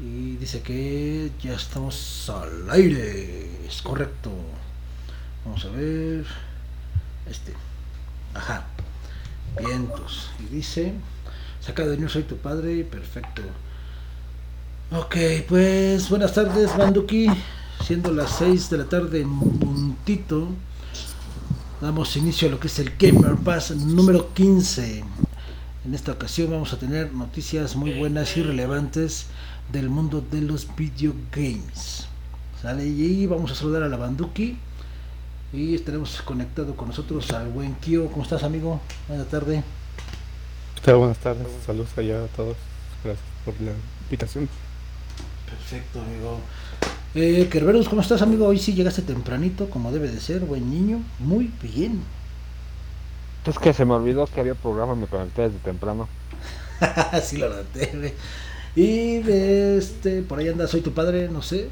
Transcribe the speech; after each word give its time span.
Y 0.00 0.36
dice 0.36 0.60
que 0.60 1.30
ya 1.40 1.54
estamos 1.54 2.28
al 2.28 2.70
aire. 2.70 3.66
Es 3.66 3.80
correcto. 3.80 4.30
Vamos 5.44 5.64
a 5.64 5.68
ver. 5.68 6.26
Este. 7.30 7.52
Ajá. 8.34 8.66
Vientos. 9.58 10.30
Y 10.40 10.54
dice. 10.54 10.94
Saca 11.60 11.86
de 11.86 11.96
niño 11.96 12.08
soy 12.08 12.24
tu 12.24 12.36
padre. 12.36 12.84
Perfecto. 12.84 13.42
Ok, 14.90 15.16
pues 15.48 16.10
buenas 16.10 16.34
tardes, 16.34 16.76
Manduki. 16.76 17.28
Siendo 17.84 18.12
las 18.12 18.38
6 18.38 18.70
de 18.70 18.78
la 18.78 18.84
tarde 18.84 19.20
en 19.20 19.38
puntito. 19.38 20.48
Damos 21.80 22.16
inicio 22.16 22.48
a 22.48 22.50
lo 22.50 22.60
que 22.60 22.66
es 22.66 22.78
el 22.78 22.92
Gamer 22.98 23.36
Pass 23.36 23.70
número 23.70 24.32
15. 24.34 25.04
En 25.84 25.94
esta 25.94 26.12
ocasión 26.12 26.50
vamos 26.50 26.72
a 26.72 26.78
tener 26.78 27.12
noticias 27.12 27.76
muy 27.76 27.92
buenas 27.92 28.36
y 28.36 28.42
relevantes 28.42 29.26
del 29.72 29.88
mundo 29.88 30.24
de 30.30 30.40
los 30.40 30.68
videogames. 30.76 32.06
¿Sale? 32.60 32.86
Y 32.86 33.26
vamos 33.26 33.52
a 33.52 33.54
saludar 33.54 33.82
a 33.82 33.88
la 33.88 33.96
Banduki. 33.96 34.56
Y 35.52 35.74
estaremos 35.74 36.20
conectado 36.22 36.74
con 36.74 36.88
nosotros 36.88 37.30
al 37.32 37.48
buen 37.48 37.74
Kio. 37.76 38.10
¿Cómo 38.10 38.22
estás, 38.22 38.42
amigo? 38.42 38.80
Buenas 39.08 39.28
tardes. 39.28 39.62
Buenas 40.84 41.18
tardes. 41.18 41.46
Saludos 41.64 41.96
allá 41.96 42.24
a 42.24 42.26
todos. 42.28 42.56
Gracias 43.02 43.24
por 43.44 43.54
la 43.60 43.72
invitación. 44.02 44.48
Perfecto, 45.46 46.00
amigo. 46.00 46.40
Eh, 47.14 47.48
Kerberos, 47.50 47.88
¿cómo 47.88 48.02
estás, 48.02 48.22
amigo? 48.22 48.46
Hoy 48.46 48.58
sí 48.58 48.74
llegaste 48.74 49.00
tempranito, 49.02 49.70
como 49.70 49.92
debe 49.92 50.10
de 50.10 50.20
ser, 50.20 50.40
buen 50.40 50.68
niño. 50.68 51.00
Muy 51.20 51.50
bien. 51.62 52.02
Es 53.46 53.58
que 53.58 53.72
se 53.72 53.84
me 53.84 53.94
olvidó 53.94 54.26
que 54.26 54.40
había 54.40 54.54
programa, 54.54 54.94
me 54.94 55.06
conecté 55.06 55.42
desde 55.42 55.58
temprano. 55.58 56.08
sí, 57.22 57.36
lo 57.36 57.48
noté, 57.48 57.92
güey. 57.94 58.12
Y 58.76 59.18
de 59.20 59.78
este, 59.78 60.22
por 60.22 60.38
ahí 60.38 60.48
anda, 60.48 60.66
soy 60.66 60.80
tu 60.80 60.92
padre, 60.92 61.28
no 61.28 61.42
sé. 61.42 61.68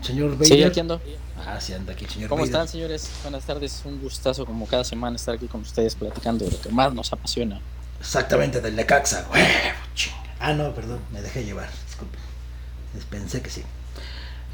Señor 0.00 0.32
Bader. 0.32 0.46
Sí, 0.46 0.62
aquí 0.62 0.80
ando. 0.80 1.00
Ah, 1.46 1.60
sí, 1.60 1.72
anda 1.72 1.92
aquí, 1.92 2.06
señor 2.06 2.28
¿Cómo 2.28 2.44
están, 2.44 2.68
señores? 2.68 3.10
Buenas 3.22 3.44
tardes. 3.44 3.82
Un 3.84 4.00
gustazo, 4.00 4.44
como 4.44 4.66
cada 4.66 4.84
semana, 4.84 5.16
estar 5.16 5.34
aquí 5.34 5.46
con 5.46 5.60
ustedes 5.62 5.94
platicando 5.94 6.44
de 6.44 6.52
lo 6.52 6.60
que 6.60 6.68
más 6.70 6.92
nos 6.92 7.12
apasiona. 7.12 7.60
Exactamente, 8.00 8.60
del 8.60 8.76
Necaxa. 8.76 9.26
Ah, 10.40 10.52
no, 10.52 10.74
perdón, 10.74 11.00
me 11.12 11.22
dejé 11.22 11.44
llevar, 11.44 11.70
disculpe. 11.86 12.18
Pensé 13.10 13.40
que 13.40 13.50
sí. 13.50 13.62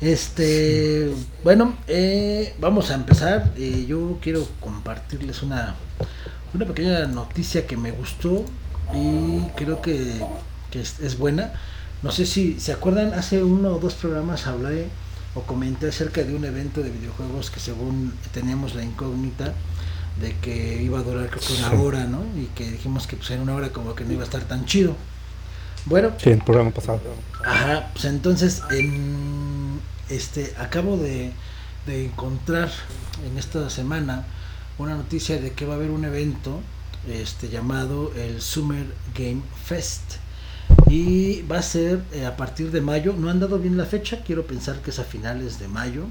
Este, 0.01 1.13
bueno, 1.45 1.77
eh, 1.87 2.55
vamos 2.59 2.91
a 2.91 2.95
empezar. 2.95 3.53
Eh, 3.57 3.87
yo 3.87 4.19
quiero 4.23 4.47
compartirles 4.61 5.43
una, 5.43 5.75
una 6.55 6.65
pequeña 6.65 7.07
noticia 7.07 7.67
que 7.67 7.77
me 7.77 7.91
gustó 7.91 8.45
y 8.95 9.41
creo 9.57 9.83
que, 9.83 10.21
que 10.71 10.81
es, 10.81 11.01
es 11.01 11.19
buena. 11.19 11.53
No 12.03 12.13
sé 12.13 12.27
si 12.27 12.59
se 12.59 12.73
acuerdan, 12.73 13.15
hace 13.15 13.43
uno 13.43 13.75
o 13.75 13.79
dos 13.79 13.95
programas 13.95 14.47
hablé 14.47 14.89
o 15.35 15.43
comenté 15.43 15.89
acerca 15.89 16.23
de 16.23 16.35
un 16.35 16.45
evento 16.45 16.83
de 16.83 16.91
videojuegos 16.91 17.51
que 17.51 17.61
según 17.61 18.15
teníamos 18.33 18.75
la 18.75 18.83
incógnita 18.83 19.53
de 20.21 20.37
que 20.39 20.83
iba 20.83 20.99
a 20.99 21.03
durar 21.03 21.29
creo 21.31 21.41
que 21.41 21.53
una 21.55 21.83
hora, 21.83 22.05
¿no? 22.05 22.25
Y 22.37 22.47
que 22.47 22.71
dijimos 22.71 23.07
que 23.07 23.17
pues 23.17 23.31
en 23.31 23.41
una 23.41 23.55
hora 23.55 23.71
como 23.71 23.95
que 23.95 24.05
no 24.05 24.13
iba 24.13 24.23
a 24.23 24.25
estar 24.25 24.43
tan 24.43 24.65
chido. 24.67 24.97
Bueno, 25.87 26.13
Sí, 26.19 26.31
el 26.31 26.43
programa 26.43 26.71
pasado. 26.71 27.01
Ajá, 27.45 27.91
pues 27.93 28.05
entonces 28.05 28.63
en, 28.71 29.81
este 30.09 30.55
acabo 30.59 30.97
de, 30.97 31.33
de 31.87 32.07
encontrar 32.07 32.71
en 33.27 33.39
esta 33.39 33.71
semana 33.71 34.25
una 34.79 34.95
noticia 34.95 35.41
de 35.41 35.53
que 35.53 35.65
va 35.65 35.75
a 35.75 35.77
haber 35.77 35.91
un 35.91 36.05
evento 36.05 36.61
este 37.09 37.49
llamado 37.49 38.13
el 38.15 38.43
Summer 38.43 38.87
Game 39.15 39.43
Fest 39.65 40.17
y 40.91 41.43
va 41.43 41.59
a 41.59 41.63
ser 41.63 42.03
eh, 42.13 42.27
a 42.27 42.37
partir 42.37 42.73
de 42.73 42.81
mayo, 42.81 43.15
no 43.17 43.31
han 43.31 43.39
dado 43.39 43.61
bien 43.61 43.77
la 43.77 43.87
fecha, 43.87 44.25
quiero 44.27 44.45
pensar 44.45 44.83
que 44.83 44.91
es 44.91 44.99
a 44.99 45.05
finales 45.05 45.61
de 45.61 45.69
mayo, 45.69 46.07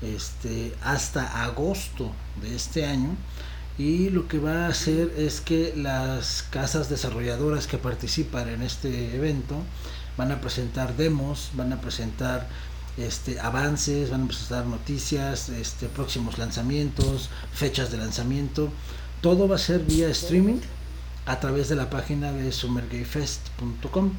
este 0.00 0.72
hasta 0.82 1.44
agosto 1.44 2.10
de 2.40 2.56
este 2.56 2.86
año. 2.86 3.16
Y 3.76 4.08
lo 4.08 4.26
que 4.26 4.38
va 4.38 4.64
a 4.64 4.68
hacer 4.68 5.12
es 5.18 5.42
que 5.42 5.74
las 5.76 6.42
casas 6.44 6.88
desarrolladoras 6.88 7.66
que 7.66 7.76
participan 7.76 8.48
en 8.48 8.62
este 8.62 9.14
evento 9.14 9.56
van 10.16 10.32
a 10.32 10.40
presentar 10.40 10.96
demos, 10.96 11.50
van 11.52 11.74
a 11.74 11.80
presentar 11.82 12.48
este, 12.96 13.40
avances, 13.40 14.10
van 14.10 14.22
a 14.22 14.26
presentar 14.28 14.64
noticias, 14.64 15.50
este, 15.50 15.88
próximos 15.88 16.38
lanzamientos, 16.38 17.28
fechas 17.52 17.90
de 17.90 17.98
lanzamiento. 17.98 18.70
Todo 19.20 19.48
va 19.48 19.56
a 19.56 19.58
ser 19.58 19.80
vía 19.80 20.08
streaming 20.08 20.60
a 21.26 21.40
través 21.40 21.68
de 21.68 21.76
la 21.76 21.90
página 21.90 22.32
de 22.32 22.52
summergayfest.com 22.52 24.12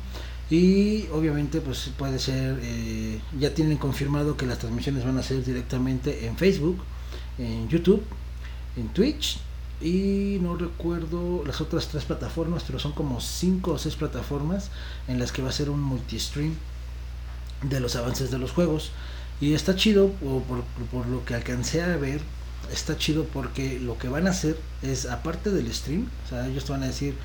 y 0.50 1.08
obviamente 1.12 1.60
pues 1.62 1.90
puede 1.98 2.20
ser, 2.20 2.60
eh, 2.62 3.20
ya 3.40 3.54
tienen 3.54 3.78
confirmado 3.78 4.38
que 4.38 4.46
las 4.46 4.60
transmisiones 4.60 5.04
van 5.04 5.18
a 5.18 5.24
ser 5.24 5.44
directamente 5.44 6.28
en 6.28 6.38
Facebook, 6.38 6.84
en 7.40 7.68
YouTube, 7.68 8.04
en 8.78 8.90
Twitch 8.90 9.40
y 9.82 10.38
no 10.42 10.56
recuerdo 10.56 11.44
las 11.46 11.62
otras 11.62 11.88
tres 11.88 12.06
plataformas, 12.06 12.64
pero 12.66 12.80
son 12.80 12.92
como 12.92 13.20
cinco 13.22 13.72
o 13.72 13.78
seis 13.78 13.96
plataformas 13.96 14.70
en 15.08 15.20
las 15.20 15.32
que 15.32 15.42
va 15.42 15.50
a 15.50 15.54
ser 15.54 15.70
un 15.70 15.82
multi-stream 15.82 16.56
de 17.64 17.80
los 17.80 17.96
avances 17.96 18.32
de 18.32 18.38
los 18.38 18.52
juegos. 18.52 18.92
Y 19.42 19.54
está 19.54 19.76
chido, 19.76 20.12
por 20.92 21.08
lo 21.08 21.26
que 21.26 21.36
alcancé 21.36 21.82
a 21.82 21.98
ver, 21.98 22.22
está 22.72 22.98
chido 22.98 23.26
porque 23.26 23.80
lo 23.80 23.98
que 23.98 24.08
van 24.10 24.28
a 24.28 24.32
hacer 24.32 24.58
es, 24.82 25.06
aparte 25.06 25.50
del 25.52 25.72
stream, 25.74 26.10
o 26.26 26.30
sea, 26.30 26.48
ellos 26.48 26.66
te 26.66 26.72
van 26.72 26.84
a 26.84 26.88
decir, 26.88 27.16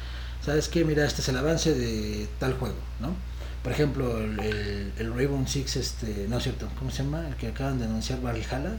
¿sabes 0.44 0.68
qué? 0.68 0.84
Mira, 0.84 1.04
este 1.06 1.22
es 1.22 1.28
el 1.28 1.36
avance 1.36 1.74
de 1.74 2.28
tal 2.38 2.54
juego, 2.54 2.76
¿no? 3.00 3.14
Por 3.62 3.72
ejemplo, 3.72 4.18
el, 4.18 4.38
el, 4.40 4.92
el 4.98 5.14
Rainbow 5.14 5.46
Six, 5.46 5.76
este, 5.76 6.26
no 6.28 6.38
es 6.38 6.44
cierto, 6.44 6.68
¿cómo 6.78 6.90
se 6.90 7.02
llama? 7.02 7.28
El 7.28 7.36
que 7.36 7.48
acaban 7.48 7.78
de 7.78 7.84
anunciar 7.84 8.20
Valhalla, 8.22 8.78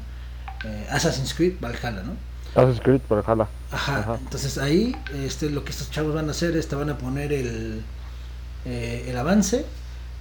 eh, 0.65 0.87
Assassin's 0.89 1.33
Creed 1.33 1.55
Valhalla, 1.61 2.03
¿no? 2.03 2.15
Assassin's 2.55 2.81
Creed. 2.81 3.01
Ajá, 3.71 3.99
Ajá. 3.99 4.15
entonces 4.19 4.57
ahí 4.57 4.95
este, 5.13 5.49
lo 5.49 5.63
que 5.63 5.71
estos 5.71 5.89
chavos 5.91 6.13
van 6.13 6.27
a 6.27 6.31
hacer 6.31 6.55
es 6.57 6.67
te 6.67 6.75
van 6.75 6.89
a 6.89 6.97
poner 6.97 7.31
el, 7.31 7.81
eh, 8.65 9.05
el 9.07 9.17
avance 9.17 9.65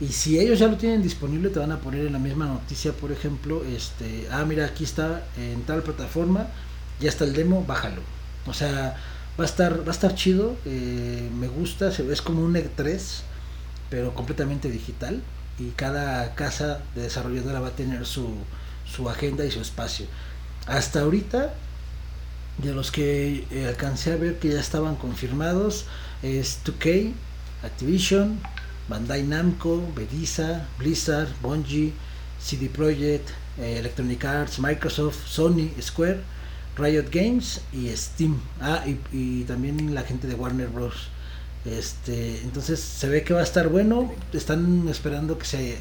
y 0.01 0.09
si 0.09 0.39
ellos 0.39 0.59
ya 0.59 0.67
lo 0.67 0.77
tienen 0.77 1.03
disponible 1.03 1.51
te 1.51 1.59
van 1.59 1.73
a 1.73 1.79
poner 1.79 2.07
en 2.07 2.15
la 2.15 2.19
misma 2.19 2.47
noticia, 2.47 2.93
por 2.93 3.13
ejemplo, 3.13 3.63
este, 3.65 4.27
ah 4.31 4.45
mira 4.47 4.65
aquí 4.65 4.85
está 4.85 5.27
en 5.37 5.63
tal 5.63 5.83
plataforma, 5.83 6.47
ya 7.01 7.11
está 7.11 7.25
el 7.25 7.35
demo, 7.35 7.65
bájalo. 7.67 8.01
O 8.47 8.55
sea, 8.55 8.97
va 9.39 9.45
a 9.45 9.47
estar, 9.47 9.81
va 9.81 9.89
a 9.89 9.95
estar 9.95 10.15
chido, 10.15 10.57
eh, 10.65 11.29
me 11.39 11.49
gusta, 11.49 11.89
es 11.89 12.23
como 12.23 12.43
un 12.43 12.55
E3, 12.55 12.99
pero 13.91 14.15
completamente 14.15 14.71
digital 14.71 15.23
y 15.59 15.71
cada 15.71 16.35
casa 16.35 16.81
de 16.95 17.03
desarrolladora 17.03 17.61
va 17.61 17.69
a 17.69 17.77
tener 17.77 18.07
su, 18.07 18.35
su 18.87 19.09
agenda 19.11 19.45
y 19.45 19.51
su 19.51 19.61
espacio. 19.61 20.07
Hasta 20.67 21.01
ahorita 21.01 21.53
de 22.59 22.73
los 22.73 22.91
que 22.91 23.47
eh, 23.51 23.67
alcancé 23.67 24.13
a 24.13 24.17
ver 24.17 24.39
que 24.39 24.49
ya 24.49 24.61
estaban 24.61 24.97
confirmados 24.97 25.87
es 26.23 26.61
2K, 26.65 27.13
Activision, 27.63 28.41
Bandai 28.91 29.23
Namco, 29.23 29.81
Bethesda, 29.95 30.67
Blizzard, 30.77 31.29
Bungie, 31.41 31.93
CD 32.41 32.69
Projekt, 32.69 33.31
eh, 33.57 33.79
Electronic 33.79 34.25
Arts, 34.25 34.59
Microsoft, 34.59 35.29
Sony, 35.29 35.71
Square, 35.81 36.21
Riot 36.77 37.09
Games 37.13 37.61
y 37.73 37.89
Steam. 37.97 38.41
Ah, 38.61 38.85
y, 39.13 39.45
también 39.45 39.95
la 39.95 40.03
gente 40.03 40.27
de 40.27 40.35
Warner 40.35 40.69
Bros. 40.69 41.09
Este, 41.65 42.41
entonces 42.43 42.81
se 42.81 43.09
ve 43.09 43.23
que 43.23 43.33
va 43.33 43.41
a 43.41 43.45
estar 43.45 43.69
bueno. 43.69 44.13
Están 44.33 44.89
esperando 44.89 45.39
que 45.39 45.45
se 45.45 45.77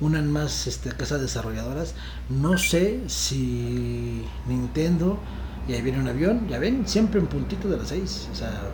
unan 0.00 0.30
más 0.30 0.68
este, 0.68 0.90
casas 0.90 1.20
desarrolladoras. 1.20 1.94
No 2.28 2.56
sé 2.56 3.00
si 3.08 4.24
Nintendo 4.46 5.18
y 5.66 5.72
ahí 5.72 5.82
viene 5.82 5.98
un 5.98 6.08
avión, 6.08 6.46
ya 6.48 6.58
ven, 6.58 6.86
siempre 6.86 7.18
en 7.18 7.26
puntito 7.26 7.68
de 7.68 7.78
las 7.78 7.88
6. 7.88 8.28
O 8.32 8.34
sea, 8.36 8.70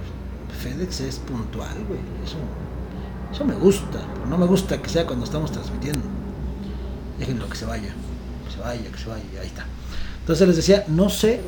FedEx 0.63 1.01
es 1.01 1.17
puntual, 1.21 1.85
güey. 1.87 2.01
Eso, 2.25 2.37
eso 3.33 3.45
me 3.45 3.55
gusta, 3.55 4.01
pero 4.15 4.27
no 4.27 4.39
me 4.39 4.47
gusta 4.47 4.81
que 4.81 4.89
sea 4.89 5.07
cuando 5.07 5.25
estamos 5.25 5.53
transmitiendo. 5.53 6.01
Déjenlo 7.19 7.49
que 7.49 7.57
se 7.57 7.67
vaya, 7.67 7.93
que 8.47 8.53
se 8.55 8.61
vaya, 8.61 8.91
que 8.91 8.99
se 8.99 9.09
vaya, 9.09 9.25
ahí 9.41 9.47
está. 9.47 9.67
Entonces 10.21 10.49
les 10.49 10.57
decía, 10.57 10.85
no 10.89 11.11
sé 11.11 11.41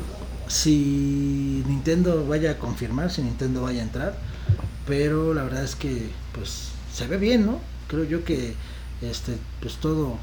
si 0.47 1.63
Nintendo 1.67 2.25
vaya 2.27 2.51
a 2.51 2.57
confirmar, 2.57 3.11
si 3.11 3.21
Nintendo 3.21 3.63
vaya 3.63 3.81
a 3.81 3.83
entrar, 3.83 4.15
pero 4.87 5.33
la 5.33 5.43
verdad 5.43 5.63
es 5.63 5.75
que 5.75 6.09
pues 6.33 6.69
se 6.93 7.07
ve 7.07 7.17
bien, 7.17 7.45
¿no? 7.45 7.59
Creo 7.87 8.03
yo 8.03 8.23
que 8.23 8.55
este 9.01 9.37
pues 9.59 9.75
todo 9.75 10.17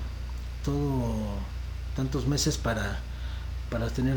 todo 0.65 1.15
tantos 1.97 2.27
meses 2.27 2.59
para 2.59 3.01
para 3.71 3.89
tener 3.89 4.17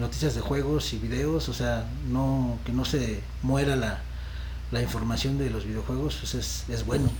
noticias 0.00 0.34
de 0.34 0.40
juegos 0.40 0.92
y 0.92 0.98
videos, 0.98 1.48
o 1.48 1.54
sea, 1.54 1.88
no 2.08 2.58
que 2.64 2.72
no 2.72 2.84
se 2.84 3.20
muera 3.42 3.74
la, 3.74 4.00
la 4.72 4.80
información 4.82 5.38
de 5.38 5.50
los 5.50 5.64
videojuegos, 5.64 6.16
pues 6.20 6.34
es, 6.34 6.64
es 6.68 6.84
bueno. 6.86 7.10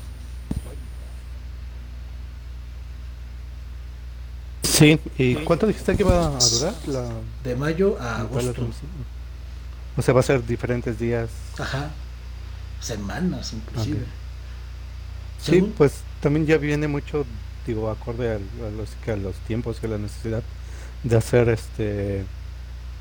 Sí, 4.63 4.99
¿y 5.19 5.35
cuánto 5.37 5.67
dijiste 5.67 5.97
que 5.97 6.03
iba 6.03 6.27
a 6.27 6.39
durar 6.39 6.75
la, 6.87 7.09
De 7.45 7.57
mayo 7.57 7.97
a 8.01 8.21
agosto. 8.21 8.67
O 9.97 10.03
sea, 10.03 10.15
va 10.15 10.21
a 10.21 10.23
ser 10.23 10.47
diferentes 10.47 10.99
días. 10.99 11.29
Ajá. 11.59 11.91
Semanas 12.81 13.53
inclusive. 13.53 14.01
Ok. 14.03 14.07
Sí, 15.43 15.73
pues 15.77 15.95
también 16.21 16.47
ya 16.47 16.57
viene 16.59 16.89
mucho, 16.89 17.27
digo, 17.67 17.91
acorde 17.91 18.31
al- 18.35 18.67
a, 18.67 18.71
los, 18.71 18.91
que 19.05 19.13
a 19.13 19.17
los 19.17 19.35
tiempos 19.41 19.79
y 19.83 19.87
a 19.87 19.91
la 19.91 19.99
necesidad 19.99 20.43
de 21.03 21.17
hacer 21.17 21.49
este 21.49 22.25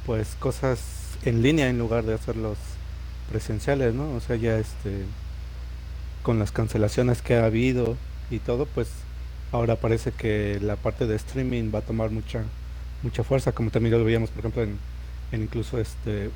pues 0.06 0.30
cosas 0.40 0.80
en 1.24 1.42
línea 1.42 1.68
en 1.70 1.78
lugar 1.78 2.06
de 2.06 2.14
hacerlos 2.16 2.58
presenciales, 3.30 3.94
¿no? 3.94 4.12
O 4.16 4.20
sea, 4.20 4.36
ya 4.36 4.58
este 4.58 5.06
con 6.24 6.40
las 6.40 6.52
cancelaciones 6.52 7.22
que 7.22 7.36
ha 7.36 7.46
habido 7.46 7.96
y 8.30 8.40
todo, 8.40 8.66
pues 8.66 8.90
ahora 9.52 9.78
parece 9.78 10.12
que 10.12 10.60
la 10.62 10.76
parte 10.76 11.08
de 11.08 11.16
streaming 11.16 11.72
va 11.74 11.80
a 11.80 11.84
tomar 11.84 12.12
mucha 12.12 12.44
mucha 13.04 13.24
fuerza, 13.24 13.52
como 13.54 13.72
también 13.72 13.98
lo 13.98 14.04
veíamos, 14.04 14.30
por 14.30 14.40
ejemplo, 14.40 14.64
en, 14.64 14.78
incluso 15.32 15.80
este 15.80 16.30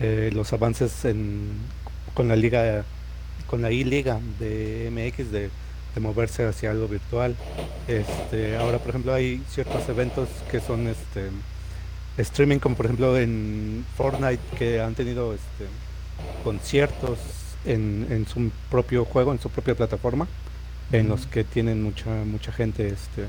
eh, 0.00 0.30
los 0.32 0.52
avances 0.52 1.04
en, 1.04 1.50
con 2.14 2.28
la 2.28 2.36
liga 2.36 2.84
con 3.46 3.60
la 3.60 3.70
I-Liga 3.70 4.18
de 4.38 4.88
MX 4.90 5.30
de, 5.30 5.50
de 5.94 6.00
moverse 6.00 6.46
hacia 6.46 6.70
algo 6.70 6.88
virtual. 6.88 7.36
Este, 7.86 8.56
ahora, 8.56 8.78
por 8.78 8.90
ejemplo, 8.90 9.12
hay 9.12 9.42
ciertos 9.50 9.86
eventos 9.90 10.28
que 10.50 10.60
son 10.60 10.88
este 10.88 11.28
streaming, 12.16 12.58
como 12.58 12.76
por 12.76 12.86
ejemplo 12.86 13.18
en 13.18 13.84
Fortnite, 13.96 14.42
que 14.58 14.80
han 14.80 14.94
tenido 14.94 15.34
este 15.34 15.66
conciertos 16.42 17.18
en, 17.64 18.06
en 18.10 18.26
su 18.26 18.50
propio 18.70 19.04
juego, 19.04 19.32
en 19.32 19.40
su 19.40 19.48
propia 19.48 19.74
plataforma, 19.74 20.26
en 20.90 21.08
los 21.08 21.26
que 21.26 21.44
tienen 21.44 21.82
mucha 21.82 22.10
mucha 22.24 22.52
gente 22.52 22.88
este 22.88 23.26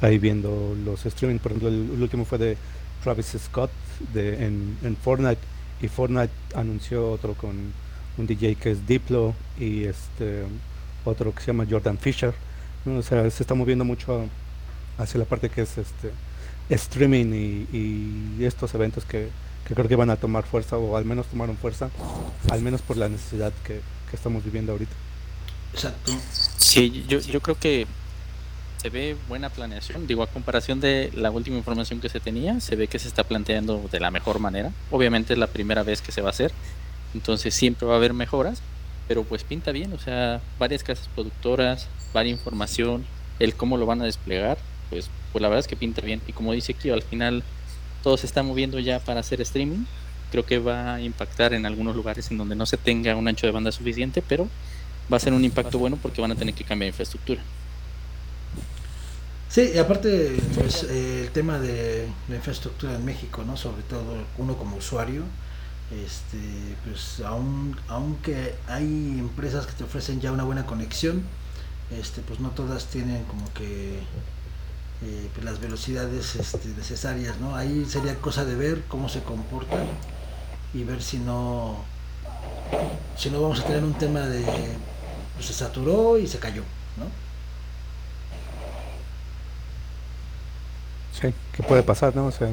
ahí 0.00 0.18
viendo 0.18 0.76
los 0.84 1.06
streaming. 1.06 1.38
Por 1.38 1.52
ejemplo, 1.52 1.68
el, 1.68 1.90
el 1.94 2.02
último 2.02 2.24
fue 2.24 2.38
de 2.38 2.56
Travis 3.02 3.36
Scott 3.38 3.70
de, 4.12 4.44
en, 4.44 4.76
en 4.82 4.96
Fortnite 4.96 5.40
y 5.80 5.88
Fortnite 5.88 6.32
anunció 6.54 7.10
otro 7.10 7.34
con 7.34 7.72
un 8.18 8.26
DJ 8.26 8.56
que 8.56 8.70
es 8.72 8.86
Diplo 8.86 9.34
y 9.58 9.84
este 9.84 10.44
otro 11.04 11.34
que 11.34 11.40
se 11.40 11.46
llama 11.48 11.66
Jordan 11.68 11.98
Fisher. 11.98 12.34
¿no? 12.84 12.98
O 12.98 13.02
sea, 13.02 13.28
se 13.30 13.42
está 13.42 13.54
moviendo 13.54 13.84
mucho 13.84 14.26
hacia 14.98 15.18
la 15.18 15.26
parte 15.26 15.48
que 15.48 15.62
es 15.62 15.78
este 15.78 16.10
streaming 16.68 17.32
y, 17.72 18.38
y 18.40 18.44
estos 18.44 18.74
eventos 18.74 19.04
que, 19.04 19.28
que 19.66 19.74
creo 19.74 19.88
que 19.88 19.96
van 19.96 20.10
a 20.10 20.16
tomar 20.16 20.44
fuerza 20.44 20.76
o 20.78 20.96
al 20.96 21.04
menos 21.04 21.26
tomaron 21.26 21.56
fuerza, 21.56 21.90
al 22.50 22.62
menos 22.62 22.82
por 22.82 22.96
la 22.96 23.08
necesidad 23.08 23.52
que, 23.64 23.80
que 24.10 24.16
estamos 24.16 24.44
viviendo 24.44 24.72
ahorita. 24.72 24.94
Exacto. 25.74 26.12
Sí, 26.56 27.04
yo, 27.08 27.18
yo 27.18 27.40
creo 27.40 27.58
que 27.58 27.86
se 28.80 28.90
ve 28.90 29.16
buena 29.28 29.50
planeación. 29.50 30.06
Digo, 30.06 30.22
a 30.22 30.28
comparación 30.28 30.80
de 30.80 31.10
la 31.14 31.30
última 31.30 31.56
información 31.56 32.00
que 32.00 32.08
se 32.08 32.20
tenía, 32.20 32.60
se 32.60 32.76
ve 32.76 32.86
que 32.86 32.98
se 32.98 33.08
está 33.08 33.24
planteando 33.24 33.82
de 33.90 34.00
la 34.00 34.10
mejor 34.10 34.38
manera. 34.38 34.70
Obviamente 34.90 35.32
es 35.32 35.38
la 35.38 35.48
primera 35.48 35.82
vez 35.82 36.00
que 36.00 36.12
se 36.12 36.20
va 36.20 36.28
a 36.28 36.30
hacer, 36.30 36.52
entonces 37.14 37.54
siempre 37.54 37.86
va 37.86 37.94
a 37.94 37.96
haber 37.96 38.12
mejoras, 38.12 38.62
pero 39.08 39.24
pues 39.24 39.42
pinta 39.42 39.72
bien. 39.72 39.92
O 39.92 39.98
sea, 39.98 40.40
varias 40.58 40.84
casas 40.84 41.08
productoras, 41.14 41.88
varias 42.14 42.38
información, 42.38 43.04
el 43.40 43.54
cómo 43.54 43.76
lo 43.76 43.86
van 43.86 44.00
a 44.00 44.04
desplegar, 44.04 44.58
pues, 44.90 45.10
pues 45.32 45.42
la 45.42 45.48
verdad 45.48 45.60
es 45.60 45.68
que 45.68 45.76
pinta 45.76 46.02
bien. 46.02 46.20
Y 46.28 46.32
como 46.32 46.52
dice 46.52 46.74
Kio, 46.74 46.94
al 46.94 47.02
final 47.02 47.42
todo 48.06 48.16
se 48.16 48.26
está 48.26 48.44
moviendo 48.44 48.78
ya 48.78 49.00
para 49.00 49.18
hacer 49.18 49.40
streaming. 49.40 49.84
Creo 50.30 50.46
que 50.46 50.60
va 50.60 50.94
a 50.94 51.00
impactar 51.00 51.52
en 51.54 51.66
algunos 51.66 51.96
lugares 51.96 52.30
en 52.30 52.38
donde 52.38 52.54
no 52.54 52.64
se 52.64 52.76
tenga 52.76 53.16
un 53.16 53.26
ancho 53.26 53.48
de 53.48 53.52
banda 53.52 53.72
suficiente, 53.72 54.22
pero 54.22 54.48
va 55.12 55.16
a 55.16 55.18
ser 55.18 55.32
un 55.32 55.44
impacto 55.44 55.76
bueno 55.80 55.98
porque 56.00 56.20
van 56.20 56.30
a 56.30 56.36
tener 56.36 56.54
que 56.54 56.62
cambiar 56.62 56.86
infraestructura. 56.86 57.42
Sí, 59.48 59.72
y 59.74 59.78
aparte, 59.78 60.36
pues 60.54 60.84
eh, 60.84 61.22
el 61.24 61.30
tema 61.32 61.58
de 61.58 62.06
la 62.28 62.36
infraestructura 62.36 62.94
en 62.94 63.04
México, 63.04 63.42
¿no? 63.44 63.56
Sobre 63.56 63.82
todo 63.82 64.18
uno 64.38 64.56
como 64.56 64.76
usuario, 64.76 65.24
este, 65.90 66.38
pues 66.84 67.26
aun, 67.26 67.76
aunque 67.88 68.54
hay 68.68 69.16
empresas 69.18 69.66
que 69.66 69.72
te 69.72 69.82
ofrecen 69.82 70.20
ya 70.20 70.30
una 70.30 70.44
buena 70.44 70.64
conexión, 70.64 71.24
este, 71.90 72.20
pues 72.20 72.38
no 72.38 72.50
todas 72.50 72.86
tienen 72.86 73.24
como 73.24 73.52
que 73.52 73.98
eh, 75.02 75.28
pues, 75.34 75.44
las 75.44 75.60
velocidades 75.60 76.36
este, 76.36 76.68
necesarias, 76.68 77.38
¿no? 77.38 77.54
Ahí 77.54 77.84
sería 77.84 78.14
cosa 78.16 78.44
de 78.44 78.54
ver 78.54 78.82
cómo 78.88 79.08
se 79.08 79.22
comportan 79.22 79.86
y 80.72 80.84
ver 80.84 81.02
si 81.02 81.18
no, 81.18 81.76
si 83.16 83.30
no 83.30 83.42
vamos 83.42 83.60
a 83.60 83.64
tener 83.64 83.84
un 83.84 83.94
tema 83.94 84.20
de, 84.20 84.42
pues 85.34 85.46
se 85.46 85.52
saturó 85.52 86.18
y 86.18 86.26
se 86.26 86.38
cayó, 86.38 86.62
¿no? 86.96 87.06
Sí, 91.20 91.34
que 91.52 91.62
puede 91.62 91.82
pasar, 91.82 92.14
¿no? 92.16 92.26
O 92.26 92.32
sea, 92.32 92.48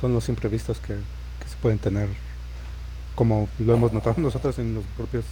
son 0.00 0.14
los 0.14 0.28
imprevistos 0.28 0.78
que, 0.78 0.94
se 0.94 1.56
pueden 1.62 1.78
tener, 1.78 2.08
como 3.14 3.48
lo 3.58 3.74
hemos 3.74 3.92
notado 3.92 4.16
nosotros 4.20 4.58
en 4.58 4.74
los 4.74 4.84
propios 4.96 5.24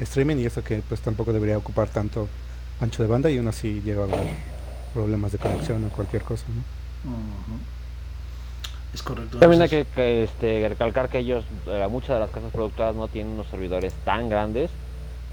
streaming 0.00 0.36
y 0.36 0.46
eso 0.46 0.64
que 0.64 0.82
pues 0.88 1.00
tampoco 1.00 1.32
debería 1.32 1.56
ocupar 1.56 1.88
tanto 1.88 2.28
ancho 2.80 3.02
de 3.02 3.08
banda 3.08 3.30
y 3.30 3.38
aún 3.38 3.48
así 3.48 3.80
llega 3.84 4.04
a 4.04 4.08
problemas 4.92 5.32
de 5.32 5.38
conexión 5.38 5.84
o 5.84 5.88
cualquier 5.88 6.22
cosa, 6.22 6.44
¿no? 6.48 6.62
Es 8.94 9.02
correcto. 9.02 9.38
También 9.38 9.62
hay 9.62 9.68
que, 9.68 9.86
que, 9.94 10.24
este, 10.24 10.68
recalcar 10.68 11.08
que 11.08 11.18
ellos, 11.18 11.44
eh, 11.66 11.86
muchas 11.90 12.10
de 12.10 12.20
las 12.20 12.30
casas 12.30 12.52
productoras 12.52 12.94
no 12.94 13.08
tienen 13.08 13.32
unos 13.32 13.46
servidores 13.48 13.94
tan 14.04 14.28
grandes 14.28 14.70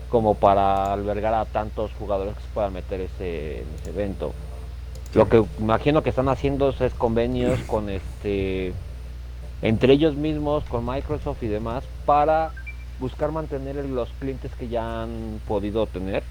como 0.10 0.36
para 0.36 0.94
albergar 0.94 1.34
a 1.34 1.46
tantos 1.46 1.92
jugadores 2.00 2.36
que 2.36 2.42
se 2.42 2.48
puedan 2.50 2.74
meter 2.74 3.02
ese, 3.02 3.62
en 3.62 3.68
ese 3.80 3.90
evento. 3.90 4.34
Lo 5.14 5.28
que 5.28 5.44
imagino 5.60 6.04
que 6.04 6.10
están 6.10 6.30
haciendo 6.30 6.70
es 6.70 6.94
convenios 6.94 7.60
con 7.62 7.90
este 7.90 8.74
entre 9.62 9.94
ellos 9.94 10.16
mismos, 10.16 10.64
con 10.66 10.86
Microsoft 10.86 11.44
y 11.44 11.48
demás, 11.48 11.84
para 12.06 12.52
buscar 13.00 13.32
mantener 13.32 13.76
los 13.86 14.10
clientes 14.20 14.52
que 14.58 14.68
ya 14.70 15.04
han 15.04 15.42
podido 15.48 15.86
tener, 15.86 16.24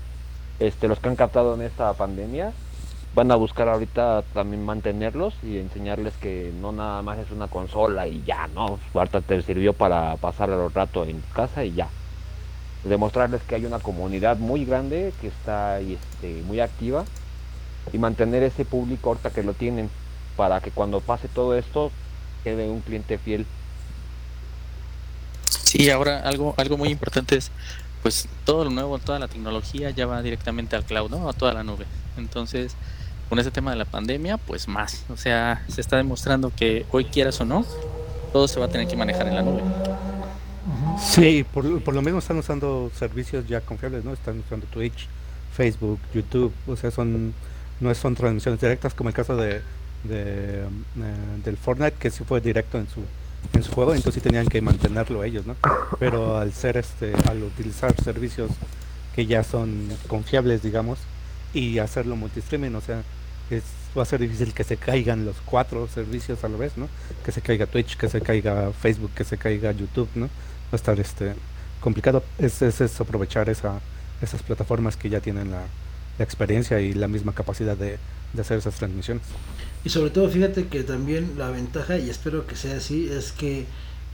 este, 0.61 0.89
los 0.89 0.99
que 0.99 1.09
han 1.09 1.17
captado 1.17 1.55
en 1.55 1.63
esta 1.63 1.93
pandemia, 1.93 2.53
van 3.19 3.33
a 3.33 3.35
buscar 3.35 3.69
ahorita 3.69 4.23
también 4.33 4.65
mantenerlos 4.65 5.35
y 5.43 5.59
enseñarles 5.59 6.15
que 6.19 6.53
no 6.61 6.71
nada 6.71 7.03
más 7.03 7.19
es 7.19 7.33
una 7.33 7.49
consola 7.49 8.07
y 8.07 8.23
ya, 8.25 8.47
no, 8.55 8.79
ahorita 8.95 9.23
te 9.23 9.43
sirvió 9.43 9.73
para 9.73 10.15
pasar 10.19 10.51
el 10.51 10.73
rato 10.73 11.05
en 11.05 11.21
casa 11.35 11.65
y 11.65 11.73
ya. 11.73 11.89
Demostrarles 12.85 13.43
que 13.43 13.57
hay 13.57 13.65
una 13.65 13.81
comunidad 13.81 14.37
muy 14.37 14.65
grande 14.65 15.13
que 15.21 15.27
está 15.27 15.81
este, 15.81 16.43
muy 16.47 16.61
activa 16.61 17.05
y 17.93 17.99
mantener 17.99 18.45
ese 18.45 18.65
público 18.65 19.09
ahorita 19.09 19.31
que 19.31 19.43
lo 19.43 19.53
tienen 19.53 19.91
para 20.37 20.61
que 20.61 20.71
cuando 20.71 21.01
pase 21.01 21.27
todo 21.27 21.57
esto 21.57 21.91
quede 22.45 22.69
un 22.69 22.83
cliente 22.83 23.19
fiel. 23.19 23.47
Sí, 25.65 25.91
ahora 25.91 26.21
algo, 26.21 26.55
algo 26.57 26.77
muy 26.77 26.91
importante 26.91 27.35
es, 27.35 27.51
pues 28.01 28.29
todo 28.45 28.63
lo 28.63 28.71
nuevo, 28.71 28.97
toda 29.01 29.19
la 29.19 29.27
tecnología 29.27 29.91
ya 29.91 30.07
va 30.07 30.23
directamente 30.23 30.77
al 30.77 30.85
cloud, 30.85 31.11
¿no? 31.11 31.29
A 31.29 31.33
toda 31.33 31.53
la 31.53 31.65
nube. 31.65 31.85
Entonces, 32.17 32.77
con 33.29 33.39
ese 33.39 33.51
tema 33.51 33.71
de 33.71 33.77
la 33.77 33.85
pandemia, 33.85 34.37
pues 34.39 34.69
más. 34.69 35.05
O 35.11 35.17
sea, 35.17 35.63
se 35.69 35.81
está 35.81 35.97
demostrando 35.97 36.53
que 36.55 36.87
hoy 36.91 37.05
quieras 37.05 37.41
o 37.41 37.45
no, 37.45 37.65
todo 38.33 38.49
se 38.49 38.59
va 38.61 38.67
a 38.67 38.69
tener 38.69 38.89
que 38.89 38.97
manejar 38.97 39.29
en 39.29 39.35
la 39.35 39.43
nube. 39.43 39.63
Sí, 41.01 41.45
por, 41.53 41.83
por 41.83 41.95
lo 41.95 42.03
mismo 42.03 42.19
están 42.19 42.39
usando 42.39 42.91
servicios 42.99 43.47
ya 43.47 43.61
confiables, 43.61 44.05
¿no? 44.05 44.13
Están 44.13 44.41
usando 44.41 44.67
Twitch, 44.67 45.07
Facebook, 45.57 46.01
YouTube, 46.15 46.53
o 46.67 46.77
sea, 46.77 46.91
son 46.91 47.35
no 47.81 47.95
son 47.95 48.15
transmisiones 48.15 48.61
directas 48.61 48.95
como 48.95 49.09
el 49.09 49.15
caso 49.15 49.37
de, 49.37 49.61
eh, 50.09 50.67
del 51.45 51.57
Fortnite 51.57 51.97
que 51.99 52.11
sí 52.11 52.25
fue 52.25 52.41
directo 52.41 52.79
en 52.79 52.89
su 52.89 53.03
en 53.53 53.63
su 53.63 53.73
juego, 53.73 53.95
entonces 53.95 54.15
sí 54.15 54.21
tenían 54.21 54.47
que 54.47 54.61
mantenerlo 54.61 55.23
ellos, 55.23 55.47
¿no? 55.47 55.55
Pero 56.01 56.39
al 56.39 56.53
ser 56.53 56.77
este 56.77 57.13
al 57.29 57.43
utilizar 57.45 57.95
servicios 58.03 58.51
que 59.15 59.27
ya 59.27 59.45
son 59.45 59.89
confiables, 60.09 60.63
digamos, 60.63 60.99
y 61.55 61.79
hacerlo 61.79 62.17
multistreaming, 62.17 62.75
o 62.75 62.81
sea, 62.81 63.03
va 63.97 64.03
a 64.03 64.07
ser 64.07 64.21
difícil 64.21 64.53
que 64.53 64.65
se 64.65 64.77
caigan 64.77 65.25
los 65.25 65.37
cuatro 65.45 65.89
servicios 65.89 66.45
a 66.45 66.49
la 66.49 66.57
vez, 66.57 66.77
¿no? 66.77 66.89
Que 67.25 67.33
se 67.33 67.41
caiga 67.41 67.67
Twitch, 67.67 67.97
que 67.97 68.09
se 68.09 68.21
caiga 68.21 68.71
Facebook, 68.73 69.11
que 69.15 69.25
se 69.25 69.39
caiga 69.39 69.73
YouTube, 69.73 70.09
¿no? 70.15 70.27
Va 70.27 70.73
a 70.73 70.77
estar 70.77 70.99
este 71.01 71.35
complicado. 71.81 72.23
Es, 72.39 72.63
es, 72.63 72.81
es 72.81 73.01
aprovechar 73.01 73.49
esa, 73.49 73.81
esas 74.21 74.43
plataformas 74.43 74.97
que 74.97 75.09
ya 75.09 75.21
tienen 75.21 75.51
la, 75.51 75.63
la 76.19 76.25
experiencia 76.25 76.81
y 76.81 76.93
la 76.93 77.09
misma 77.09 77.33
capacidad 77.33 77.77
de, 77.77 77.99
de 78.33 78.41
hacer 78.41 78.59
esas 78.59 78.75
transmisiones. 78.75 79.23
Y 79.85 79.91
sobre 79.91 80.11
todo, 80.11 80.29
fíjate 80.29 80.67
que 80.67 80.83
también 80.83 81.35
la 81.39 81.51
ventaja, 81.51 81.99
y 81.99 82.11
espero 82.11 82.47
que 82.47 82.57
sea 82.57 82.77
así, 82.77 83.09
es 83.11 83.33
que 83.33 83.65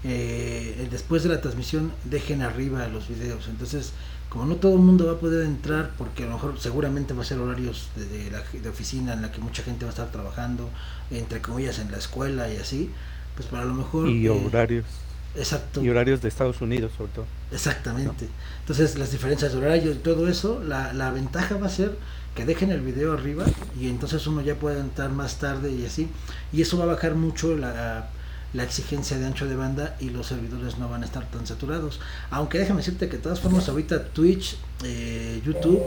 eh, 0.05 0.87
después 0.91 1.23
de 1.23 1.31
la 1.31 1.41
transmisión 1.41 1.93
dejen 2.05 2.43
arriba 2.43 2.87
los 2.89 3.09
videos. 3.09 3.49
Entonces, 3.49 3.93
como 4.29 4.47
no 4.47 4.57
todo 4.57 4.75
el 4.75 4.81
mundo 4.81 5.07
va 5.07 5.13
a 5.13 5.19
poder 5.19 5.45
entrar, 5.47 5.93
porque 5.97 6.25
a 6.25 6.27
lo 6.27 6.35
mejor 6.35 6.61
seguramente 6.61 7.15
va 7.15 7.23
a 7.23 7.25
ser 7.25 7.39
horarios 7.39 7.89
de, 7.97 8.07
de 8.07 8.31
la, 8.31 8.43
de 8.53 8.69
oficina 8.69 9.15
en 9.15 9.23
la 9.23 9.33
que 9.33 9.41
mucha 9.41 9.63
gente 9.63 9.85
va 9.85 9.91
a 9.91 9.95
estar 9.95 10.11
trabajando, 10.11 10.69
entre 11.11 11.41
comillas, 11.41 11.79
en 11.79 11.91
la 11.91 11.99
escuela 11.99 12.53
y 12.53 12.57
así, 12.57 12.91
pues 13.37 13.49
para 13.49 13.65
lo 13.65 13.75
mejor... 13.75 14.09
Y 14.09 14.27
eh, 14.27 14.31
horarios. 14.31 14.85
Exacto. 15.37 15.83
Y 15.83 15.89
horarios 15.89 16.21
de 16.23 16.29
Estados 16.29 16.61
Unidos, 16.61 16.93
sobre 16.97 17.13
todo. 17.13 17.27
Exactamente. 17.51 18.29
Entonces, 18.61 18.99
las 18.99 19.11
diferencias 19.11 19.53
de 19.53 19.59
horario 19.59 19.93
y 19.93 19.97
todo 19.97 20.29
eso, 20.29 20.63
la, 20.63 20.93
la 20.93 21.11
ventaja 21.11 21.57
va 21.57 21.67
a 21.67 21.71
ser 21.71 21.97
que 22.35 22.45
dejen 22.45 22.71
el 22.71 22.81
video 22.81 23.13
arriba 23.13 23.45
y 23.81 23.89
entonces 23.89 24.27
uno 24.27 24.41
ya 24.43 24.57
puede 24.57 24.81
entrar 24.81 25.11
más 25.11 25.39
tarde 25.39 25.73
y 25.73 25.87
así. 25.87 26.09
Y 26.53 26.63
eso 26.63 26.77
va 26.79 26.85
a 26.85 26.89
bajar 26.89 27.15
mucho 27.15 27.57
la, 27.57 28.11
la 28.55 28.63
exigencia 28.63 29.19
de 29.19 29.27
ancho 29.27 29.47
de 29.47 29.57
banda 29.57 29.97
y 30.01 30.11
los 30.11 30.29
servidores 30.29 30.79
no 30.79 30.89
van 30.89 31.03
a 31.03 31.07
estar 31.07 31.29
tan 31.29 31.47
saturados. 31.47 32.01
Aunque 32.31 32.59
déjame 32.59 32.79
decirte 32.79 33.09
que 33.09 33.17
de 33.17 33.23
todas 33.23 33.41
formas 33.41 33.69
ahorita 33.69 34.05
Twitch, 34.07 34.57
eh, 34.85 35.43
YouTube, 35.45 35.83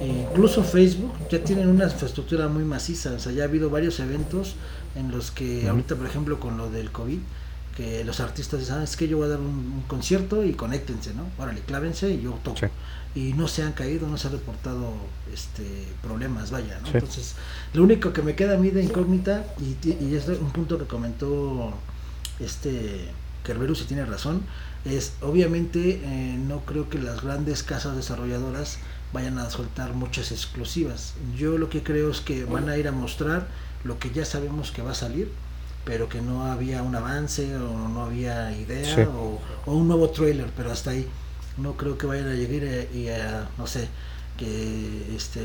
e 0.00 0.06
incluso 0.06 0.62
Facebook 0.62 1.12
ya 1.30 1.42
tienen 1.42 1.68
una 1.68 1.84
infraestructura 1.84 2.46
muy 2.48 2.64
maciza. 2.64 3.12
O 3.12 3.18
sea, 3.18 3.32
ya 3.32 3.44
ha 3.44 3.46
habido 3.46 3.70
varios 3.70 3.98
eventos 4.00 4.54
en 4.94 5.10
los 5.10 5.30
que 5.30 5.66
ahorita, 5.66 5.96
por 5.96 6.06
ejemplo, 6.06 6.38
con 6.38 6.58
lo 6.58 6.70
del 6.70 6.92
COVID, 6.92 7.18
que 7.74 8.04
los 8.04 8.20
artistas 8.20 8.60
dicen, 8.60 8.76
ah, 8.80 8.84
es 8.84 8.96
que 8.96 9.08
yo 9.08 9.16
voy 9.16 9.26
a 9.26 9.30
dar 9.30 9.40
un, 9.40 9.84
concierto 9.88 10.44
y 10.44 10.52
conéctense, 10.52 11.14
¿no? 11.14 11.26
Órale, 11.42 11.60
clávense 11.62 12.10
y 12.10 12.20
yo 12.20 12.38
toco. 12.42 12.60
Y 13.14 13.32
no 13.32 13.48
se 13.48 13.62
han 13.62 13.72
caído, 13.72 14.06
no 14.06 14.18
se 14.18 14.28
han 14.28 14.34
reportado 14.34 14.92
este 15.32 15.64
problemas, 16.02 16.50
vaya, 16.50 16.78
¿no? 16.82 16.88
Entonces, 16.92 17.34
lo 17.72 17.82
único 17.82 18.12
que 18.12 18.20
me 18.20 18.34
queda 18.34 18.54
a 18.54 18.58
mí 18.58 18.70
de 18.70 18.82
incógnita, 18.82 19.46
y, 19.58 19.88
y 20.04 20.14
es 20.14 20.28
un 20.28 20.50
punto 20.50 20.78
que 20.78 20.84
comentó 20.84 21.72
este 22.40 23.08
Kerberos 23.44 23.78
si 23.78 23.84
tiene 23.84 24.04
razón, 24.04 24.42
es 24.84 25.14
obviamente 25.22 26.00
eh, 26.04 26.36
no 26.38 26.60
creo 26.60 26.88
que 26.88 26.98
las 26.98 27.22
grandes 27.22 27.62
casas 27.62 27.96
desarrolladoras 27.96 28.78
vayan 29.12 29.38
a 29.38 29.50
soltar 29.50 29.94
muchas 29.94 30.30
exclusivas. 30.32 31.14
Yo 31.36 31.58
lo 31.58 31.68
que 31.68 31.82
creo 31.82 32.10
es 32.10 32.20
que 32.20 32.44
van 32.44 32.68
a 32.68 32.76
ir 32.76 32.88
a 32.88 32.92
mostrar 32.92 33.48
lo 33.84 33.98
que 33.98 34.10
ya 34.10 34.24
sabemos 34.24 34.70
que 34.70 34.82
va 34.82 34.92
a 34.92 34.94
salir, 34.94 35.30
pero 35.84 36.08
que 36.08 36.20
no 36.20 36.44
había 36.44 36.82
un 36.82 36.94
avance 36.94 37.56
o 37.56 37.88
no 37.88 38.02
había 38.04 38.52
idea 38.52 39.08
o, 39.08 39.40
un 39.66 39.88
nuevo 39.88 40.10
trailer, 40.10 40.50
pero 40.56 40.70
hasta 40.70 40.90
ahí. 40.90 41.08
No 41.56 41.76
creo 41.76 41.98
que 41.98 42.06
vayan 42.06 42.28
a 42.28 42.34
llegar 42.34 42.88
y 42.94 43.08
a, 43.08 43.48
no 43.58 43.66
sé, 43.66 43.88
que 44.36 45.14
este 45.14 45.42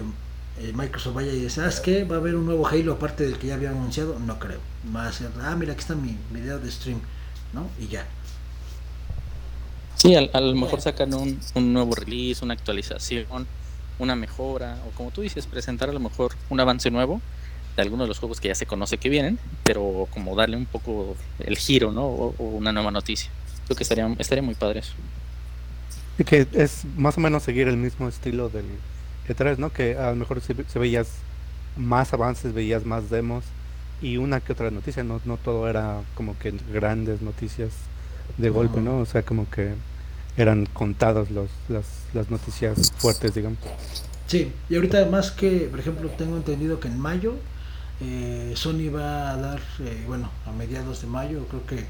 eh, 0.59 0.71
Microsoft 0.73 1.15
vaya 1.15 1.31
y 1.31 1.41
dice, 1.41 1.61
¿sabes 1.61 1.79
qué? 1.79 2.03
Va 2.03 2.17
a 2.17 2.19
haber 2.19 2.35
un 2.35 2.45
nuevo 2.45 2.67
Halo 2.67 2.93
aparte 2.93 3.25
del 3.25 3.37
que 3.37 3.47
ya 3.47 3.55
había 3.55 3.71
anunciado. 3.71 4.19
No 4.19 4.39
creo. 4.39 4.59
Va 4.93 5.07
a 5.07 5.11
ser, 5.11 5.31
ah, 5.41 5.55
mira, 5.55 5.73
aquí 5.73 5.81
está 5.81 5.95
mi 5.95 6.17
video 6.31 6.59
de 6.59 6.69
stream, 6.69 6.99
¿no? 7.53 7.67
Y 7.79 7.87
ya. 7.87 8.05
Sí, 9.95 10.15
a, 10.15 10.39
lo 10.39 10.55
mejor 10.55 10.81
sacan 10.81 11.13
un, 11.13 11.39
un, 11.55 11.73
nuevo 11.73 11.95
release, 11.95 12.43
una 12.43 12.53
actualización, 12.53 13.47
una 13.97 14.15
mejora, 14.15 14.77
o 14.87 14.91
como 14.91 15.11
tú 15.11 15.21
dices, 15.21 15.47
presentar 15.47 15.89
a 15.89 15.93
lo 15.93 15.99
mejor 15.99 16.35
un 16.49 16.59
avance 16.59 16.91
nuevo 16.91 17.21
de 17.75 17.81
algunos 17.81 18.05
de 18.05 18.09
los 18.09 18.19
juegos 18.19 18.39
que 18.39 18.47
ya 18.47 18.55
se 18.55 18.65
conoce 18.65 18.97
que 18.97 19.09
vienen, 19.09 19.37
pero 19.63 20.07
como 20.11 20.35
darle 20.35 20.57
un 20.57 20.65
poco 20.65 21.15
el 21.39 21.57
giro, 21.57 21.91
¿no? 21.91 22.05
O, 22.05 22.35
una 22.39 22.71
nueva 22.71 22.91
noticia. 22.91 23.29
Creo 23.65 23.75
que 23.75 23.83
estaría, 23.83 24.07
estaría 24.19 24.41
muy 24.41 24.55
padre 24.55 24.79
eso. 24.79 24.93
Y 26.17 26.23
que 26.23 26.47
es 26.53 26.85
más 26.95 27.17
o 27.17 27.21
menos 27.21 27.43
seguir 27.43 27.67
el 27.67 27.77
mismo 27.77 28.07
estilo 28.07 28.49
del 28.49 28.65
E3, 29.27 29.57
¿no? 29.57 29.73
Que 29.73 29.97
a 29.97 30.11
lo 30.11 30.15
mejor 30.15 30.41
se, 30.41 30.53
veías 30.79 31.09
más 31.75 32.13
avances, 32.13 32.53
veías 32.53 32.85
más 32.85 33.09
demos 33.09 33.43
y 34.01 34.17
una 34.17 34.39
que 34.39 34.53
otra 34.53 34.71
noticia, 34.71 35.03
no, 35.03 35.21
no 35.25 35.37
todo 35.37 35.69
era 35.69 36.01
como 36.15 36.37
que 36.37 36.53
grandes 36.71 37.21
noticias 37.21 37.71
de 38.37 38.49
golpe, 38.49 38.81
¿no? 38.81 38.99
O 38.99 39.05
sea, 39.05 39.23
como 39.23 39.49
que 39.49 39.73
eran 40.37 40.65
contadas 40.65 41.31
los, 41.31 41.49
las, 41.69 41.85
las 42.13 42.29
noticias 42.29 42.91
fuertes, 42.97 43.35
digamos. 43.35 43.59
Sí, 44.27 44.51
y 44.69 44.75
ahorita 44.75 45.05
más 45.05 45.31
que, 45.31 45.67
por 45.69 45.79
ejemplo, 45.79 46.09
tengo 46.09 46.35
entendido 46.35 46.79
que 46.79 46.87
en 46.87 46.99
mayo 46.99 47.35
eh, 48.01 48.53
Sony 48.55 48.89
va 48.93 49.31
a 49.31 49.37
dar, 49.37 49.61
eh, 49.79 50.03
bueno, 50.07 50.29
a 50.45 50.51
mediados 50.51 51.01
de 51.01 51.07
mayo, 51.07 51.47
creo 51.47 51.65
que 51.65 51.85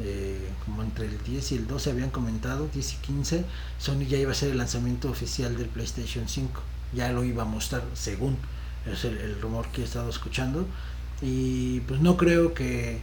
eh, 0.00 0.48
como 0.64 0.82
entre 0.82 1.06
el 1.06 1.22
10 1.22 1.52
y 1.52 1.54
el 1.56 1.66
12 1.68 1.90
habían 1.90 2.10
comentado, 2.10 2.68
10 2.72 2.94
y 2.94 2.96
15, 2.96 3.44
Sony 3.78 4.06
ya 4.08 4.18
iba 4.18 4.32
a 4.32 4.34
ser 4.34 4.50
el 4.50 4.58
lanzamiento 4.58 5.08
oficial 5.08 5.56
del 5.56 5.68
PlayStation 5.68 6.28
5. 6.28 6.60
Ya 6.94 7.12
lo 7.12 7.24
iba 7.24 7.42
a 7.42 7.46
mostrar, 7.46 7.82
según 7.94 8.36
es 8.90 9.04
el, 9.04 9.40
rumor 9.40 9.66
que 9.68 9.82
he 9.82 9.84
estado 9.84 10.10
escuchando. 10.10 10.66
Y 11.22 11.80
pues 11.80 12.00
no 12.00 12.16
creo 12.16 12.54
que, 12.54 12.98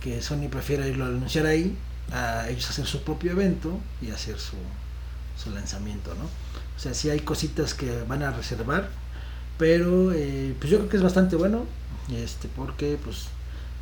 que 0.00 0.22
Sony 0.22 0.48
prefiera 0.50 0.86
irlo 0.86 1.04
a 1.04 1.08
anunciar 1.08 1.46
ahí, 1.46 1.76
a 2.12 2.48
ellos 2.48 2.68
hacer 2.70 2.86
su 2.86 3.02
propio 3.02 3.32
evento 3.32 3.78
y 4.00 4.10
hacer 4.10 4.38
su, 4.38 4.56
su 5.42 5.50
lanzamiento, 5.50 6.14
¿no? 6.14 6.24
O 6.24 6.80
sea, 6.80 6.94
sí 6.94 7.10
hay 7.10 7.20
cositas 7.20 7.74
que 7.74 8.02
van 8.02 8.22
a 8.22 8.30
reservar, 8.30 8.88
pero 9.58 10.12
pues 10.58 10.70
yo 10.70 10.78
creo 10.78 10.88
que 10.88 10.96
es 10.96 11.02
bastante 11.02 11.36
bueno 11.36 11.66
este 12.16 12.48
porque 12.48 12.98
pues 13.02 13.26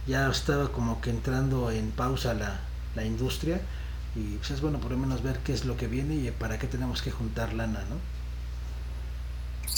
ya 0.06 0.28
estaba 0.30 0.72
como 0.72 1.00
que 1.00 1.10
entrando 1.10 1.70
en 1.70 1.90
pausa 1.90 2.34
la, 2.34 2.60
la 2.94 3.04
industria 3.04 3.60
y 4.16 4.36
pues 4.38 4.50
es 4.50 4.60
bueno 4.60 4.78
por 4.80 4.90
lo 4.90 4.98
menos 4.98 5.22
ver 5.22 5.38
qué 5.40 5.52
es 5.52 5.64
lo 5.64 5.76
que 5.76 5.86
viene 5.86 6.14
y 6.14 6.30
para 6.30 6.58
qué 6.58 6.66
tenemos 6.66 7.02
que 7.02 7.10
juntar 7.10 7.52
lana, 7.52 7.80
¿no? 7.90 7.96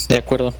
De 0.07 0.17
acuerdo. 0.17 0.53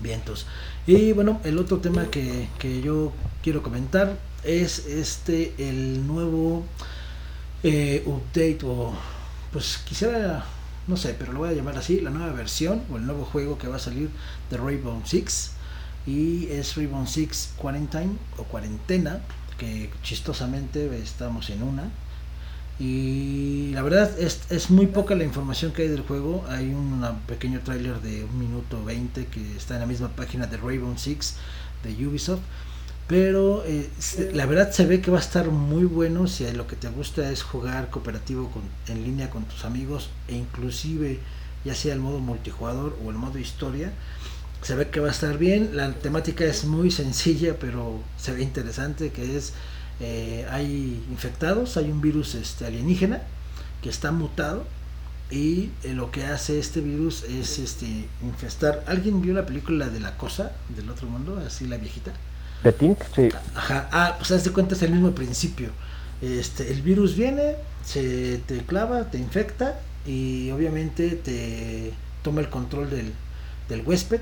Vientos. 0.00 0.46
Y 0.88 1.12
bueno, 1.12 1.38
el 1.44 1.58
otro 1.58 1.80
tema 1.80 2.06
que, 2.06 2.48
que 2.58 2.80
yo 2.80 3.12
quiero 3.42 3.62
comentar 3.62 4.18
es 4.42 4.86
este, 4.86 5.52
el 5.58 6.06
nuevo 6.06 6.64
eh, 7.62 8.02
update 8.06 8.60
o 8.64 8.94
pues 9.52 9.82
quisiera, 9.86 10.46
no 10.86 10.96
sé, 10.96 11.14
pero 11.18 11.34
lo 11.34 11.40
voy 11.40 11.50
a 11.50 11.52
llamar 11.52 11.76
así, 11.76 12.00
la 12.00 12.08
nueva 12.08 12.32
versión 12.32 12.84
o 12.90 12.96
el 12.96 13.04
nuevo 13.04 13.26
juego 13.26 13.58
que 13.58 13.68
va 13.68 13.76
a 13.76 13.78
salir 13.78 14.08
de 14.50 14.56
Rainbow 14.56 15.02
Six 15.04 15.50
y 16.06 16.46
es 16.46 16.74
Ribbon 16.74 17.06
Six 17.06 17.52
Quarantine 17.58 18.16
o 18.38 18.44
cuarentena, 18.44 19.20
que 19.58 19.90
chistosamente 20.02 20.88
estamos 21.02 21.50
en 21.50 21.64
una. 21.64 21.90
Y 22.78 23.72
la 23.72 23.82
verdad 23.82 24.18
es, 24.18 24.42
es 24.50 24.70
muy 24.70 24.86
poca 24.86 25.14
la 25.14 25.24
información 25.24 25.72
que 25.72 25.82
hay 25.82 25.88
del 25.88 26.02
juego. 26.02 26.44
Hay 26.48 26.66
un 26.66 27.02
pequeño 27.26 27.60
tráiler 27.60 28.00
de 28.00 28.24
un 28.24 28.38
minuto 28.38 28.84
20 28.84 29.26
que 29.26 29.56
está 29.56 29.74
en 29.74 29.80
la 29.80 29.86
misma 29.86 30.08
página 30.08 30.46
de 30.46 30.56
Rainbow 30.56 30.96
Six 30.96 31.36
de 31.82 32.06
Ubisoft. 32.06 32.40
Pero 33.08 33.64
eh, 33.64 33.88
la 34.34 34.44
verdad 34.44 34.70
se 34.70 34.84
ve 34.84 35.00
que 35.00 35.10
va 35.10 35.16
a 35.16 35.20
estar 35.20 35.50
muy 35.50 35.84
bueno 35.84 36.26
si 36.26 36.48
lo 36.52 36.66
que 36.66 36.76
te 36.76 36.88
gusta 36.88 37.30
es 37.30 37.42
jugar 37.42 37.88
cooperativo 37.88 38.50
con, 38.50 38.62
en 38.86 39.02
línea 39.02 39.30
con 39.30 39.44
tus 39.44 39.64
amigos 39.64 40.10
e 40.28 40.34
inclusive 40.34 41.18
ya 41.64 41.74
sea 41.74 41.94
el 41.94 42.00
modo 42.00 42.18
multijugador 42.18 42.98
o 43.02 43.10
el 43.10 43.16
modo 43.16 43.38
historia 43.38 43.92
se 44.62 44.74
ve 44.74 44.88
que 44.88 45.00
va 45.00 45.08
a 45.08 45.12
estar 45.12 45.38
bien. 45.38 45.70
La 45.74 45.92
temática 45.92 46.44
es 46.44 46.64
muy 46.64 46.90
sencilla, 46.90 47.56
pero 47.58 48.00
se 48.16 48.32
ve 48.32 48.42
interesante, 48.42 49.10
que 49.10 49.36
es, 49.36 49.52
eh, 50.00 50.46
hay 50.50 51.04
infectados, 51.10 51.76
hay 51.76 51.90
un 51.90 52.00
virus 52.00 52.34
este, 52.34 52.66
alienígena 52.66 53.22
que 53.82 53.88
está 53.88 54.12
mutado 54.12 54.64
y 55.30 55.70
eh, 55.82 55.92
lo 55.94 56.10
que 56.10 56.24
hace 56.24 56.58
este 56.58 56.80
virus 56.80 57.24
es 57.24 57.58
este 57.58 57.86
infestar. 58.22 58.84
¿Alguien 58.86 59.20
vio 59.20 59.34
la 59.34 59.44
película 59.44 59.88
de 59.88 60.00
la 60.00 60.16
cosa 60.16 60.52
del 60.74 60.88
otro 60.90 61.08
mundo? 61.08 61.42
Así 61.44 61.66
la 61.66 61.76
viejita. 61.76 62.12
¿De 62.62 62.72
Tink? 62.72 62.98
Sí. 63.14 63.28
Ajá. 63.54 63.88
Ah, 63.92 64.14
pues 64.18 64.30
haz 64.30 64.44
de 64.44 64.52
cuenta 64.52 64.74
es 64.74 64.82
el 64.82 64.92
mismo 64.92 65.12
principio. 65.12 65.70
Este, 66.22 66.72
el 66.72 66.82
virus 66.82 67.16
viene, 67.16 67.56
se 67.84 68.38
te 68.46 68.58
clava, 68.64 69.10
te 69.10 69.18
infecta 69.18 69.78
y 70.06 70.50
obviamente 70.50 71.10
te 71.10 71.92
toma 72.22 72.40
el 72.40 72.48
control 72.48 72.90
del, 72.90 73.12
del 73.68 73.82
huésped 73.86 74.20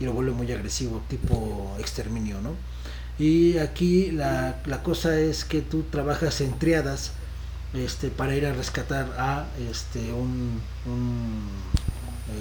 y 0.00 0.04
lo 0.04 0.12
vuelve 0.12 0.32
muy 0.32 0.50
agresivo, 0.52 1.02
tipo 1.08 1.74
exterminio, 1.78 2.40
¿no? 2.40 2.50
Y 3.18 3.58
aquí 3.58 4.10
la, 4.12 4.56
la 4.66 4.82
cosa 4.82 5.18
es 5.18 5.44
que 5.44 5.60
tú 5.60 5.84
trabajas 5.90 6.40
en 6.40 6.58
triadas 6.58 7.12
este, 7.74 8.08
para 8.08 8.36
ir 8.36 8.46
a 8.46 8.52
rescatar 8.52 9.06
a 9.18 9.46
este, 9.70 10.12
un, 10.12 10.60
un 10.86 11.48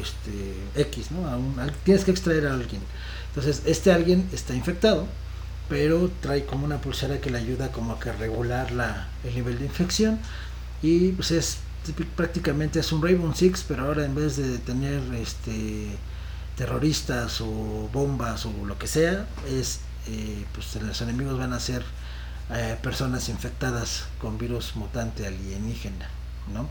este, 0.02 0.82
X, 0.82 1.12
¿no? 1.12 1.24
tienes 1.84 2.06
que 2.06 2.12
extraer 2.12 2.48
a 2.48 2.54
alguien. 2.54 2.82
Entonces, 3.30 3.64
este 3.66 3.92
alguien 3.92 4.30
está 4.32 4.54
infectado, 4.54 5.08
pero 5.70 6.10
trae 6.22 6.46
como 6.46 6.66
una 6.66 6.80
pulsera 6.80 7.20
que 7.20 7.30
le 7.30 7.40
ayuda 7.40 7.72
como 7.72 7.94
a 7.94 8.12
regular 8.14 8.72
la, 8.72 9.10
el 9.24 9.36
nivel 9.36 9.60
de 9.60 9.66
infección 9.66 10.20
y 10.82 11.12
pues 11.12 11.32
es 11.32 11.58
prácticamente 12.16 12.80
es 12.80 12.92
un 12.92 13.02
Rainbow 13.02 13.34
Six, 13.34 13.64
pero 13.68 13.86
ahora 13.86 14.06
en 14.06 14.16
vez 14.16 14.38
de 14.38 14.58
tener 14.60 15.02
este 15.16 15.88
terroristas 16.58 17.40
o 17.42 17.90
bombas 17.94 18.46
o 18.46 18.52
lo 18.66 18.78
que 18.78 18.88
sea, 18.88 19.28
es 19.48 19.80
eh, 20.08 20.46
pues 20.54 20.76
los 20.82 21.02
enemigos 21.02 21.38
van 21.38 21.54
a 21.54 21.60
ser 21.60 21.84
eh, 22.52 22.78
personas 22.82 23.30
infectadas 23.30 24.06
con 24.20 24.38
virus 24.38 24.76
mutante 24.76 25.28
alienígena, 25.28 26.08
¿no? 26.54 26.70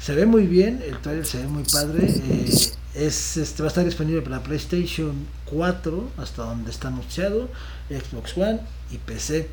Se 0.00 0.14
ve 0.14 0.26
muy 0.26 0.46
bien, 0.46 0.82
el 0.84 0.98
trailer 0.98 1.24
se 1.24 1.38
ve 1.38 1.46
muy 1.46 1.62
padre, 1.64 2.06
eh, 2.08 2.46
es, 2.94 3.36
este, 3.36 3.62
va 3.62 3.68
a 3.68 3.68
estar 3.68 3.84
disponible 3.84 4.22
para 4.22 4.42
PlayStation 4.42 5.26
4 5.46 6.10
hasta 6.18 6.42
donde 6.42 6.70
está 6.70 6.88
anunciado, 6.88 7.48
Xbox 7.88 8.36
One 8.36 8.60
y 8.90 8.98
PC 8.98 9.48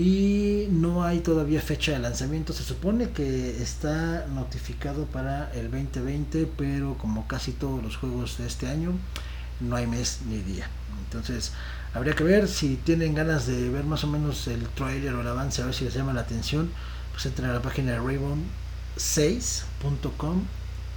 y 0.00 0.66
no 0.70 1.04
hay 1.04 1.20
todavía 1.20 1.60
fecha 1.60 1.92
de 1.92 1.98
lanzamiento. 1.98 2.54
Se 2.54 2.62
supone 2.62 3.10
que 3.10 3.62
está 3.62 4.26
notificado 4.28 5.04
para 5.04 5.52
el 5.52 5.70
2020, 5.70 6.48
pero 6.56 6.96
como 6.96 7.26
casi 7.28 7.52
todos 7.52 7.82
los 7.82 7.96
juegos 7.96 8.38
de 8.38 8.46
este 8.46 8.66
año, 8.68 8.92
no 9.60 9.76
hay 9.76 9.86
mes 9.86 10.20
ni 10.26 10.38
día. 10.38 10.68
Entonces, 11.04 11.52
habría 11.94 12.14
que 12.14 12.24
ver 12.24 12.48
si 12.48 12.76
tienen 12.76 13.14
ganas 13.14 13.46
de 13.46 13.70
ver 13.70 13.84
más 13.84 14.04
o 14.04 14.06
menos 14.06 14.46
el 14.46 14.68
trailer 14.68 15.14
o 15.14 15.20
el 15.20 15.26
avance, 15.26 15.60
a 15.62 15.66
ver 15.66 15.74
si 15.74 15.84
les 15.84 15.94
llama 15.94 16.12
la 16.12 16.20
atención. 16.22 16.70
Pues 17.12 17.26
entren 17.26 17.50
a 17.50 17.54
la 17.54 17.62
página 17.62 17.92
de 17.92 17.98
Raven6.com 17.98 20.42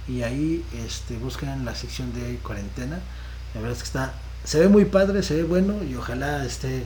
y 0.06 0.22
ahí 0.22 0.64
este, 0.86 1.16
buscan 1.18 1.64
la 1.64 1.74
sección 1.74 2.12
de 2.14 2.36
cuarentena. 2.38 3.00
La 3.54 3.60
verdad 3.60 3.76
es 3.76 3.82
que 3.82 3.86
está, 3.86 4.14
se 4.44 4.60
ve 4.60 4.68
muy 4.68 4.84
padre, 4.84 5.22
se 5.22 5.36
ve 5.36 5.44
bueno 5.44 5.82
y 5.82 5.94
ojalá 5.96 6.44
esté 6.44 6.84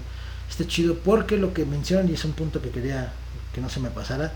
esté 0.49 0.67
chido 0.67 0.99
porque 0.99 1.37
lo 1.37 1.53
que 1.53 1.67
mencionan 1.67 2.09
y 2.09 2.15
es 2.15 2.25
un 2.25 2.33
punto 2.33 2.63
que 2.63 2.71
quería 2.71 3.13
que 3.53 3.61
no 3.61 3.69
se 3.69 3.81
me 3.81 3.91
pasara 3.91 4.33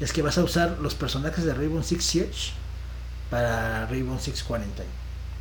es 0.00 0.12
que 0.12 0.22
vas 0.22 0.38
a 0.38 0.44
usar 0.44 0.78
los 0.80 0.94
personajes 0.94 1.44
de 1.44 1.52
Rainbow 1.52 1.82
Six 1.82 2.04
Siege 2.04 2.52
para 3.30 3.88
Six 4.18 4.42
Quarantine. 4.42 4.88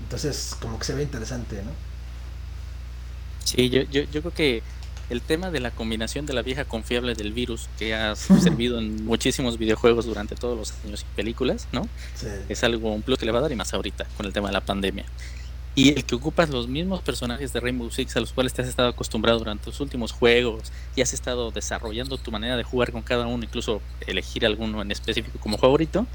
Entonces, 0.01 0.55
como 0.59 0.77
que 0.77 0.85
se 0.85 0.93
ve 0.93 1.03
interesante, 1.03 1.61
¿no? 1.63 1.88
Sí, 3.49 3.69
yo, 3.69 3.81
yo, 3.83 4.03
yo 4.03 4.21
creo 4.21 4.33
que 4.33 4.63
el 5.09 5.21
tema 5.21 5.49
de 5.49 5.59
la 5.59 5.71
combinación 5.71 6.25
de 6.25 6.33
la 6.33 6.43
vieja 6.43 6.65
confiable 6.65 7.15
del 7.15 7.33
virus 7.33 7.67
que 7.79 7.95
ha 7.95 8.15
servido 8.15 8.79
en 8.79 9.05
muchísimos 9.05 9.57
videojuegos 9.57 10.05
durante 10.05 10.35
todos 10.35 10.57
los 10.57 10.73
años 10.85 11.01
y 11.01 11.15
películas, 11.15 11.67
¿no? 11.71 11.87
Sí. 12.15 12.27
Es 12.47 12.63
algo, 12.63 12.93
un 12.93 13.01
plus 13.01 13.17
que 13.17 13.25
le 13.25 13.31
va 13.31 13.39
a 13.39 13.41
dar 13.41 13.51
y 13.51 13.55
más 13.55 13.73
ahorita 13.73 14.05
con 14.17 14.25
el 14.25 14.33
tema 14.33 14.49
de 14.49 14.53
la 14.53 14.61
pandemia. 14.61 15.05
Y 15.75 15.89
el 15.89 16.03
que 16.03 16.15
ocupas 16.15 16.49
los 16.49 16.67
mismos 16.67 17.01
personajes 17.01 17.53
de 17.53 17.59
Rainbow 17.59 17.89
Six 17.89 18.17
a 18.17 18.19
los 18.19 18.33
cuales 18.33 18.53
te 18.53 18.61
has 18.61 18.67
estado 18.67 18.89
acostumbrado 18.89 19.39
durante 19.39 19.67
los 19.67 19.79
últimos 19.79 20.11
juegos 20.11 20.71
y 20.95 21.01
has 21.01 21.13
estado 21.13 21.51
desarrollando 21.51 22.17
tu 22.17 22.31
manera 22.31 22.57
de 22.57 22.63
jugar 22.63 22.91
con 22.91 23.01
cada 23.01 23.27
uno, 23.27 23.43
incluso 23.43 23.81
elegir 24.05 24.45
alguno 24.45 24.81
en 24.81 24.91
específico 24.91 25.39
como 25.39 25.57
favorito, 25.57 26.05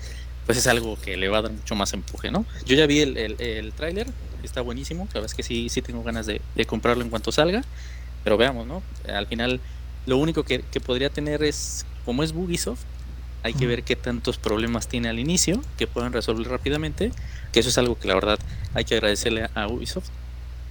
pues 0.47 0.59
es 0.59 0.67
algo 0.67 0.99
que 1.01 1.17
le 1.17 1.29
va 1.29 1.39
a 1.39 1.43
dar 1.43 1.53
mucho 1.53 1.75
más 1.75 1.93
empuje, 1.93 2.31
¿no? 2.31 2.45
Yo 2.67 2.77
ya 2.77 2.87
vi 2.87 3.01
el, 3.01 3.17
el, 3.17 3.41
el 3.41 3.73
tráiler, 3.73 4.07
está 4.43 4.61
buenísimo, 4.61 5.05
la 5.09 5.15
verdad 5.15 5.27
es 5.27 5.35
que 5.35 5.43
sí, 5.43 5.69
sí 5.69 5.83
tengo 5.83 6.03
ganas 6.03 6.27
de, 6.27 6.41
de 6.55 6.65
comprarlo 6.65 7.03
en 7.03 7.11
cuanto 7.11 7.33
salga, 7.33 7.63
pero 8.23 8.37
veamos, 8.37 8.67
¿no? 8.67 8.83
Al 9.09 9.27
final 9.27 9.61
lo 10.07 10.19
único 10.19 10.43
que, 10.43 10.61
que 10.61 10.81
podría 10.81 11.11
tener 11.11 11.43
es, 11.43 11.87
como 12.05 12.23
es 12.23 12.33
Bugisoft, 12.33 12.83
hay 13.43 13.53
que 13.53 13.67
ver 13.67 13.83
qué 13.83 13.95
tantos 13.95 14.39
problemas 14.39 14.89
tiene 14.89 15.11
al 15.11 15.19
inicio 15.19 15.63
que 15.77 15.87
puedan 15.87 16.15
resolver 16.15 16.49
rápidamente, 16.49 17.13
que 17.53 17.61
eso 17.61 17.69
es 17.69 17.77
algo 17.77 17.99
que 17.99 18.09
la 18.09 18.15
verdad 18.15 18.39
hay 18.73 18.85
que 18.85 18.95
agradecerle 18.95 19.49
a 19.55 19.69
Ubisoft 19.69 20.09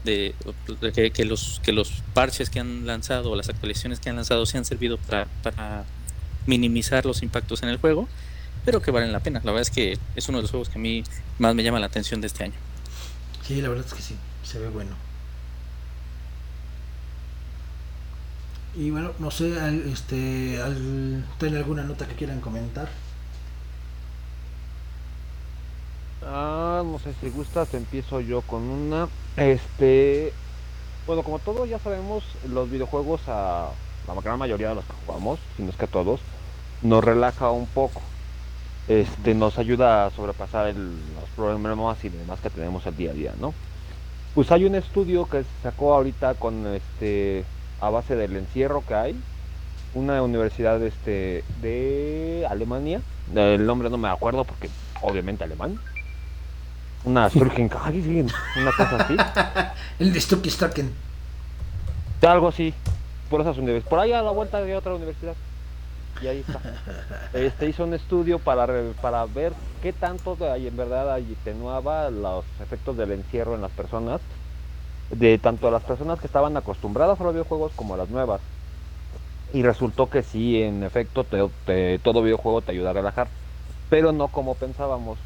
de, 0.04 0.34
de 0.82 0.92
que, 0.92 1.12
que, 1.12 1.24
los 1.24 1.62
que 1.64 1.72
los 1.72 1.92
parches 2.16 2.50
que 2.50 2.60
han 2.60 2.88
lanzado 2.88 3.36
las 3.36 3.50
actualizaciones 3.50 4.00
que 4.00 4.10
han 4.10 4.16
lanzado 4.16 4.46
se 4.48 4.58
han 4.58 4.66
servido 4.66 4.98
para, 4.98 5.26
para 5.44 5.86
minimizar 6.48 7.06
los 7.06 7.22
impactos 7.22 7.62
en 7.62 7.70
el 7.70 7.78
juego, 7.78 8.10
pero 8.66 8.82
que 8.82 8.92
valen 8.92 9.12
la 9.12 9.20
pena. 9.20 9.42
La 9.44 9.52
verdad 9.52 9.62
es 9.62 9.72
que 9.72 9.98
es 10.16 10.30
uno 10.30 10.40
de 10.40 10.44
los 10.44 10.52
juegos 10.52 10.70
que 10.70 10.78
a 10.78 10.82
mí 10.82 11.04
más 11.40 11.56
me 11.56 11.64
llama 11.64 11.80
la 11.80 11.88
atención 11.88 12.22
de 12.22 12.28
este 12.28 12.46
año. 12.46 12.54
Sí, 13.46 13.62
la 13.62 13.70
verdad 13.70 13.86
es 13.86 13.94
que 13.94 14.02
sí, 14.02 14.16
se 14.44 14.60
ve 14.60 14.70
bueno. 14.70 14.92
Y 18.76 18.90
bueno, 18.90 19.12
no 19.20 19.30
sé, 19.30 19.60
al, 19.60 19.88
este, 19.88 20.60
al, 20.62 21.26
¿tienen 21.38 21.60
alguna 21.60 21.84
nota 21.84 22.08
que 22.08 22.16
quieran 22.16 22.42
comentar? 22.42 22.90
Ah, 26.26 26.82
no 26.84 26.98
sé 27.00 27.14
si 27.22 27.30
gustas, 27.30 27.74
empiezo 27.74 28.20
yo 28.22 28.42
con 28.42 28.64
una. 28.64 29.10
Este, 29.38 30.34
bueno, 31.06 31.22
como 31.22 31.40
todos 31.40 31.70
ya 31.70 31.80
sabemos, 31.80 32.24
los 32.48 32.70
videojuegos 32.70 33.22
a 33.28 33.70
la 34.08 34.22
gran 34.22 34.40
mayoría 34.40 34.70
de 34.70 34.76
los 34.76 34.86
que 34.86 34.94
jugamos, 35.06 35.40
si 35.56 35.64
no 35.64 35.70
es 35.70 35.76
que 35.76 35.86
a 35.86 35.90
todos, 35.90 36.22
nos 36.82 37.04
relaja 37.04 37.52
un 37.52 37.68
poco. 37.68 38.02
Este, 38.88 39.34
nos 39.34 39.58
ayuda 39.58 40.06
a 40.06 40.12
sobrepasar 40.12 40.68
el, 40.68 40.88
los 40.88 41.30
problemas 41.36 42.04
y 42.04 42.10
demás 42.10 42.40
que 42.42 42.50
tenemos 42.50 42.86
al 42.86 42.98
día 42.98 43.12
a 43.12 43.14
día, 43.14 43.34
¿no? 43.40 43.54
Pues 44.36 44.52
hay 44.52 44.66
un 44.66 44.76
estudio 44.76 45.26
que 45.26 45.44
se 45.44 45.50
sacó 45.62 45.94
ahorita 45.94 46.34
con 46.34 46.68
este 46.68 47.46
a 47.80 47.90
base 47.90 48.16
del 48.16 48.36
encierro 48.36 48.84
que 48.86 48.96
hay, 48.96 49.16
una 49.94 50.22
universidad 50.22 50.82
este 50.82 51.44
de 51.62 52.46
Alemania, 52.50 53.02
el 53.34 53.66
nombre 53.66 53.90
no 53.90 53.98
me 53.98 54.10
acuerdo 54.10 54.44
porque 54.44 54.70
obviamente 55.02 55.44
alemán. 55.44 55.80
Una 57.06 57.30
Sturgen, 57.30 57.70
una 58.58 58.72
cosa 58.72 58.98
así. 58.98 59.16
El 60.00 60.14
de 60.14 60.22
Stucky 60.22 60.50
Stacken. 60.50 60.94
Algo 62.22 62.48
así. 62.48 62.74
Por 63.30 63.42
esas 63.42 63.58
universidades. 63.58 63.90
Por 63.90 64.00
ahí 64.00 64.14
a 64.14 64.22
la 64.22 64.32
vuelta 64.32 64.62
de 64.62 64.76
otra 64.76 64.94
universidad. 64.96 65.36
Y 66.24 66.28
ahí 66.28 66.40
está. 66.48 66.62
Este 67.34 67.68
hizo 67.68 67.84
un 67.84 67.94
estudio 67.94 68.40
para, 68.40 68.68
para 69.02 69.26
ver 69.26 69.52
qué 69.82 69.92
tanto 69.92 70.38
en 70.40 70.78
verdad 70.78 71.14
atenuaba 71.14 72.10
los 72.10 72.46
efectos 72.62 72.96
del 72.96 73.12
encierro 73.12 73.56
en 73.56 73.62
las 73.62 73.72
personas. 73.72 74.22
De 75.10 75.38
tanto 75.38 75.68
a 75.68 75.72
las 75.72 75.84
personas 75.84 76.20
que 76.20 76.28
estaban 76.28 76.56
acostumbradas 76.56 77.20
a 77.20 77.24
los 77.24 77.34
videojuegos 77.34 77.74
como 77.76 77.96
a 77.96 77.98
las 77.98 78.10
nuevas. 78.10 78.40
Y 79.52 79.64
resultó 79.64 80.10
que 80.10 80.24
sí, 80.24 80.62
en 80.62 80.84
efecto, 80.84 81.26
todo 81.26 82.22
videojuego 82.24 82.62
te 82.62 82.72
ayuda 82.72 82.92
a 82.92 82.94
relajar. 82.94 83.28
Pero 83.90 84.14
no 84.14 84.30
como 84.30 84.56
pensábamos. 84.56 85.20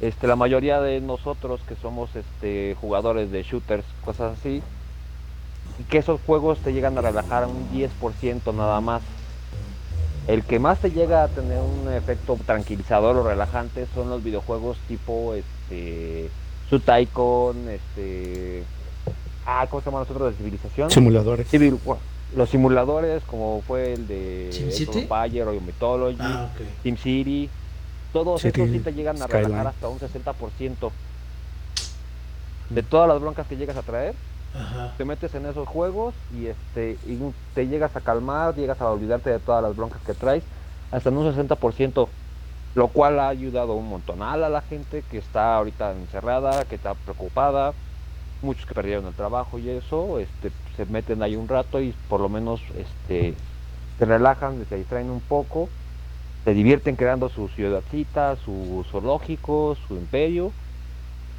Este, 0.00 0.28
la 0.28 0.36
mayoría 0.36 0.80
de 0.80 1.00
nosotros 1.00 1.60
que 1.66 1.74
somos 1.74 2.14
este, 2.14 2.76
jugadores 2.80 3.32
de 3.32 3.42
shooters, 3.42 3.84
cosas 4.04 4.38
así, 4.38 4.62
que 5.90 5.98
esos 5.98 6.20
juegos 6.20 6.60
te 6.60 6.72
llegan 6.72 6.96
a 6.96 7.02
relajar 7.02 7.46
un 7.46 7.68
10% 7.68 8.54
nada 8.54 8.80
más. 8.80 9.02
El 10.28 10.44
que 10.44 10.58
más 10.58 10.78
te 10.78 10.90
llega 10.90 11.24
a 11.24 11.28
tener 11.28 11.58
un 11.58 11.90
efecto 11.92 12.38
tranquilizador 12.44 13.16
o 13.16 13.22
relajante 13.26 13.86
son 13.94 14.10
los 14.10 14.22
videojuegos 14.22 14.76
tipo 14.86 15.34
este 15.34 16.28
su 16.68 16.80
Tycoon, 16.80 17.66
este 17.70 18.62
ah, 19.46 19.66
¿cómo 19.70 19.80
se 19.80 19.86
llaman 19.86 20.00
los 20.02 20.10
otros 20.10 20.30
de 20.32 20.36
civilización? 20.36 20.90
Simuladores. 20.90 21.48
Civil, 21.48 21.78
bueno, 21.82 22.02
los 22.36 22.50
simuladores 22.50 23.22
como 23.24 23.62
fue 23.66 23.94
el 23.94 24.06
de 24.06 24.50
SimCity? 24.52 24.98
Empire 25.10 25.44
o 25.44 25.60
Mythology, 25.62 26.18
Ah, 26.20 26.50
ok. 26.54 26.66
SimCity, 26.82 27.48
todos 28.12 28.42
City 28.42 28.60
estos 28.60 28.76
sí 28.76 28.80
te 28.80 28.92
llegan 28.92 29.16
a 29.22 29.24
Skyline. 29.24 29.44
relajar 29.46 29.66
hasta 29.68 29.88
un 29.88 29.98
60% 29.98 30.90
de 32.68 32.82
todas 32.82 33.08
las 33.08 33.18
broncas 33.18 33.46
que 33.46 33.56
llegas 33.56 33.78
a 33.78 33.82
traer 33.82 34.14
Te 34.96 35.04
metes 35.04 35.34
en 35.34 35.46
esos 35.46 35.68
juegos 35.68 36.14
y 36.32 36.46
este 36.46 36.98
y 37.06 37.18
te 37.54 37.68
llegas 37.68 37.94
a 37.96 38.00
calmar, 38.00 38.54
llegas 38.54 38.80
a 38.80 38.90
olvidarte 38.90 39.30
de 39.30 39.38
todas 39.38 39.62
las 39.62 39.76
broncas 39.76 40.02
que 40.02 40.14
traes 40.14 40.42
hasta 40.90 41.10
en 41.10 41.18
un 41.18 41.32
60%, 41.32 42.08
lo 42.74 42.88
cual 42.88 43.20
ha 43.20 43.28
ayudado 43.28 43.74
un 43.74 43.88
montonal 43.88 44.42
a 44.42 44.48
la 44.48 44.62
gente 44.62 45.02
que 45.02 45.18
está 45.18 45.56
ahorita 45.56 45.92
encerrada, 45.92 46.64
que 46.64 46.76
está 46.76 46.94
preocupada, 46.94 47.74
muchos 48.42 48.66
que 48.66 48.74
perdieron 48.74 49.06
el 49.06 49.14
trabajo 49.14 49.58
y 49.58 49.68
eso, 49.68 50.18
este 50.18 50.50
se 50.76 50.86
meten 50.86 51.22
ahí 51.22 51.36
un 51.36 51.48
rato 51.48 51.80
y 51.80 51.92
por 52.08 52.20
lo 52.20 52.28
menos 52.28 52.60
este 52.74 53.34
se 53.98 54.04
relajan, 54.04 54.64
se 54.66 54.76
distraen 54.76 55.10
un 55.10 55.20
poco, 55.20 55.68
se 56.44 56.54
divierten 56.54 56.96
creando 56.96 57.28
su 57.28 57.48
ciudadcita, 57.48 58.36
su 58.36 58.84
zoológico, 58.90 59.76
su 59.76 59.94
imperio 59.96 60.54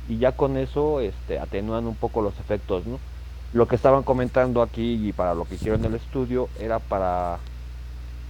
y 0.10 0.18
ya 0.18 0.32
con 0.32 0.58
eso 0.58 1.00
este, 1.00 1.40
atenúan 1.40 1.86
un 1.86 1.96
poco 1.96 2.22
los 2.22 2.38
efectos, 2.40 2.86
¿no? 2.88 3.00
Lo 3.54 3.68
que 3.68 3.76
estaban 3.76 4.04
comentando 4.04 4.64
aquí 4.64 5.08
y 5.08 5.14
para 5.14 5.36
lo 5.36 5.46
que 5.46 5.56
hicieron 5.56 5.86
el 5.86 5.94
estudio 5.94 6.50
era 6.60 6.80
para 6.80 7.38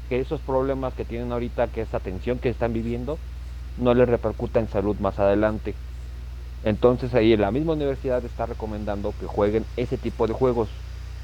que 0.10 0.20
esos 0.20 0.42
problemas 0.42 0.94
que 0.94 1.06
tienen 1.06 1.32
ahorita, 1.32 1.68
que 1.68 1.82
esa 1.82 2.00
tensión 2.00 2.38
que 2.39 2.50
están 2.50 2.74
viviendo, 2.74 3.18
no 3.78 3.94
les 3.94 4.10
repercuta 4.10 4.60
en 4.60 4.68
salud 4.68 4.98
más 5.00 5.20
adelante. 5.20 5.74
Entonces 6.65 7.13
ahí 7.13 7.36
la 7.38 7.52
misma 7.52 7.74
universidad 7.74 8.24
está 8.26 8.46
recomendando 8.46 9.13
que 9.18 9.28
jueguen 9.28 9.65
ese 9.78 9.98
tipo 9.98 10.28
de 10.28 10.34
juegos, 10.34 10.68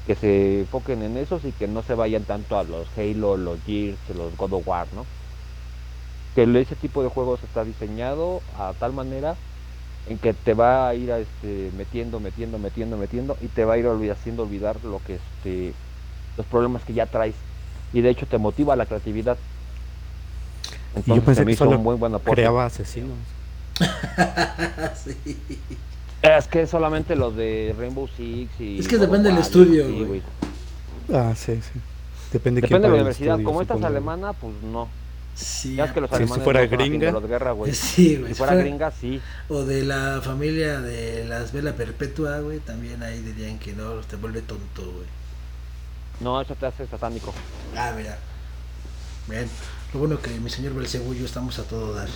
que 0.06 0.14
se 0.14 0.60
enfoquen 0.60 1.02
en 1.02 1.18
esos 1.18 1.44
y 1.44 1.52
que 1.52 1.68
no 1.68 1.82
se 1.82 1.94
vayan 1.94 2.24
tanto 2.24 2.58
a 2.58 2.64
los 2.64 2.86
Halo, 2.96 3.36
los 3.36 3.62
Gears, 3.64 3.98
los 4.16 4.34
God 4.38 4.54
of 4.54 4.68
War, 4.68 4.86
¿no? 4.94 5.04
Que 6.34 6.44
ese 6.60 6.76
tipo 6.76 7.02
de 7.02 7.10
juegos 7.10 7.42
está 7.42 7.64
diseñado 7.64 8.40
a 8.58 8.72
tal 8.78 8.94
manera 8.94 9.36
en 10.08 10.18
que 10.18 10.32
te 10.34 10.54
va 10.54 10.88
a 10.88 10.94
ir 10.94 11.10
a, 11.12 11.18
este, 11.18 11.70
metiendo, 11.76 12.20
metiendo, 12.20 12.58
metiendo, 12.58 12.96
metiendo 12.96 13.36
y 13.42 13.46
te 13.48 13.64
va 13.64 13.74
a 13.74 13.78
ir 13.78 13.86
olvid- 13.86 14.12
haciendo 14.12 14.44
olvidar 14.44 14.76
lo 14.84 15.00
que 15.06 15.16
este, 15.16 15.72
los 16.36 16.46
problemas 16.46 16.82
que 16.84 16.92
ya 16.94 17.06
traes 17.06 17.34
y 17.92 18.00
de 18.00 18.10
hecho 18.10 18.26
te 18.26 18.38
motiva 18.38 18.76
la 18.76 18.86
creatividad. 18.86 19.36
Y 20.94 20.98
Entonces 20.98 21.14
yo 21.16 21.22
pensé 21.22 21.40
se 21.40 21.44
me 21.44 21.46
que 21.46 21.52
hizo 21.54 21.64
solo 21.64 21.76
un 21.78 21.82
muy 21.84 21.96
buen 21.96 22.14
aporte. 22.14 22.32
creaba 22.40 22.66
asesinos. 22.66 23.16
sí. 25.04 25.38
Es 26.22 26.46
que 26.48 26.66
solamente 26.66 27.14
los 27.16 27.36
de 27.36 27.74
Rainbow 27.78 28.08
Six 28.16 28.50
y 28.60 28.78
Es 28.78 28.88
que 28.88 28.98
depende 28.98 29.28
del 29.30 29.38
estudio, 29.38 29.86
sí, 29.86 30.04
güey. 30.04 30.22
Ah, 31.12 31.34
sí, 31.36 31.54
sí. 31.56 31.78
Depende, 32.32 32.60
Depende 32.60 32.62
quién 32.62 32.82
de 32.82 32.88
la 32.88 32.94
universidad. 32.94 33.34
estudio, 33.34 33.46
Como 33.46 33.62
esta 33.62 33.74
es 33.76 33.84
alemana, 33.84 34.32
pues 34.32 34.52
no. 34.62 34.88
Sí, 35.36 35.76
Ya 35.76 35.84
es 35.84 35.92
que 35.92 36.00
los 36.00 36.08
Sí, 36.10 36.16
si 36.16 36.22
alemanes 36.22 36.44
fuera 36.44 36.60
no 36.62 36.66
gringa. 36.68 36.84
afinidad 37.08 37.22
de 37.22 37.28
guerra, 37.28 37.52
güey. 37.52 37.74
Sí, 37.74 38.16
güey. 38.16 38.32
Si 38.32 38.38
fuera 38.38 38.52
fuera- 38.54 38.64
gringa, 38.66 38.90
sí. 38.90 39.20
O 39.50 39.64
de 39.64 39.84
la 39.84 40.20
familia 40.22 40.80
de 40.80 41.24
las 41.26 41.52
Vela 41.52 41.74
Perpetua, 41.74 42.40
güey, 42.40 42.58
también 42.60 43.02
ahí 43.02 43.20
dirían 43.20 43.58
que 43.58 43.74
no, 43.74 43.92
te 44.00 44.16
vuelve 44.16 44.40
tonto, 44.42 44.82
güey. 44.82 45.06
No, 46.20 46.40
eso 46.40 46.54
te 46.54 46.64
hace 46.66 46.86
satánico. 46.86 47.34
Ah, 47.76 47.92
mira. 47.94 48.16
Bien. 49.28 49.46
Lo 49.92 50.00
bueno 50.00 50.18
que 50.20 50.30
mi 50.40 50.48
señor 50.48 50.72
Belcebú 50.74 51.12
y 51.12 51.18
yo 51.18 51.26
estamos 51.26 51.58
a 51.58 51.64
todo 51.64 51.92
dar. 51.92 52.08
Sí, 52.08 52.14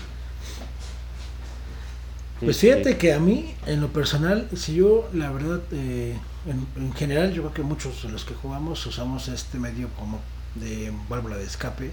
Pues 2.46 2.56
sí. 2.56 2.68
fíjate 2.68 2.96
que 2.96 3.12
a 3.12 3.20
mí, 3.20 3.54
en 3.66 3.82
lo 3.82 3.88
personal, 3.88 4.48
si 4.56 4.74
yo, 4.76 5.10
la 5.12 5.30
verdad, 5.30 5.60
eh, 5.72 6.16
en, 6.46 6.66
en 6.82 6.94
general, 6.94 7.34
yo 7.34 7.42
creo 7.42 7.52
que 7.54 7.62
muchos 7.62 8.02
de 8.02 8.08
los 8.08 8.24
que 8.24 8.32
jugamos 8.34 8.86
usamos 8.86 9.28
este 9.28 9.58
medio 9.58 9.88
como 9.98 10.20
de 10.54 10.90
válvula 11.10 11.36
de 11.36 11.44
escape. 11.44 11.90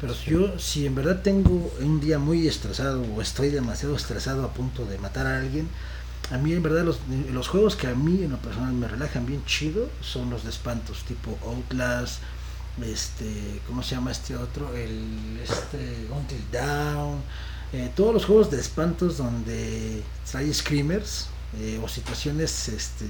Pero 0.00 0.14
yo, 0.26 0.58
si 0.58 0.86
en 0.86 0.94
verdad 0.94 1.22
tengo 1.22 1.72
un 1.80 2.00
día 2.00 2.18
muy 2.18 2.46
estresado 2.46 3.02
o 3.02 3.22
estoy 3.22 3.48
demasiado 3.48 3.96
estresado 3.96 4.44
a 4.44 4.52
punto 4.52 4.84
de 4.84 4.98
matar 4.98 5.26
a 5.26 5.38
alguien, 5.38 5.68
a 6.30 6.38
mí 6.38 6.52
en 6.52 6.62
verdad 6.62 6.84
los, 6.84 6.98
los 7.32 7.48
juegos 7.48 7.76
que 7.76 7.86
a 7.86 7.94
mí 7.94 8.24
en 8.24 8.32
lo 8.32 8.38
personal 8.38 8.72
me 8.74 8.88
relajan 8.88 9.24
bien 9.24 9.44
chido 9.46 9.88
son 10.02 10.28
los 10.28 10.44
de 10.44 10.50
espantos, 10.50 11.04
tipo 11.04 11.38
Outlast, 11.46 12.20
este, 12.84 13.60
¿cómo 13.66 13.82
se 13.82 13.94
llama 13.94 14.10
este 14.10 14.36
otro? 14.36 14.74
El 14.74 15.40
este 15.42 16.08
Until 16.10 16.44
Down, 16.52 17.22
eh, 17.72 17.90
todos 17.96 18.12
los 18.12 18.24
juegos 18.26 18.50
de 18.50 18.60
espantos 18.60 19.16
donde 19.16 20.02
hay 20.34 20.52
screamers 20.52 21.28
eh, 21.58 21.80
o 21.82 21.88
situaciones 21.88 22.68
este 22.68 23.06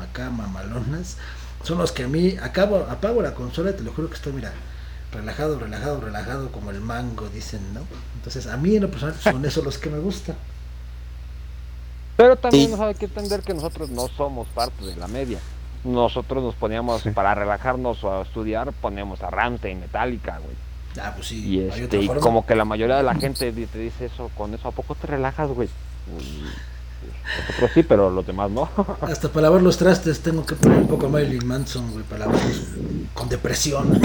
acá 0.00 0.30
mamalonas 0.30 1.16
son 1.64 1.78
los 1.78 1.92
que 1.92 2.04
a 2.04 2.08
mí 2.08 2.36
acabo 2.42 2.76
apago 2.76 3.22
la 3.22 3.34
consola 3.34 3.70
y 3.70 3.74
te 3.74 3.82
lo 3.82 3.92
juro 3.92 4.08
que 4.08 4.16
estoy 4.16 4.32
mira 4.32 4.52
relajado, 5.12 5.58
relajado, 5.58 6.00
relajado 6.00 6.52
como 6.52 6.70
el 6.70 6.80
mango 6.80 7.28
dicen, 7.28 7.60
¿no? 7.74 7.80
Entonces 8.16 8.46
a 8.46 8.56
mí 8.56 8.76
en 8.76 8.82
lo 8.82 8.90
personal 8.90 9.16
son 9.16 9.44
esos 9.44 9.64
los 9.64 9.78
que 9.78 9.90
me 9.90 9.98
gustan. 9.98 10.36
Pero 12.16 12.36
también 12.36 12.74
hay 12.80 12.94
que 12.94 13.06
entender 13.06 13.40
que 13.42 13.54
nosotros 13.54 13.88
no 13.90 14.08
somos 14.08 14.46
parte 14.48 14.84
de 14.84 14.96
la 14.96 15.08
media. 15.08 15.38
Nosotros 15.84 16.42
nos 16.42 16.54
poníamos 16.54 17.02
para 17.14 17.34
relajarnos 17.34 18.04
o 18.04 18.18
a 18.18 18.22
estudiar, 18.22 18.72
poníamos 18.72 19.22
a 19.22 19.30
y 19.30 19.74
Metallica, 19.74 20.38
güey. 20.38 20.54
Ah, 21.00 21.12
pues 21.14 21.28
sí. 21.28 21.46
Y, 21.46 21.60
este, 21.60 22.02
y 22.02 22.08
como 22.08 22.44
que 22.44 22.54
la 22.54 22.64
mayoría 22.64 22.96
de 22.96 23.02
la 23.02 23.14
gente 23.14 23.52
te 23.52 23.78
dice 23.78 24.06
eso, 24.06 24.30
con 24.36 24.52
eso, 24.52 24.68
¿a 24.68 24.72
poco 24.72 24.94
te 24.94 25.06
relajas, 25.06 25.48
güey? 25.48 25.68
Nosotros 27.46 27.70
sí, 27.74 27.82
pero 27.82 28.10
los 28.10 28.26
demás 28.26 28.50
no. 28.50 28.68
Hasta 29.00 29.28
para 29.28 29.42
lavar 29.42 29.62
los 29.62 29.76
trastes 29.78 30.20
tengo 30.20 30.44
que 30.44 30.54
poner 30.56 30.78
un 30.78 30.88
poco 30.88 31.06
a 31.06 31.08
Marilyn 31.08 31.46
Manson, 31.46 31.92
güey, 31.92 32.04
para 32.04 32.26
lavarlos 32.26 32.62
con 33.14 33.28
depresión. 33.28 34.00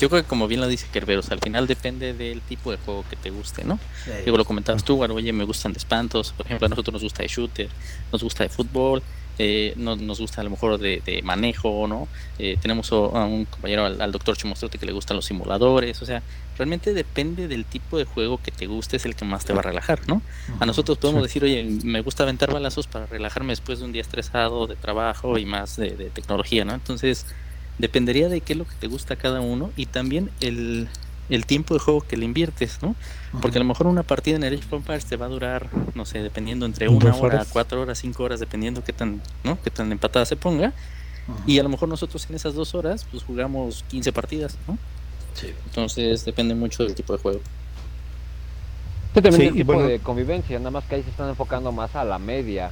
Yo 0.00 0.08
creo 0.08 0.22
que 0.22 0.28
como 0.28 0.48
bien 0.48 0.60
lo 0.60 0.68
dice 0.68 0.86
Kerberos, 0.92 1.30
al 1.30 1.40
final 1.40 1.66
depende 1.66 2.14
del 2.14 2.40
tipo 2.40 2.70
de 2.70 2.78
juego 2.78 3.04
que 3.08 3.16
te 3.16 3.30
guste, 3.30 3.64
¿no? 3.64 3.78
Digo, 4.24 4.36
lo 4.36 4.44
comentabas 4.44 4.84
tú, 4.84 5.02
oye, 5.02 5.32
me 5.32 5.44
gustan 5.44 5.72
de 5.72 5.78
espantos, 5.78 6.32
por 6.36 6.46
ejemplo, 6.46 6.66
a 6.66 6.68
nosotros 6.68 6.94
nos 6.94 7.02
gusta 7.02 7.22
de 7.22 7.28
shooter, 7.28 7.68
nos 8.12 8.22
gusta 8.22 8.44
de 8.44 8.48
fútbol, 8.48 9.02
eh, 9.38 9.74
no, 9.76 9.96
nos 9.96 10.20
gusta 10.20 10.40
a 10.40 10.44
lo 10.44 10.50
mejor 10.50 10.78
de, 10.78 11.20
manejo, 11.24 11.86
¿no? 11.86 12.08
Eh, 12.38 12.56
tenemos 12.60 12.90
a 12.92 13.24
un 13.24 13.44
compañero, 13.44 13.84
al, 13.84 14.12
doctor 14.12 14.36
Chimostrote, 14.36 14.78
que 14.78 14.86
le 14.86 14.92
gustan 14.92 15.16
los 15.16 15.26
simuladores, 15.26 16.00
o 16.02 16.06
sea, 16.06 16.22
realmente 16.56 16.94
depende 16.94 17.48
del 17.48 17.64
tipo 17.64 17.98
de 17.98 18.04
juego 18.04 18.40
que 18.42 18.50
te 18.50 18.66
guste, 18.66 18.96
es 18.96 19.04
el 19.04 19.14
que 19.14 19.24
más 19.24 19.44
te 19.44 19.52
va 19.52 19.60
a 19.60 19.62
relajar, 19.62 20.00
¿no? 20.06 20.22
A 20.58 20.66
nosotros 20.66 20.98
podemos 20.98 21.22
decir, 21.22 21.44
oye, 21.44 21.64
me 21.84 22.00
gusta 22.00 22.22
aventar 22.22 22.52
balazos 22.52 22.86
para 22.86 23.06
relajarme 23.06 23.52
después 23.52 23.80
de 23.80 23.84
un 23.84 23.92
día 23.92 24.02
estresado 24.02 24.66
de 24.66 24.76
trabajo 24.76 25.38
y 25.38 25.44
más 25.44 25.76
de, 25.76 25.90
de 25.90 26.10
tecnología, 26.10 26.64
¿no? 26.64 26.74
Entonces, 26.74 27.26
dependería 27.78 28.28
de 28.28 28.40
qué 28.40 28.54
es 28.54 28.58
lo 28.58 28.64
que 28.66 28.74
te 28.78 28.86
gusta 28.86 29.14
a 29.14 29.16
cada 29.16 29.40
uno 29.40 29.70
y 29.76 29.86
también 29.86 30.30
el, 30.40 30.88
el 31.28 31.46
tiempo 31.46 31.74
de 31.74 31.80
juego 31.80 32.00
que 32.02 32.16
le 32.16 32.24
inviertes, 32.24 32.78
¿no? 32.82 32.94
Porque 33.40 33.58
a 33.58 33.60
lo 33.60 33.66
mejor 33.66 33.86
una 33.86 34.02
partida 34.02 34.36
en 34.36 34.44
el 34.44 34.54
Age 34.54 34.64
of 34.66 34.72
Empires 34.74 35.06
te 35.06 35.16
va 35.16 35.26
a 35.26 35.28
durar, 35.28 35.68
no 35.94 36.06
sé, 36.06 36.22
dependiendo 36.22 36.66
entre 36.66 36.88
una 36.88 37.14
hora, 37.16 37.44
cuatro 37.52 37.82
horas, 37.82 37.98
cinco 37.98 38.24
horas, 38.24 38.40
dependiendo 38.40 38.82
qué 38.84 38.92
tan, 38.92 39.20
¿no? 39.44 39.58
Qué 39.62 39.70
tan 39.70 39.90
empatada 39.92 40.24
se 40.24 40.36
ponga. 40.36 40.72
Y 41.46 41.58
a 41.58 41.62
lo 41.62 41.68
mejor 41.68 41.88
nosotros 41.88 42.26
en 42.30 42.36
esas 42.36 42.54
dos 42.54 42.74
horas, 42.74 43.04
pues 43.10 43.24
jugamos 43.24 43.84
15 43.88 44.12
partidas, 44.12 44.56
¿no? 44.68 44.78
Sí. 45.34 45.52
Entonces 45.66 46.24
depende 46.24 46.54
mucho 46.54 46.84
del 46.84 46.94
tipo 46.94 47.12
de 47.12 47.18
juego. 47.18 47.40
Sí, 49.14 49.22
también 49.22 49.48
el 49.48 49.54
tipo 49.54 49.82
de 49.82 49.98
convivencia, 49.98 50.58
nada 50.58 50.70
más 50.70 50.84
que 50.84 50.96
ahí 50.96 51.02
se 51.02 51.10
están 51.10 51.28
enfocando 51.28 51.72
más 51.72 51.96
a 51.96 52.04
la 52.04 52.18
media 52.18 52.70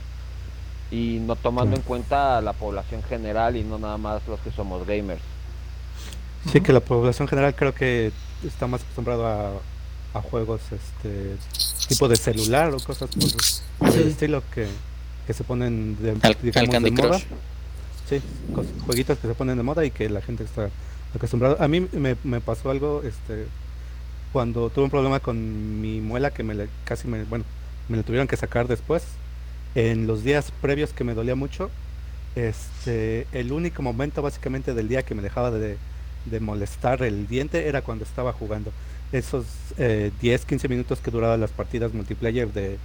y 0.90 1.18
no 1.20 1.36
tomando 1.36 1.74
en 1.74 1.82
cuenta 1.82 2.40
la 2.40 2.52
población 2.52 3.02
general 3.02 3.56
y 3.56 3.64
no 3.64 3.78
nada 3.78 3.96
más 3.96 4.22
los 4.28 4.38
que 4.40 4.52
somos 4.52 4.86
gamers. 4.86 5.22
Sí, 6.52 6.60
que 6.60 6.72
la 6.72 6.80
población 6.80 7.28
general 7.28 7.54
creo 7.54 7.74
que 7.74 8.12
está 8.46 8.66
más 8.66 8.82
acostumbrado 8.82 9.26
a, 9.26 9.52
a 10.14 10.22
juegos 10.22 10.60
este 10.70 11.36
tipo 11.88 12.08
de 12.08 12.16
celular 12.16 12.72
o 12.74 12.78
cosas 12.78 13.10
por 13.78 13.88
el 13.94 14.08
estilo 14.08 14.42
que, 14.54 14.66
que 15.26 15.32
se 15.32 15.44
ponen 15.44 15.96
de, 16.00 16.14
digamos, 16.42 16.82
de 16.82 16.90
moda. 16.90 17.18
Sí, 18.08 18.20
jueguitos 18.84 19.18
que 19.18 19.28
se 19.28 19.34
ponen 19.34 19.56
de 19.56 19.62
moda 19.62 19.84
y 19.84 19.90
que 19.90 20.08
la 20.08 20.20
gente 20.20 20.44
está 20.44 20.68
acostumbrada. 21.14 21.62
A 21.62 21.68
mí 21.68 21.86
me, 21.92 22.16
me 22.22 22.40
pasó 22.40 22.70
algo 22.70 23.02
este 23.02 23.46
cuando 24.32 24.68
tuve 24.68 24.84
un 24.84 24.90
problema 24.90 25.20
con 25.20 25.80
mi 25.80 26.00
muela 26.00 26.32
que 26.32 26.42
me 26.42 26.54
le, 26.54 26.68
casi 26.84 27.06
me 27.06 27.22
bueno 27.24 27.44
me 27.88 27.96
lo 27.96 28.02
tuvieron 28.02 28.26
que 28.26 28.36
sacar 28.36 28.66
después 28.66 29.04
en 29.76 30.06
los 30.08 30.24
días 30.24 30.52
previos 30.60 30.92
que 30.92 31.04
me 31.04 31.14
dolía 31.14 31.36
mucho 31.36 31.70
este 32.34 33.28
el 33.32 33.52
único 33.52 33.82
momento 33.82 34.22
básicamente 34.22 34.74
del 34.74 34.88
día 34.88 35.04
que 35.04 35.14
me 35.14 35.22
dejaba 35.22 35.52
de, 35.52 35.78
de 36.26 36.40
molestar 36.40 37.02
el 37.02 37.26
diente 37.26 37.68
era 37.68 37.82
cuando 37.82 38.04
estaba 38.04 38.32
jugando. 38.32 38.72
Esos 39.12 39.44
eh, 39.78 40.10
10, 40.20 40.44
15 40.44 40.68
minutos 40.68 41.00
que 41.00 41.10
duraban 41.10 41.40
las 41.40 41.50
partidas 41.50 41.92
multiplayer 41.94 42.52
de, 42.52 42.78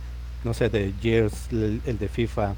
no 0.44 0.54
sé, 0.54 0.70
de 0.70 0.94
Gears, 1.02 1.52
el, 1.52 1.82
de 1.98 2.08
FIFA 2.08 2.56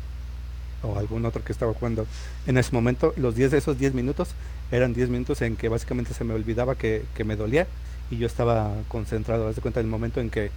o 0.83 0.97
algún 0.97 1.25
otro 1.25 1.43
que 1.43 1.51
estaba 1.51 1.73
jugando. 1.73 2.05
En 2.47 2.57
ese 2.57 2.71
momento, 2.71 3.13
los 3.17 3.35
10 3.35 3.51
de 3.51 3.57
esos 3.59 3.77
10 3.77 3.93
minutos 3.93 4.29
eran 4.71 4.93
10 4.93 5.09
minutos 5.09 5.41
en 5.41 5.55
que 5.55 5.69
básicamente 5.69 6.13
se 6.13 6.23
me 6.23 6.33
olvidaba 6.33 6.75
que, 6.75 7.03
que 7.15 7.23
me 7.23 7.35
dolía 7.35 7.67
y 8.09 8.17
yo 8.17 8.27
estaba 8.27 8.71
concentrado. 8.87 9.47
Haz 9.47 9.55
de 9.55 9.61
cuenta 9.61 9.79
el 9.79 9.87
momento 9.87 10.19
en 10.19 10.29
que 10.29 10.51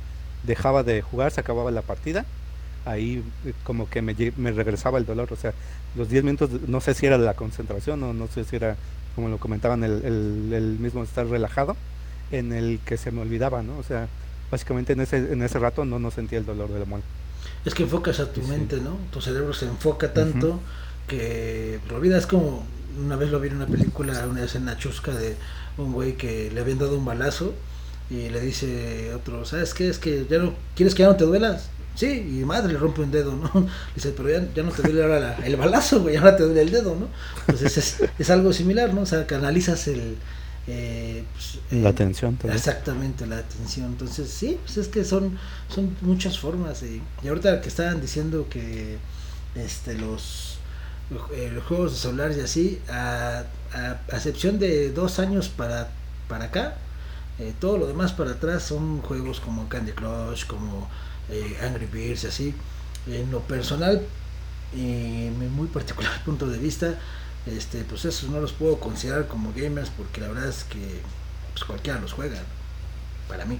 dejaba 0.44 0.82
de 0.82 1.02
jugar, 1.02 1.30
se 1.30 1.40
acababa 1.40 1.70
la 1.70 1.82
partida, 1.82 2.24
ahí 2.84 3.22
eh, 3.44 3.52
como 3.64 3.88
que 3.88 4.02
me, 4.02 4.14
me 4.36 4.52
regresaba 4.52 4.98
el 4.98 5.06
dolor. 5.06 5.32
O 5.32 5.36
sea, 5.36 5.52
los 5.94 6.08
10 6.08 6.24
minutos, 6.24 6.50
no 6.66 6.80
sé 6.80 6.94
si 6.94 7.06
era 7.06 7.18
la 7.18 7.34
concentración 7.34 8.02
o 8.02 8.12
no 8.12 8.26
sé 8.28 8.44
si 8.44 8.56
era 8.56 8.76
como 9.14 9.28
lo 9.28 9.38
comentaban, 9.38 9.84
el, 9.84 10.52
el, 10.52 10.78
mismo 10.78 11.02
estar 11.02 11.26
relajado, 11.26 11.76
en 12.30 12.52
el 12.52 12.80
que 12.84 12.96
se 12.96 13.10
me 13.10 13.20
olvidaba, 13.20 13.62
¿no? 13.62 13.78
O 13.78 13.82
sea, 13.82 14.08
básicamente 14.50 14.92
en 14.94 15.00
ese, 15.00 15.16
en 15.16 15.42
ese 15.42 15.58
rato 15.58 15.84
no, 15.84 15.98
no 15.98 16.10
sentía 16.10 16.38
el 16.38 16.46
dolor 16.46 16.70
de 16.70 16.80
la 16.80 16.84
muela. 16.84 17.04
Es 17.64 17.74
que 17.74 17.84
enfocas 17.84 18.20
a 18.20 18.32
tu 18.32 18.42
mente, 18.42 18.80
¿no? 18.80 18.96
Tu 19.10 19.20
cerebro 19.20 19.52
se 19.52 19.66
enfoca 19.66 20.12
tanto 20.12 20.60
que 21.06 21.80
lo 21.88 21.96
olvidas. 21.96 22.20
Es 22.20 22.26
como 22.26 22.66
una 22.98 23.16
vez 23.16 23.30
lo 23.30 23.40
vi 23.40 23.48
en 23.48 23.56
una 23.56 23.66
película, 23.66 24.26
una 24.26 24.44
escena 24.44 24.76
chusca 24.76 25.12
de 25.12 25.36
un 25.76 25.92
güey 25.92 26.16
que 26.16 26.50
le 26.52 26.60
habían 26.60 26.78
dado 26.78 26.98
un 26.98 27.04
balazo 27.04 27.54
y 28.10 28.28
le 28.28 28.40
dice 28.40 29.14
otro, 29.14 29.44
¿sabes 29.44 29.74
qué? 29.74 29.88
Es 29.88 29.98
que 29.98 30.26
ya 30.28 30.38
no, 30.38 30.54
¿quieres 30.76 30.94
que 30.94 31.02
ya 31.02 31.08
no 31.08 31.16
te 31.16 31.24
duelas? 31.24 31.70
Sí, 31.94 32.40
y 32.40 32.44
madre 32.44 32.72
le 32.72 32.78
rompe 32.78 33.02
un 33.02 33.10
dedo, 33.10 33.36
¿no? 33.36 33.68
Dice, 33.94 34.12
pero 34.16 34.30
ya, 34.30 34.46
ya 34.54 34.62
no 34.62 34.72
te 34.72 34.82
duele 34.82 35.02
ahora 35.02 35.38
el 35.44 35.56
balazo, 35.56 36.02
güey, 36.02 36.16
ahora 36.16 36.36
te 36.36 36.42
duele 36.42 36.62
el 36.62 36.70
dedo, 36.70 36.96
¿no? 36.96 37.08
Entonces 37.40 37.76
es, 37.76 38.10
es 38.18 38.30
algo 38.30 38.52
similar, 38.52 38.92
¿no? 38.92 39.02
O 39.02 39.06
sea, 39.06 39.26
canalizas 39.26 39.86
el... 39.88 40.16
Eh, 40.66 41.24
pues, 41.34 41.58
la 41.82 41.90
atención 41.90 42.36
también. 42.36 42.56
Exactamente, 42.56 43.26
la 43.26 43.38
atención. 43.38 43.86
Entonces, 43.86 44.30
sí, 44.30 44.58
pues 44.64 44.78
es 44.78 44.88
que 44.88 45.04
son, 45.04 45.38
son 45.68 45.94
muchas 46.00 46.38
formas. 46.38 46.82
Y, 46.82 47.02
y 47.22 47.28
ahorita 47.28 47.60
que 47.60 47.68
estaban 47.68 48.00
diciendo 48.00 48.46
que 48.48 48.96
este 49.54 49.94
los, 49.94 50.58
eh, 51.34 51.50
los 51.52 51.64
juegos 51.64 51.92
de 51.92 51.98
celular 51.98 52.32
y 52.32 52.40
así, 52.40 52.80
a, 52.88 53.44
a, 53.72 54.16
excepción 54.16 54.58
de 54.58 54.90
dos 54.90 55.18
años 55.18 55.48
para, 55.48 55.90
para 56.28 56.46
acá, 56.46 56.76
eh, 57.38 57.52
todo 57.60 57.78
lo 57.78 57.86
demás 57.86 58.12
para 58.12 58.32
atrás 58.32 58.62
son 58.62 59.00
juegos 59.02 59.40
como 59.40 59.68
Candy 59.68 59.92
Crush, 59.92 60.46
como 60.46 60.88
eh, 61.30 61.56
Angry 61.62 61.86
Birds 61.86 62.24
y 62.24 62.26
así. 62.26 62.54
En 63.06 63.30
lo 63.30 63.40
personal, 63.40 64.02
y 64.74 65.26
en 65.26 65.38
mi 65.38 65.46
muy 65.46 65.68
particular 65.68 66.12
punto 66.24 66.46
de 66.46 66.58
vista, 66.58 66.94
este, 67.46 67.84
pues 67.84 68.04
esos 68.04 68.30
no 68.30 68.40
los 68.40 68.52
puedo 68.52 68.80
considerar 68.80 69.26
como 69.26 69.52
gamers 69.54 69.90
porque 69.90 70.20
la 70.20 70.28
verdad 70.28 70.48
es 70.48 70.64
que 70.64 71.00
pues 71.52 71.64
cualquiera 71.64 72.00
los 72.00 72.12
juega, 72.12 72.40
para 73.28 73.44
mí. 73.44 73.58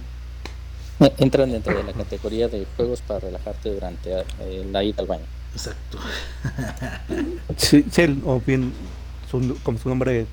Eh, 0.99 1.13
entran 1.17 1.51
dentro 1.51 1.75
de 1.75 1.83
la 1.83 1.93
categoría 1.93 2.47
de 2.47 2.65
juegos 2.75 3.01
para 3.01 3.19
relajarte 3.19 3.73
durante 3.73 4.11
eh, 4.39 4.67
la 4.71 4.83
ida 4.83 5.01
al 5.01 5.07
baño. 5.07 5.25
Exacto. 5.53 5.99
sí, 7.57 7.85
sí, 7.89 8.21
o 8.25 8.41
bien, 8.41 8.73
como 9.63 9.77
su 9.77 9.89
nombre, 9.89 10.25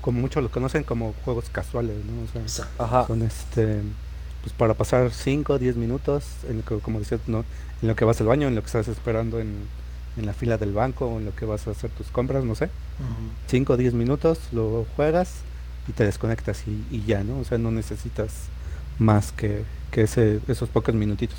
como 0.00 0.20
muchos 0.20 0.42
lo 0.42 0.50
conocen 0.50 0.84
como 0.84 1.14
juegos 1.24 1.46
casuales, 1.50 1.96
¿no? 2.04 2.42
O 2.44 2.48
sea, 2.48 3.06
son 3.06 3.22
este 3.22 3.82
pues 4.48 4.58
para 4.58 4.74
pasar 4.74 5.10
5 5.10 5.52
o 5.52 5.58
10 5.58 5.76
minutos, 5.76 6.24
en 6.48 6.58
lo 6.58 6.64
que, 6.64 6.78
como 6.78 7.00
decía, 7.00 7.18
¿no? 7.26 7.44
en 7.82 7.88
lo 7.88 7.94
que 7.94 8.06
vas 8.06 8.18
al 8.22 8.28
baño, 8.28 8.48
en 8.48 8.54
lo 8.54 8.62
que 8.62 8.66
estás 8.66 8.88
esperando 8.88 9.40
en, 9.40 9.56
en 10.16 10.24
la 10.24 10.32
fila 10.32 10.56
del 10.56 10.72
banco, 10.72 11.18
en 11.18 11.26
lo 11.26 11.36
que 11.36 11.44
vas 11.44 11.66
a 11.68 11.72
hacer 11.72 11.90
tus 11.90 12.06
compras, 12.08 12.44
no 12.44 12.54
sé. 12.54 12.70
5 13.48 13.72
o 13.74 13.76
10 13.76 13.92
minutos, 13.92 14.38
lo 14.52 14.86
juegas 14.96 15.42
y 15.86 15.92
te 15.92 16.04
desconectas 16.04 16.64
y, 16.66 16.82
y, 16.90 17.04
ya, 17.04 17.24
¿no? 17.24 17.38
O 17.40 17.44
sea, 17.44 17.58
no 17.58 17.70
necesitas 17.70 18.30
más 18.98 19.32
que, 19.32 19.64
que 19.90 20.02
ese, 20.02 20.40
esos 20.48 20.70
pocos 20.70 20.94
minutitos, 20.94 21.38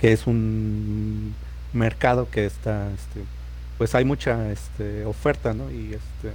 que 0.00 0.12
es 0.12 0.26
un 0.26 1.34
mercado 1.72 2.28
que 2.28 2.44
está, 2.44 2.90
este, 2.90 3.22
pues 3.78 3.94
hay 3.94 4.04
mucha 4.04 4.50
este, 4.50 5.04
oferta, 5.04 5.54
¿no? 5.54 5.70
Y, 5.70 5.94
este, 5.94 6.32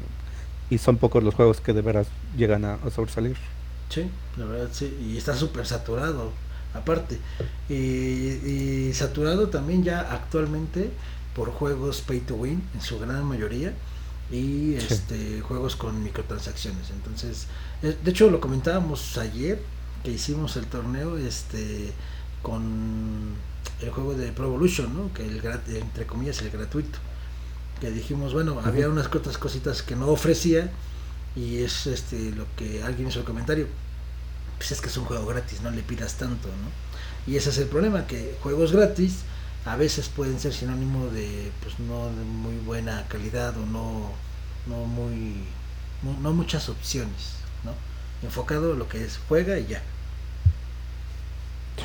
y 0.69 0.77
son 0.77 0.95
pocos 0.97 1.21
los 1.21 1.35
juegos 1.35 1.59
que 1.59 1.73
de 1.73 1.81
veras 1.81 2.07
llegan 2.37 2.63
a 2.63 2.77
sobresalir. 2.95 3.35
Sí, 3.89 4.09
la 4.37 4.45
verdad 4.45 4.69
sí, 4.71 4.97
y 5.01 5.17
está 5.17 5.35
súper 5.35 5.65
saturado, 5.65 6.31
aparte. 6.73 7.19
Y, 7.69 8.91
saturado 8.93 9.49
también 9.49 9.83
ya 9.83 10.01
actualmente 10.01 10.91
por 11.35 11.51
juegos 11.51 12.01
pay 12.01 12.19
to 12.19 12.35
win, 12.35 12.63
en 12.73 12.81
su 12.81 12.99
gran 12.99 13.23
mayoría, 13.25 13.73
y 14.31 14.75
este 14.75 15.41
juegos 15.41 15.75
con 15.75 16.03
microtransacciones. 16.03 16.89
Entonces, 16.91 17.47
eh, 17.81 17.95
de 18.03 18.11
hecho 18.11 18.29
lo 18.29 18.39
comentábamos 18.39 19.17
ayer 19.17 19.61
que 20.03 20.11
hicimos 20.11 20.55
el 20.57 20.65
torneo 20.65 21.17
este 21.17 21.91
con 22.41 23.35
el 23.81 23.89
juego 23.89 24.13
de 24.13 24.31
Pro 24.31 24.47
Evolution, 24.47 24.95
¿no? 24.95 25.13
Que 25.13 25.25
el 25.25 25.41
entre 25.75 26.05
comillas 26.05 26.41
el 26.41 26.49
gratuito. 26.49 26.99
Que 27.79 27.91
dijimos, 27.91 28.33
bueno, 28.33 28.59
había 28.63 28.87
unas 28.89 29.07
otras 29.07 29.37
cositas 29.37 29.81
que 29.81 29.95
no 29.95 30.07
ofrecía 30.07 30.71
y 31.35 31.63
es 31.63 31.87
este 31.87 32.31
lo 32.31 32.45
que 32.55 32.83
alguien 32.83 33.09
hizo 33.09 33.19
el 33.19 33.25
comentario. 33.25 33.67
Pues 34.57 34.71
es 34.71 34.81
que 34.81 34.87
es 34.87 34.97
un 34.97 35.05
juego 35.05 35.25
gratis, 35.25 35.61
no 35.61 35.71
le 35.71 35.81
pidas 35.81 36.15
tanto, 36.15 36.47
¿no? 36.47 37.31
Y 37.31 37.37
ese 37.37 37.49
es 37.49 37.57
el 37.57 37.67
problema, 37.67 38.07
que 38.07 38.37
juegos 38.41 38.71
gratis 38.71 39.19
a 39.65 39.75
veces 39.75 40.09
pueden 40.09 40.39
ser 40.39 40.53
sinónimo 40.53 41.07
de 41.07 41.51
pues 41.61 41.79
no 41.79 42.07
de 42.07 42.23
muy 42.23 42.57
buena 42.57 43.05
calidad 43.07 43.55
o 43.57 43.65
no 43.65 44.11
no 44.67 44.85
muy 44.85 45.45
no, 46.03 46.33
muchas 46.33 46.67
opciones, 46.69 47.35
¿no? 47.63 47.73
Enfocado 48.21 48.73
en 48.73 48.79
lo 48.79 48.89
que 48.89 49.03
es 49.03 49.19
juega 49.27 49.57
y 49.57 49.67
ya. 49.67 49.81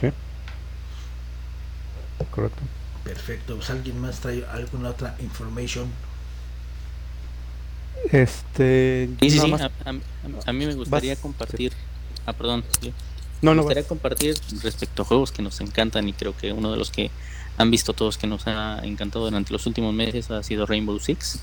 Sí. 0.00 0.10
Correcto. 2.30 2.62
Perfecto. 3.04 3.56
Pues, 3.56 3.70
¿Alguien 3.70 4.00
más 4.00 4.20
trae 4.20 4.44
alguna 4.46 4.90
otra 4.90 5.16
información? 5.20 5.88
Este. 8.12 9.08
Sí, 9.20 9.30
sí, 9.30 9.40
A, 10.46 10.52
mí 10.52 10.66
me 10.66 10.74
gustaría 10.74 11.16
compartir. 11.16 11.72
Ah, 12.26 12.32
perdón. 12.32 12.64
No, 13.42 13.54
me 13.54 13.62
gustaría 13.62 13.86
compartir 13.86 14.36
respecto 14.62 15.02
a 15.02 15.04
juegos 15.04 15.30
que 15.30 15.42
nos 15.42 15.60
encantan 15.60 16.08
y 16.08 16.12
creo 16.12 16.36
que 16.36 16.52
uno 16.52 16.72
de 16.72 16.76
los 16.76 16.90
que 16.90 17.10
han 17.56 17.70
visto 17.70 17.92
todos 17.92 18.18
que 18.18 18.26
nos 18.26 18.46
ha 18.46 18.80
encantado 18.84 19.24
durante 19.24 19.52
los 19.52 19.66
últimos 19.66 19.94
meses 19.94 20.30
ha 20.30 20.42
sido 20.42 20.66
Rainbow 20.66 20.98
Six. 20.98 21.40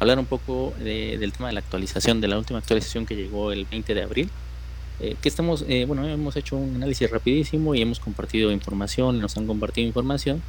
Hablar 0.00 0.18
un 0.18 0.26
poco 0.26 0.72
del 0.78 1.32
tema 1.32 1.48
de 1.48 1.54
la 1.54 1.60
actualización, 1.60 2.20
de 2.20 2.28
la 2.28 2.38
última 2.38 2.58
actualización 2.58 3.06
que 3.06 3.14
llegó 3.14 3.52
el 3.52 3.66
20 3.66 3.94
de 3.94 4.02
abril. 4.02 4.30
Eh, 5.00 5.16
que 5.20 5.28
estamos, 5.28 5.64
eh, 5.66 5.84
bueno, 5.86 6.06
hemos 6.06 6.36
hecho 6.36 6.56
un 6.56 6.76
análisis 6.76 7.10
rapidísimo 7.10 7.74
y 7.74 7.80
hemos 7.80 8.00
compartido 8.00 8.52
información, 8.52 9.18
nos 9.18 9.36
han 9.38 9.46
compartido 9.46 9.86
información 9.86 10.42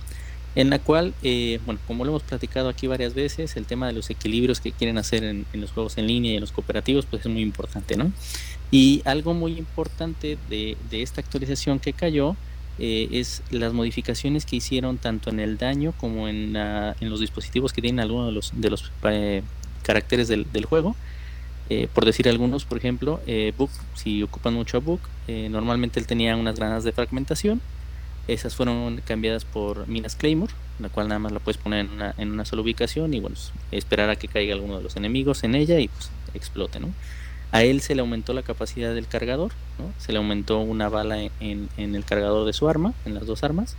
en 0.56 0.70
la 0.70 0.80
cual, 0.80 1.14
eh, 1.24 1.60
bueno, 1.66 1.80
como 1.88 2.04
lo 2.04 2.12
hemos 2.12 2.24
platicado 2.24 2.68
aquí 2.68 2.88
varias 2.88 3.14
veces, 3.14 3.56
el 3.56 3.66
tema 3.66 3.88
de 3.88 3.94
los 3.94 4.10
equilibrios 4.10 4.60
que 4.60 4.72
quieren 4.72 4.98
hacer 4.98 5.24
en, 5.24 5.46
los 5.54 5.72
juegos 5.72 5.98
en 5.98 6.08
línea 6.08 6.34
y 6.34 6.36
en 6.36 6.42
los 6.42 6.52
cooperativos, 6.52 7.06
pues 7.06 7.26
es 7.26 7.32
muy 7.32 7.42
importante, 7.42 7.96
¿no? 7.96 8.12
Y 8.70 9.02
algo 9.06 9.34
muy 9.34 9.58
importante 9.58 10.38
de, 10.50 10.78
esta 10.92 11.22
actualización 11.22 11.80
que 11.80 11.94
cayó 11.94 12.36
eh, 12.80 13.08
es 13.12 13.44
las 13.50 13.74
modificaciones 13.74 14.46
que 14.46 14.58
hicieron 14.58 14.98
tanto 14.98 15.30
en 15.30 15.40
el 15.40 15.58
daño 15.58 15.94
como 15.98 16.28
en, 16.28 16.56
en 16.56 17.10
los 17.10 17.20
dispositivos 17.20 17.74
que 17.74 17.82
tienen 17.82 18.02
algunos 18.02 18.28
de 18.28 18.34
los, 18.34 18.52
de 18.54 18.70
los 18.70 18.92
eh, 19.04 19.44
caracteres 19.84 20.28
del, 20.28 20.66
juego. 20.66 20.96
por 21.94 22.04
decir 22.06 22.28
algunos, 22.28 22.66
por 22.66 22.78
ejemplo, 22.78 23.22
Book, 23.58 23.72
si 23.96 24.22
ocupan 24.24 24.54
mucho 24.54 24.78
a 24.78 24.80
Book, 24.82 25.02
normalmente 25.28 26.00
él 26.00 26.08
tenía 26.08 26.36
unas 26.36 26.56
granadas 26.56 26.84
de 26.84 26.92
fragmentación 26.92 27.62
esas 28.34 28.56
fueron 28.56 29.02
cambiadas 29.06 29.46
por 29.46 29.88
Minas 29.88 30.15
Claymore, 30.15 30.54
la 30.80 30.89
cual 30.89 31.08
nada 31.08 31.20
más 31.20 31.32
la 31.32 31.39
puedes 31.39 31.62
poner 31.62 31.86
en 31.86 31.91
una, 31.91 32.15
en 32.17 32.32
una 32.32 32.46
sola 32.46 32.62
ubicación 32.62 33.13
y 33.13 33.20
bueno, 33.20 33.36
esperar 33.72 34.10
a 34.10 34.15
que 34.15 34.28
caiga 34.28 34.54
alguno 34.54 34.78
de 34.78 34.84
los 34.84 34.96
enemigos 34.96 35.44
en 35.44 35.56
ella 35.56 35.80
y 35.80 35.88
pues 35.88 36.10
explote, 36.34 36.80
¿no? 36.80 36.89
A 37.52 37.63
él 37.63 37.82
se 37.82 37.96
le 37.96 38.02
aumentó 38.02 38.34
la 38.34 38.44
capacidad 38.44 38.94
del 38.96 39.08
cargador, 39.08 39.52
¿no? 39.78 39.94
Se 39.98 40.13
le 40.13 40.20
aumentó 40.20 40.60
una 40.60 40.88
bala 40.88 41.22
en, 41.22 41.70
en 41.76 41.96
el 41.96 42.06
cargador 42.06 42.46
de 42.46 42.54
su 42.54 42.70
arma, 42.70 42.94
en 43.06 43.13
las 43.13 43.26
dos 43.26 43.44
armas. 43.44 43.76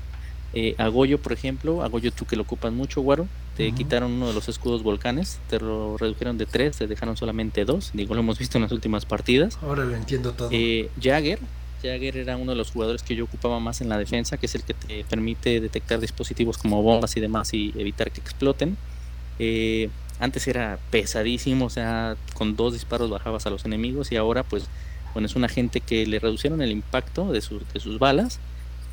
Eh, 0.54 0.74
a 0.76 0.88
Goyo, 0.88 1.18
por 1.18 1.32
ejemplo, 1.32 1.82
a 1.82 1.88
Goyo 1.88 2.12
tú 2.12 2.26
que 2.26 2.36
lo 2.36 2.42
ocupas 2.42 2.72
mucho, 2.72 3.00
Guaro, 3.00 3.26
te 3.56 3.72
quitaron 3.72 4.12
uno 4.12 4.28
de 4.28 4.34
los 4.34 4.48
escudos 4.48 4.82
volcanes, 4.82 5.38
te 5.48 5.58
lo 5.58 5.96
redujeron 5.96 6.36
de 6.36 6.44
tres, 6.44 6.76
te 6.76 6.86
dejaron 6.86 7.16
solamente 7.16 7.64
dos, 7.64 7.90
digo, 7.94 8.14
lo 8.14 8.20
hemos 8.20 8.38
visto 8.38 8.58
en 8.58 8.62
las 8.62 8.72
últimas 8.72 9.06
partidas. 9.06 9.58
Ahora 9.62 9.84
lo 9.84 9.94
entiendo 9.94 10.32
todo. 10.32 10.50
Eh, 10.52 10.90
Jagger, 11.00 11.38
Jagger 11.82 12.16
era 12.16 12.36
uno 12.36 12.52
de 12.52 12.56
los 12.56 12.70
jugadores 12.70 13.02
que 13.02 13.14
yo 13.14 13.24
ocupaba 13.24 13.60
más 13.60 13.80
en 13.80 13.88
la 13.88 13.98
defensa, 13.98 14.36
que 14.36 14.46
es 14.46 14.54
el 14.54 14.62
que 14.62 14.74
te 14.74 15.04
permite 15.04 15.60
detectar 15.60 16.00
dispositivos 16.00 16.58
como 16.58 16.82
bombas 16.82 17.16
y 17.16 17.20
demás 17.20 17.52
y 17.54 17.72
evitar 17.76 18.10
que 18.10 18.20
exploten. 18.20 18.76
Eh, 19.38 19.90
antes 20.20 20.46
era 20.46 20.78
pesadísimo, 20.90 21.66
o 21.66 21.70
sea, 21.70 22.16
con 22.34 22.54
dos 22.54 22.74
disparos 22.74 23.10
bajabas 23.10 23.46
a 23.46 23.50
los 23.50 23.64
enemigos 23.64 24.12
y 24.12 24.16
ahora 24.16 24.44
pues 24.44 24.68
bueno, 25.14 25.26
es 25.26 25.36
un 25.36 25.44
agente 25.44 25.80
que 25.80 26.06
le 26.06 26.18
reducieron 26.18 26.62
el 26.62 26.70
impacto 26.70 27.32
de, 27.32 27.40
sus 27.40 27.98
balas, 27.98 28.40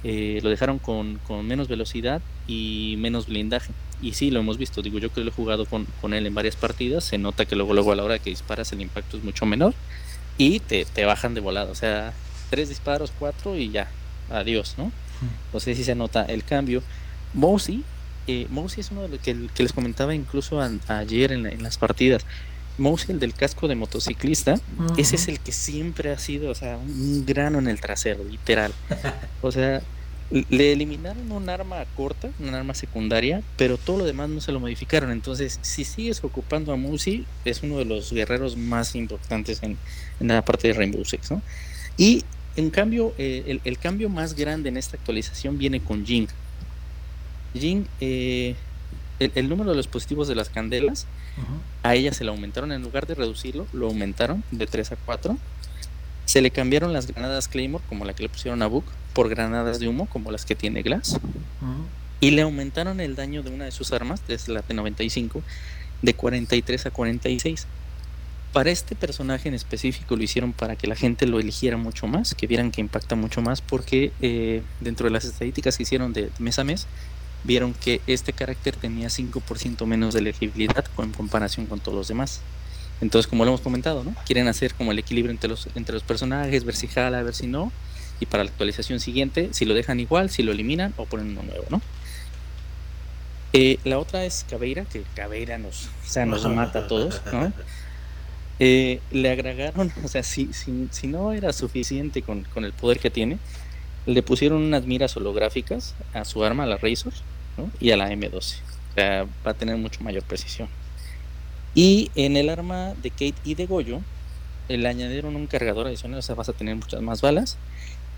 eh, 0.04 0.40
lo 0.44 0.50
dejaron 0.50 0.80
con, 0.80 1.20
menos 1.44 1.68
velocidad 1.68 2.22
y 2.48 2.96
menos 2.98 3.28
blindaje. 3.28 3.72
Y 4.02 4.14
sí, 4.14 4.32
lo 4.32 4.40
hemos 4.40 4.58
visto, 4.58 4.82
digo 4.82 5.00
yo 5.00 5.12
que 5.14 5.22
lo 5.22 5.30
he 5.30 5.34
jugado 5.34 5.66
con, 5.66 5.86
con 6.02 6.14
él 6.14 6.26
en 6.26 6.34
varias 6.34 6.56
partidas, 6.56 7.04
se 7.04 7.18
nota 7.18 7.46
que 7.46 7.56
luego, 7.56 7.74
luego 7.74 7.92
a 7.92 7.96
la 7.96 8.04
hora 8.04 8.20
que 8.20 8.30
disparas 8.30 8.72
el 8.72 8.82
impacto 8.82 9.18
es 9.18 9.24
mucho 9.24 9.46
menor 9.46 9.74
y 10.38 10.60
te, 10.62 10.86
te 10.86 11.06
bajan 11.06 11.34
de 11.34 11.42
volada, 11.42 11.70
o 11.70 11.76
sea, 11.76 12.14
tres 12.50 12.70
disparos, 12.70 13.12
cuatro 13.18 13.56
y 13.56 13.70
ya, 13.70 13.90
adiós, 14.30 14.76
¿no? 14.78 14.92
No 15.54 15.60
sé 15.60 15.76
si 15.76 15.84
se 15.84 15.96
nota 15.96 16.24
el 16.24 16.44
cambio. 16.44 16.82
Mousy, 17.34 17.84
eh, 18.28 18.48
es 18.78 18.92
uno 18.92 19.02
de 19.04 19.10
los 19.10 19.20
que, 19.20 19.36
les 19.58 19.74
comentaba 19.74 20.16
incluso 20.16 20.62
ayer 20.88 21.32
en, 21.32 21.64
las 21.64 21.78
partidas. 21.78 22.26
Mousy, 22.78 23.12
el 23.12 23.20
del 23.20 23.34
casco 23.34 23.68
de 23.68 23.76
motociclista, 23.76 24.56
ese 24.98 25.18
es 25.18 25.28
el 25.28 25.40
que 25.40 25.52
siempre 25.52 26.12
ha 26.12 26.18
sido, 26.18 26.50
o 26.50 26.56
sea, 26.56 26.78
un 26.78 27.26
grano 27.26 27.60
en 27.60 27.68
el 27.68 27.80
trasero, 27.82 28.24
literal. 28.24 28.74
O 29.42 29.54
sea, 29.54 29.82
le 30.32 30.74
eliminaron 30.74 31.32
un 31.32 31.50
arma 31.50 31.84
corta, 31.96 32.30
un 32.40 32.54
arma 32.54 32.74
secundaria, 32.74 33.42
pero 33.58 33.78
todo 33.78 34.00
lo 34.00 34.06
demás 34.06 34.30
no 34.30 34.42
se 34.42 34.52
lo 34.52 34.60
modificaron. 34.60 35.12
Entonces, 35.12 35.60
si 35.62 35.84
sigues 35.84 36.24
ocupando 36.24 36.72
a 36.72 36.76
Mousy, 36.76 37.26
es 37.46 37.64
uno 37.64 37.78
de 37.78 37.86
los 37.86 38.12
guerreros 38.12 38.56
más 38.56 38.96
importantes 38.96 39.64
en, 39.64 39.78
en 40.20 40.28
la 40.28 40.44
parte 40.44 40.68
de 40.68 40.74
Rainbow 40.74 41.04
Six, 41.04 41.32
¿no? 41.32 41.42
Y 41.98 42.24
en 42.60 42.72
cambio, 42.72 43.14
eh, 43.18 43.58
el, 43.64 43.78
cambio 43.78 44.10
más 44.10 44.34
grande 44.34 44.68
en 44.68 44.76
esta 44.76 44.98
actualización 44.98 45.58
viene 45.58 45.80
con 45.80 46.06
Jing. 46.06 46.28
Jing, 47.54 47.86
eh, 48.02 48.54
el, 49.20 49.48
número 49.48 49.70
de 49.70 49.78
los 49.78 49.88
positivos 49.88 50.28
de 50.28 50.36
las 50.36 50.50
candelas, 50.50 51.08
a 51.84 51.96
ella 51.96 52.12
se 52.12 52.26
le 52.26 52.32
aumentaron, 52.32 52.74
en 52.74 52.82
lugar 52.82 53.08
de 53.08 53.16
reducirlo, 53.16 53.66
lo 53.72 53.88
aumentaron 53.88 54.44
de 54.52 54.68
3 54.68 54.92
a 54.92 54.96
4. 54.98 55.38
Se 56.26 56.42
le 56.42 56.52
cambiaron 56.52 56.92
las 56.92 57.08
granadas 57.08 57.48
Claymore, 57.48 57.82
como 57.88 58.04
la 58.04 58.14
que 58.14 58.24
le 58.24 58.30
pusieron 58.30 58.62
a 58.62 58.68
Book, 58.68 58.84
por 59.14 59.30
granadas 59.30 59.80
de 59.80 59.88
humo, 59.88 60.08
como 60.08 60.30
las 60.30 60.46
que 60.46 60.56
tiene 60.56 60.82
Glass. 60.82 61.18
Y 62.20 62.32
le 62.32 62.42
aumentaron 62.42 63.00
el 63.00 63.16
daño 63.16 63.42
de 63.42 63.52
una 63.52 63.64
de 63.66 63.72
sus 63.72 63.94
armas, 63.94 64.22
desde 64.28 64.52
la 64.52 64.68
T95, 64.68 65.42
de 66.02 66.14
43 66.14 66.88
a 66.88 66.92
46 66.92 67.68
para 68.54 68.72
este 68.72 68.96
personaje 68.96 69.48
en 69.48 69.56
específico 69.56 70.16
lo 70.16 70.24
hicieron 70.24 70.54
para 70.54 70.76
que 70.76 70.88
la 70.88 70.96
gente 70.96 71.28
lo 71.28 71.40
eligiera 71.40 71.78
mucho 71.78 72.08
más, 72.08 72.34
que 72.34 72.48
vieran 72.48 72.72
que 72.72 72.82
impacta 72.82 73.16
mucho 73.16 73.42
más, 73.42 73.62
porque 73.62 74.12
eh, 74.22 74.64
dentro 74.80 75.06
de 75.06 75.12
las 75.12 75.26
estadísticas 75.26 75.78
que 75.78 75.84
hicieron 75.84 76.14
de 76.14 76.30
mes 76.40 76.58
a 76.58 76.64
mes, 76.64 76.88
vieron 77.44 77.74
que 77.74 78.02
este 78.08 78.34
carácter 78.34 78.76
tenía 78.76 79.08
5% 79.08 79.86
menos 79.86 80.14
de 80.14 80.22
elegibilidad 80.22 80.86
en 80.98 81.12
comparación 81.12 81.68
con 81.68 81.80
todos 81.80 81.98
los 81.98 82.08
demás. 82.08 82.42
Entonces, 83.02 83.30
como 83.30 83.46
lo 83.46 83.52
hemos 83.52 83.62
comentado, 83.62 84.04
¿no? 84.04 84.14
Quieren 84.26 84.48
hacer 84.48 84.74
como 84.74 84.92
el 84.92 85.00
equilibrio 85.00 85.32
entre 85.32 85.50
los, 85.50 85.70
entre 85.76 85.94
los 85.94 86.04
personajes, 86.04 86.66
ver 86.66 86.76
si 86.76 86.88
jala, 86.88 87.24
ver 87.24 87.34
si 87.34 87.48
no, 87.48 87.72
y 88.20 88.26
para 88.26 88.44
la 88.44 88.50
actualización 88.50 89.00
siguiente, 89.00 89.50
si 89.54 89.66
lo 89.66 89.74
dejan 89.74 90.00
igual, 90.00 90.30
si 90.30 90.44
lo 90.44 90.52
eliminan 90.52 90.94
o 90.98 91.06
ponen 91.06 91.30
uno 91.30 91.44
nuevo, 91.44 91.66
¿no? 91.70 91.82
Eh, 93.54 93.80
la 93.84 93.98
otra 93.98 94.26
es 94.26 94.46
Caveira, 94.50 94.86
que 94.86 95.04
Caveira 95.16 95.58
nos, 95.58 95.86
o 95.86 96.10
sea, 96.10 96.26
nos 96.26 96.46
mata 96.46 96.80
a 96.80 96.88
todos, 96.88 97.22
¿no? 97.32 97.54
Eh, 98.60 99.00
le 99.12 99.32
agregaron, 99.32 99.92
o 100.04 100.08
sea, 100.08 100.24
si, 100.24 100.50
si, 100.54 101.08
no 101.08 101.32
era 101.32 101.54
suficiente 101.54 102.22
con, 102.22 102.46
el 102.56 102.74
poder 102.74 103.00
que 103.00 103.10
tiene, 103.10 103.38
le 104.06 104.22
pusieron 104.24 104.62
unas 104.62 104.86
miras 104.86 105.16
holográficas 105.18 105.96
a 106.14 106.26
su 106.26 106.44
arma, 106.44 106.64
a 106.64 106.68
la 106.68 106.78
Razor, 106.78 107.14
y 107.80 107.92
a 107.92 107.98
la 107.98 108.10
M12. 108.10 108.36
O 108.36 108.94
sea, 108.96 109.26
va 109.46 109.52
a 109.52 109.54
tener 109.54 109.78
mucho 109.78 110.02
mayor 110.02 110.24
precisión. 110.24 110.70
Y 111.76 112.10
en 112.16 112.38
el 112.38 112.50
arma 112.50 112.94
de 113.02 113.12
Kate 113.12 113.36
y 113.44 113.56
de 113.56 113.66
Goyo, 113.66 114.02
le 114.68 114.88
añadieron 114.88 115.36
un 115.36 115.48
cargador 115.48 115.88
adicional, 115.88 116.20
o 116.20 116.22
sea, 116.22 116.36
vas 116.36 116.50
a 116.50 116.54
tener 116.54 116.76
muchas 116.76 117.02
más 117.02 117.22
balas 117.22 117.58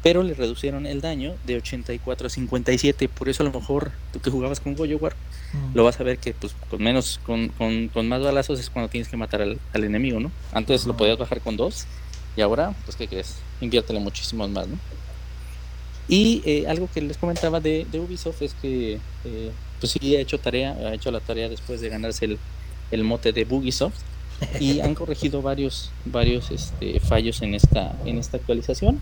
pero 0.03 0.23
le 0.23 0.33
reducieron 0.33 0.85
el 0.85 1.01
daño 1.01 1.35
de 1.45 1.57
84 1.57 2.27
a 2.27 2.29
57. 2.29 3.09
Por 3.09 3.29
eso 3.29 3.43
a 3.43 3.45
lo 3.45 3.51
mejor 3.51 3.91
tú 4.11 4.19
que 4.19 4.31
jugabas 4.31 4.59
con 4.59 4.75
Goyo 4.75 4.97
War, 4.97 5.15
mm. 5.53 5.75
lo 5.75 5.83
vas 5.83 5.99
a 5.99 6.03
ver 6.03 6.17
que 6.17 6.33
pues 6.33 6.55
con 6.69 6.81
menos, 6.81 7.19
con, 7.25 7.49
con, 7.49 7.87
con, 7.89 8.07
más 8.07 8.21
balazos 8.21 8.59
es 8.59 8.69
cuando 8.69 8.89
tienes 8.89 9.07
que 9.09 9.17
matar 9.17 9.41
al, 9.41 9.59
enemigo, 9.73 10.19
¿no? 10.19 10.31
Antes 10.51 10.85
lo 10.85 10.95
podías 10.95 11.17
bajar 11.17 11.41
con 11.41 11.57
dos 11.57 11.85
y 12.35 12.41
ahora, 12.41 12.73
pues 12.85 12.97
¿qué 12.97 13.07
crees? 13.07 13.35
Inviértele 13.59 13.99
muchísimos 13.99 14.49
más, 14.49 14.67
¿no? 14.67 14.77
Y 16.07 16.41
eh, 16.45 16.65
algo 16.67 16.89
que 16.93 17.01
les 17.01 17.17
comentaba 17.17 17.59
de, 17.59 17.85
Ubisoft 17.93 18.41
es 18.41 18.53
que 18.55 18.99
eh, 19.25 19.51
pues 19.79 19.93
sí 19.93 20.15
ha 20.15 20.19
hecho 20.19 20.39
tarea, 20.39 20.71
ha 20.73 20.93
hecho 20.93 21.11
la 21.11 21.19
tarea 21.19 21.47
después 21.47 21.81
de 21.81 21.89
ganarse 21.89 22.25
el, 22.25 22.39
el 22.91 23.03
mote 23.03 23.31
de 23.31 23.45
Bugisoft 23.45 23.99
y 24.59 24.79
han 24.81 24.95
corregido 24.95 25.41
varios 25.41 25.91
varios 26.05 26.49
este, 26.51 26.99
fallos 26.99 27.41
en 27.43 27.53
esta 27.53 27.95
en 28.05 28.17
esta 28.17 28.37
actualización 28.37 28.99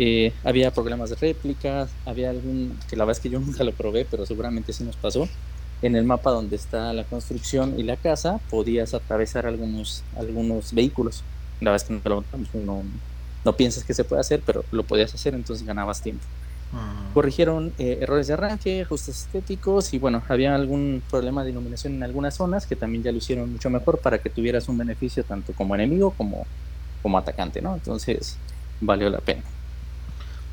eh, 0.00 0.32
había 0.44 0.70
problemas 0.70 1.10
de 1.10 1.16
réplicas, 1.16 1.90
había 2.06 2.30
algún, 2.30 2.78
que 2.88 2.94
la 2.94 3.04
verdad 3.04 3.18
es 3.18 3.22
que 3.22 3.30
yo 3.30 3.40
nunca 3.40 3.64
lo 3.64 3.72
probé, 3.72 4.06
pero 4.08 4.24
seguramente 4.24 4.72
sí 4.72 4.84
nos 4.84 4.94
pasó. 4.94 5.28
En 5.80 5.94
el 5.94 6.04
mapa 6.04 6.30
donde 6.30 6.56
está 6.56 6.92
la 6.92 7.04
construcción 7.04 7.74
y 7.78 7.84
la 7.84 7.96
casa, 7.96 8.40
podías 8.50 8.94
atravesar 8.94 9.46
algunos, 9.46 10.02
algunos 10.16 10.72
vehículos. 10.72 11.22
La 11.60 11.74
es 11.74 11.84
que 11.84 12.00
no, 12.04 12.24
no, 12.52 12.82
no 13.44 13.52
piensas 13.54 13.84
que 13.84 13.94
se 13.94 14.04
puede 14.04 14.20
hacer, 14.20 14.42
pero 14.44 14.64
lo 14.72 14.82
podías 14.82 15.14
hacer, 15.14 15.34
entonces 15.34 15.66
ganabas 15.66 16.02
tiempo. 16.02 16.24
Mm. 16.72 17.14
Corrigieron 17.14 17.72
eh, 17.78 17.98
errores 18.02 18.26
de 18.26 18.34
arranque, 18.34 18.82
ajustes 18.82 19.22
estéticos 19.22 19.94
y 19.94 19.98
bueno, 19.98 20.22
había 20.28 20.54
algún 20.54 21.02
problema 21.10 21.42
de 21.42 21.50
iluminación 21.50 21.94
en 21.94 22.02
algunas 22.02 22.34
zonas 22.34 22.66
que 22.66 22.76
también 22.76 23.02
ya 23.02 23.12
lo 23.12 23.18
hicieron 23.18 23.50
mucho 23.50 23.70
mejor 23.70 23.98
para 23.98 24.18
que 24.18 24.28
tuvieras 24.28 24.68
un 24.68 24.76
beneficio 24.76 25.24
tanto 25.24 25.52
como 25.54 25.74
enemigo 25.74 26.10
como, 26.10 26.46
como 27.02 27.18
atacante, 27.18 27.62
¿no? 27.62 27.74
Entonces 27.74 28.36
valió 28.80 29.08
la 29.08 29.18
pena. 29.18 29.42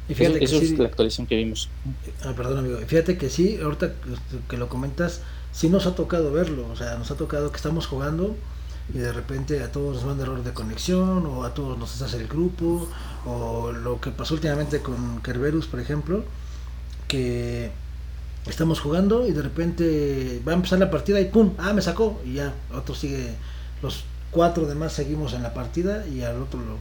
Y 0.08 0.14
fíjate 0.14 0.38
eso, 0.38 0.40
que 0.40 0.46
eso 0.58 0.60
sí- 0.68 0.74
es 0.74 0.80
la 0.80 0.88
actualización 0.88 1.28
que 1.28 1.36
vimos. 1.36 1.70
Ah, 2.24 2.34
perdón, 2.36 2.60
amigo. 2.60 2.80
Y 2.82 2.86
Fíjate 2.86 3.18
que 3.18 3.30
sí, 3.30 3.60
ahorita 3.62 3.94
que 4.50 4.58
lo 4.58 4.70
comentas, 4.70 5.22
sí 5.52 5.70
nos 5.70 5.88
ha 5.88 5.96
tocado 5.96 6.32
verlo. 6.32 6.68
O 6.72 6.76
sea, 6.76 6.96
nos 6.98 7.10
ha 7.12 7.16
tocado 7.16 7.50
que 7.52 7.58
estamos 7.58 7.88
jugando 7.88 8.36
y 8.94 9.00
de 9.00 9.12
repente 9.12 9.64
a 9.64 9.72
todos 9.72 9.96
nos 9.96 10.06
manda 10.06 10.24
error 10.24 10.44
de 10.44 10.54
conexión 10.54 11.26
o 11.26 11.44
a 11.44 11.56
todos 11.56 11.78
nos 11.80 12.00
hace 12.02 12.18
el 12.18 12.28
grupo 12.28 12.88
o 13.26 13.72
lo 13.72 14.00
que 14.00 14.12
pasó 14.12 14.36
últimamente 14.36 14.82
con 14.82 15.22
Kerberus, 15.24 15.66
por 15.66 15.80
ejemplo, 15.80 16.24
que 17.08 17.72
estamos 18.48 18.80
jugando 18.80 19.28
y 19.28 19.32
de 19.32 19.42
repente 19.42 20.40
va 20.48 20.52
a 20.52 20.56
empezar 20.56 20.78
la 20.78 20.92
partida 20.92 21.20
y 21.20 21.26
¡pum! 21.26 21.54
¡Ah, 21.58 21.74
me 21.74 21.82
sacó! 21.82 22.22
Y 22.24 22.34
ya, 22.34 22.54
otro 22.76 22.94
sigue, 22.94 23.34
los 23.82 24.04
cuatro 24.30 24.68
demás 24.68 24.94
seguimos 24.94 25.34
en 25.34 25.42
la 25.42 25.54
partida 25.56 26.06
y 26.08 26.22
al 26.22 26.40
otro 26.42 26.60
lo, 26.60 26.78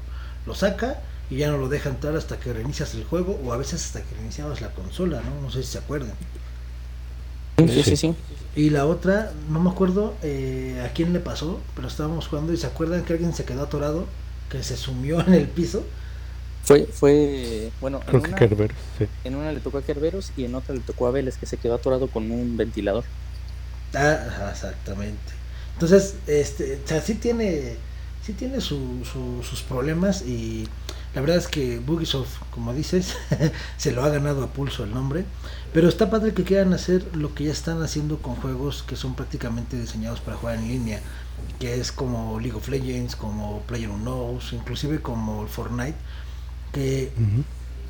lo 0.47 0.55
saca 0.55 1.01
y 1.31 1.39
ya 1.39 1.51
no 1.51 1.59
lo 1.59 1.69
deja 1.69 1.91
entrar 1.91 2.17
hasta 2.17 2.39
que 2.41 2.53
reinicias 2.53 2.95
el 2.95 3.05
juego 3.05 3.41
o 3.45 3.53
a 3.53 3.57
veces 3.57 3.85
hasta 3.85 4.03
que 4.05 4.15
reiniciabas 4.17 4.61
la 4.61 4.75
consola, 4.75 5.23
¿no? 5.23 5.41
No 5.41 5.51
sé 5.51 5.63
si 5.63 5.73
se 5.73 5.79
acuerdan. 5.79 6.19
Sí, 7.59 7.83
sí, 7.83 7.97
sí. 7.97 8.15
Y 8.55 8.71
la 8.71 8.87
otra, 8.87 9.33
no 9.49 9.61
me 9.61 9.71
acuerdo 9.71 10.19
eh, 10.23 10.83
a 10.89 10.93
quién 10.93 11.13
le 11.13 11.21
pasó, 11.21 11.67
pero 11.75 11.89
estábamos 11.89 12.29
jugando 12.29 12.53
y 12.53 12.57
se 12.57 12.67
acuerdan 12.67 13.05
que 13.05 13.13
alguien 13.15 13.35
se 13.35 13.45
quedó 13.45 13.65
atorado, 13.65 14.15
que 14.49 14.63
se 14.63 14.77
sumió 14.77 15.21
en 15.27 15.35
el 15.35 15.49
piso. 15.51 15.93
Fue, 16.63 16.87
fue, 16.93 17.75
bueno, 17.81 18.03
en 18.07 18.09
Creo 18.11 18.23
que 18.23 18.33
una, 18.33 18.35
Kerberos, 18.35 18.79
sí. 18.99 19.09
en 19.25 19.37
una 19.37 19.53
le 19.53 19.61
tocó 19.61 19.79
a 19.79 19.85
Kerberos 19.85 20.33
y 20.37 20.45
en 20.45 20.55
otra 20.55 20.75
le 20.75 20.83
tocó 20.83 21.07
a 21.07 21.11
Vélez 21.13 21.39
que 21.39 21.47
se 21.47 21.59
quedó 21.59 21.75
atorado 21.75 22.11
con 22.11 22.31
un 22.31 22.57
ventilador. 22.57 23.11
Ah, 23.95 24.27
ajá, 24.29 24.51
exactamente. 24.51 25.35
Entonces, 25.75 26.23
este, 26.27 26.83
o 26.85 26.89
sea, 26.89 27.01
sí 27.01 27.15
tiene, 27.17 27.83
sí 28.21 28.35
tiene 28.35 28.61
su- 28.61 29.05
su- 29.05 29.43
sus 29.43 29.63
problemas 29.63 30.23
y 30.23 30.69
la 31.15 31.21
verdad 31.21 31.37
es 31.37 31.47
que 31.49 31.79
Bugisoft, 31.79 32.39
como 32.51 32.75
dices, 32.75 33.15
se 33.77 33.93
lo 33.93 34.03
ha 34.03 34.09
ganado 34.09 34.43
a 34.45 34.49
pulso 34.53 34.85
el 34.85 34.93
nombre. 34.93 35.25
Pero 35.73 35.89
está 35.89 36.11
padre 36.11 36.35
que 36.35 36.45
quieran 36.45 36.73
hacer 36.73 37.05
lo 37.17 37.35
que 37.35 37.45
ya 37.45 37.53
están 37.53 37.83
haciendo 37.83 38.19
con 38.19 38.37
juegos 38.37 38.85
que 38.87 38.97
son 38.97 39.15
prácticamente 39.15 39.79
diseñados 39.81 40.21
para 40.21 40.37
jugar 40.37 40.57
en 40.57 40.69
línea, 40.69 41.01
que 41.59 41.81
es 41.81 41.93
como 41.93 42.39
League 42.41 42.57
of 42.57 42.69
Legends, 42.69 43.17
como 43.17 43.61
PlayerUnknown's, 43.63 44.53
inclusive 44.53 45.01
como 45.03 45.47
Fortnite, 45.49 45.97
que 46.73 47.13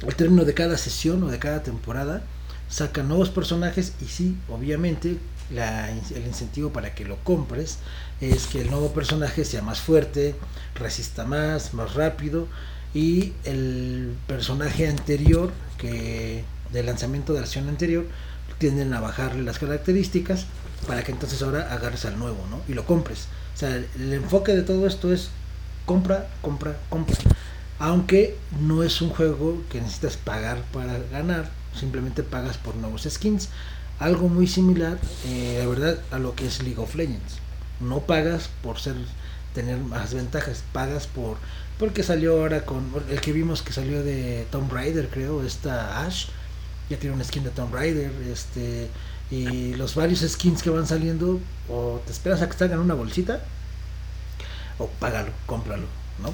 al 0.06 0.14
término 0.16 0.44
de 0.44 0.54
cada 0.54 0.76
sesión 0.76 1.22
o 1.22 1.28
de 1.28 1.38
cada 1.38 1.62
temporada 1.62 2.22
sacan 2.68 3.08
nuevos 3.08 3.30
personajes 3.30 3.92
y 4.00 4.06
sí, 4.06 4.36
obviamente 4.48 5.18
la- 5.50 5.90
el 5.90 6.26
incentivo 6.26 6.70
para 6.72 6.94
que 6.94 7.04
lo 7.04 7.16
compres 7.22 7.78
es 8.20 8.46
que 8.46 8.62
el 8.62 8.70
nuevo 8.70 8.92
personaje 8.92 9.44
sea 9.44 9.62
más 9.62 9.80
fuerte, 9.80 10.34
resista 10.74 11.24
más, 11.24 11.74
más 11.74 11.94
rápido 11.94 12.48
y 12.94 13.32
el 13.44 14.14
personaje 14.26 14.88
anterior 14.88 15.52
que 15.78 16.44
del 16.72 16.86
lanzamiento 16.86 17.32
de 17.32 17.40
la 17.40 17.42
versión 17.42 17.68
anterior 17.68 18.06
tienden 18.58 18.94
a 18.94 19.00
bajarle 19.00 19.42
las 19.42 19.58
características 19.58 20.46
para 20.86 21.02
que 21.02 21.12
entonces 21.12 21.42
ahora 21.42 21.72
agarres 21.72 22.04
al 22.04 22.18
nuevo, 22.18 22.46
¿no? 22.50 22.60
Y 22.68 22.74
lo 22.74 22.86
compres. 22.86 23.26
O 23.54 23.58
sea, 23.58 23.74
el, 23.74 24.12
enfoque 24.12 24.52
de 24.54 24.62
todo 24.62 24.86
esto 24.86 25.12
es 25.12 25.30
compra, 25.86 26.28
compra, 26.40 26.78
compra. 26.88 27.16
Aunque 27.78 28.36
no 28.60 28.82
es 28.82 29.00
un 29.02 29.10
juego 29.10 29.62
que 29.70 29.80
necesitas 29.80 30.16
pagar 30.16 30.62
para 30.72 30.98
ganar, 31.10 31.50
simplemente 31.78 32.22
pagas 32.22 32.56
por 32.56 32.76
nuevos 32.76 33.06
skins. 33.08 33.48
Algo 33.98 34.28
muy 34.28 34.46
similar, 34.46 34.98
eh, 35.26 35.58
la 35.60 35.68
verdad, 35.68 35.98
a 36.10 36.18
lo 36.18 36.34
que 36.34 36.46
es 36.46 36.62
League 36.62 36.80
of 36.80 36.94
Legends. 36.94 37.38
No 37.80 38.00
pagas 38.00 38.48
por 38.62 38.78
ser 38.78 38.96
tener 39.54 39.78
más 39.78 40.14
ventajas, 40.14 40.64
pagas 40.72 41.06
por 41.06 41.36
porque 41.78 42.02
salió 42.02 42.40
ahora 42.40 42.64
con 42.64 42.84
el 43.10 43.20
que 43.20 43.32
vimos 43.32 43.62
que 43.62 43.72
salió 43.72 44.02
de 44.02 44.46
Tomb 44.50 44.72
Raider, 44.72 45.08
creo, 45.08 45.42
esta 45.44 46.04
Ash, 46.06 46.26
ya 46.88 46.98
tiene 46.98 47.16
un 47.16 47.24
skin 47.24 47.44
de 47.44 47.50
Tomb 47.50 47.74
Raider, 47.74 48.10
este 48.30 48.88
y 49.30 49.74
los 49.74 49.94
varios 49.94 50.20
skins 50.20 50.62
que 50.62 50.70
van 50.70 50.86
saliendo 50.86 51.40
o 51.68 52.00
te 52.04 52.12
esperas 52.12 52.42
a 52.42 52.48
que 52.48 52.56
salgan 52.56 52.78
una 52.78 52.94
bolsita 52.94 53.42
o 54.78 54.86
págalo, 54.86 55.32
cómpralo, 55.46 55.86
¿no? 56.22 56.32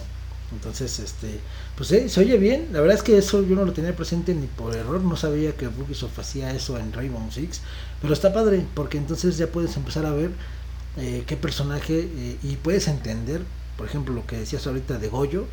Entonces, 0.52 0.98
este, 0.98 1.40
pues 1.76 1.92
eh, 1.92 2.08
se 2.08 2.20
oye 2.20 2.36
bien. 2.36 2.68
La 2.72 2.80
verdad 2.80 2.96
es 2.96 3.02
que 3.02 3.16
eso 3.16 3.42
yo 3.42 3.54
no 3.54 3.64
lo 3.64 3.72
tenía 3.72 3.94
presente 3.94 4.34
ni 4.34 4.46
por 4.46 4.74
error. 4.74 5.00
No 5.00 5.16
sabía 5.16 5.56
que 5.56 5.68
Ubisoft 5.68 6.18
hacía 6.18 6.52
eso 6.52 6.78
en 6.78 6.92
Rainbow 6.92 7.24
Six. 7.30 7.60
Pero 8.02 8.12
está 8.12 8.32
padre, 8.32 8.64
porque 8.74 8.98
entonces 8.98 9.36
ya 9.36 9.46
puedes 9.46 9.76
empezar 9.76 10.06
a 10.06 10.12
ver 10.12 10.30
eh, 10.96 11.24
qué 11.26 11.36
personaje 11.36 12.00
eh, 12.00 12.36
y 12.42 12.56
puedes 12.56 12.88
entender, 12.88 13.42
por 13.80 13.88
ejemplo, 13.88 14.14
lo 14.14 14.26
que 14.26 14.36
decías 14.36 14.66
ahorita 14.66 14.98
de 14.98 15.08
Goyo, 15.08 15.46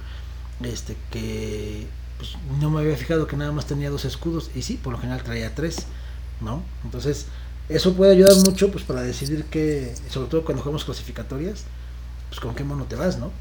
este, 0.62 0.98
que 1.12 1.88
pues, 2.18 2.36
no 2.60 2.70
me 2.70 2.82
había 2.82 2.98
fijado 2.98 3.26
que 3.26 3.38
nada 3.38 3.54
más 3.54 3.68
tenía 3.68 3.90
dos 3.90 4.04
escudos. 4.04 4.52
Y 4.54 4.64
sí, 4.64 4.74
por 4.74 4.92
lo 4.92 5.00
general 5.00 5.24
traía 5.24 5.56
tres, 5.56 5.86
¿no? 6.42 6.62
Entonces, 6.84 7.28
eso 7.70 7.94
puede 7.94 8.12
ayudar 8.12 8.36
mucho 8.46 8.70
pues 8.70 8.84
para 8.84 9.02
decidir 9.02 9.46
qué, 9.46 9.96
sobre 10.10 10.28
todo 10.28 10.44
cuando 10.44 10.62
jugamos 10.62 10.84
clasificatorias, 10.84 11.64
pues 12.28 12.42
con 12.42 12.54
qué 12.54 12.66
mono 12.66 12.84
te 12.84 12.98
vas, 12.98 13.18
¿no? 13.18 13.32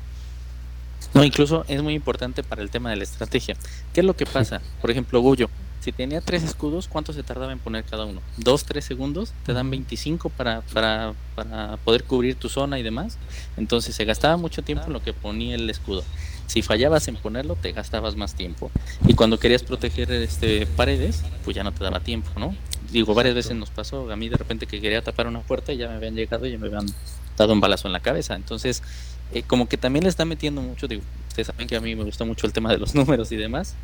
No, 1.14 1.24
incluso 1.24 1.64
es 1.66 1.82
muy 1.82 1.94
importante 1.94 2.44
para 2.44 2.62
el 2.62 2.70
tema 2.70 2.90
de 2.90 2.94
la 2.94 3.02
estrategia. 3.02 3.56
¿Qué 3.92 4.02
es 4.02 4.06
lo 4.06 4.14
que 4.14 4.24
pasa? 4.24 4.60
Por 4.80 4.92
ejemplo, 4.92 5.20
Goyo, 5.20 5.50
si 5.86 5.92
tenía 5.92 6.20
tres 6.20 6.42
escudos, 6.42 6.88
¿cuánto 6.88 7.12
se 7.12 7.22
tardaba 7.22 7.52
en 7.52 7.60
poner 7.60 7.84
cada 7.84 8.06
uno? 8.06 8.20
¿Dos, 8.38 8.64
tres 8.64 8.84
segundos? 8.84 9.32
Te 9.44 9.52
dan 9.52 9.70
25 9.70 10.30
para, 10.30 10.62
para, 10.72 11.14
para 11.36 11.76
poder 11.76 12.02
cubrir 12.02 12.34
tu 12.34 12.48
zona 12.48 12.80
y 12.80 12.82
demás. 12.82 13.18
Entonces 13.56 13.94
se 13.94 14.04
gastaba 14.04 14.36
mucho 14.36 14.62
tiempo 14.62 14.86
en 14.88 14.92
lo 14.94 15.00
que 15.00 15.12
ponía 15.12 15.54
el 15.54 15.70
escudo. 15.70 16.02
Si 16.48 16.62
fallabas 16.62 17.06
en 17.06 17.14
ponerlo, 17.14 17.54
te 17.54 17.70
gastabas 17.70 18.16
más 18.16 18.34
tiempo. 18.34 18.72
Y 19.06 19.14
cuando 19.14 19.38
querías 19.38 19.62
proteger 19.62 20.10
este 20.10 20.66
paredes, 20.66 21.22
pues 21.44 21.54
ya 21.54 21.62
no 21.62 21.70
te 21.70 21.84
daba 21.84 22.00
tiempo, 22.00 22.30
¿no? 22.36 22.56
Digo, 22.90 23.14
varias 23.14 23.36
veces 23.36 23.54
nos 23.54 23.70
pasó 23.70 24.10
a 24.10 24.16
mí 24.16 24.28
de 24.28 24.38
repente 24.38 24.66
que 24.66 24.80
quería 24.80 25.02
tapar 25.02 25.28
una 25.28 25.42
puerta 25.42 25.72
y 25.72 25.76
ya 25.76 25.88
me 25.88 25.94
habían 25.94 26.16
llegado 26.16 26.46
y 26.46 26.50
ya 26.50 26.58
me 26.58 26.66
habían 26.66 26.86
dado 27.38 27.52
un 27.52 27.60
balazo 27.60 27.86
en 27.86 27.92
la 27.92 28.00
cabeza. 28.00 28.34
Entonces, 28.34 28.82
eh, 29.32 29.44
como 29.44 29.68
que 29.68 29.76
también 29.76 30.02
le 30.02 30.08
está 30.08 30.24
metiendo 30.24 30.62
mucho, 30.62 30.88
digo, 30.88 31.02
ustedes 31.28 31.46
saben 31.48 31.66
que 31.66 31.76
a 31.76 31.80
mí 31.80 31.94
me 31.94 32.02
gusta 32.02 32.24
mucho 32.24 32.46
el 32.46 32.52
tema 32.52 32.72
de 32.72 32.78
los 32.78 32.94
números 32.96 33.30
y 33.30 33.36
demás, 33.36 33.76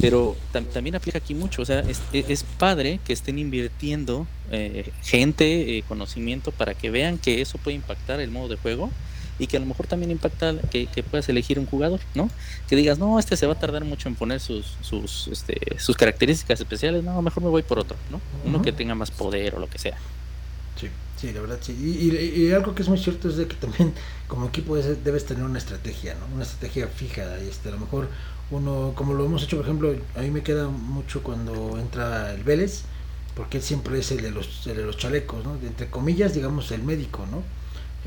pero 0.00 0.36
tam- 0.52 0.66
también 0.66 0.94
aplica 0.96 1.18
aquí 1.18 1.34
mucho, 1.34 1.62
o 1.62 1.64
sea, 1.64 1.80
es, 1.80 2.00
es- 2.12 2.28
es 2.28 2.44
padre 2.44 3.00
que 3.04 3.12
estén 3.12 3.38
invirtiendo 3.38 4.26
eh, 4.50 4.90
gente, 5.02 5.78
eh, 5.78 5.84
conocimiento 5.88 6.52
para 6.52 6.74
que 6.74 6.90
vean 6.90 7.18
que 7.18 7.40
eso 7.40 7.58
puede 7.58 7.76
impactar 7.76 8.20
el 8.20 8.30
modo 8.30 8.48
de 8.48 8.56
juego 8.56 8.90
y 9.38 9.46
que 9.46 9.56
a 9.56 9.60
lo 9.60 9.66
mejor 9.66 9.86
también 9.86 10.10
impacta 10.10 10.54
que, 10.70 10.86
que 10.86 11.02
puedas 11.02 11.26
elegir 11.30 11.58
un 11.58 11.64
jugador, 11.66 12.00
¿no? 12.14 12.28
Que 12.68 12.76
digas, 12.76 12.98
no, 12.98 13.18
este 13.18 13.36
se 13.38 13.46
va 13.46 13.54
a 13.54 13.58
tardar 13.58 13.84
mucho 13.86 14.08
en 14.08 14.14
poner 14.14 14.38
sus, 14.38 14.66
sus, 14.82 15.28
este, 15.28 15.78
sus 15.78 15.96
características 15.96 16.60
especiales, 16.60 17.02
no, 17.02 17.20
mejor 17.22 17.42
me 17.42 17.48
voy 17.48 17.62
por 17.62 17.78
otro, 17.78 17.96
¿no? 18.10 18.20
Uno 18.44 18.60
que 18.60 18.70
tenga 18.72 18.94
más 18.94 19.10
poder 19.10 19.54
o 19.54 19.58
lo 19.58 19.66
que 19.70 19.78
sea. 19.78 19.96
Sí, 20.78 20.88
sí, 21.18 21.32
la 21.32 21.40
verdad 21.40 21.58
sí. 21.62 21.72
Y, 21.80 22.14
y- 22.14 22.46
y 22.48 22.52
algo 22.52 22.74
que 22.74 22.82
es 22.82 22.88
muy 22.88 22.98
cierto 22.98 23.28
es 23.30 23.36
de 23.36 23.46
que 23.46 23.54
también 23.56 23.94
como 24.28 24.46
equipo 24.46 24.76
es- 24.76 25.02
debes 25.04 25.24
tener 25.24 25.42
una 25.44 25.58
estrategia, 25.58 26.14
¿no? 26.16 26.34
Una 26.34 26.44
estrategia 26.44 26.86
fija. 26.88 27.38
Este, 27.38 27.68
a 27.70 27.72
lo 27.72 27.78
mejor 27.78 28.08
uno, 28.50 28.92
como 28.96 29.14
lo 29.14 29.24
hemos 29.24 29.42
hecho, 29.42 29.56
por 29.56 29.66
ejemplo, 29.66 29.94
a 30.16 30.20
mí 30.20 30.30
me 30.30 30.42
queda 30.42 30.68
mucho 30.68 31.22
cuando 31.22 31.78
entra 31.78 32.32
el 32.34 32.42
Vélez, 32.42 32.82
porque 33.36 33.58
él 33.58 33.62
siempre 33.62 33.98
es 33.98 34.10
el 34.10 34.22
de 34.22 34.30
los, 34.30 34.66
el 34.66 34.76
de 34.76 34.84
los 34.84 34.96
chalecos, 34.96 35.44
¿no? 35.44 35.54
Entre 35.62 35.88
comillas, 35.88 36.34
digamos, 36.34 36.70
el 36.72 36.82
médico, 36.82 37.26
¿no? 37.30 37.42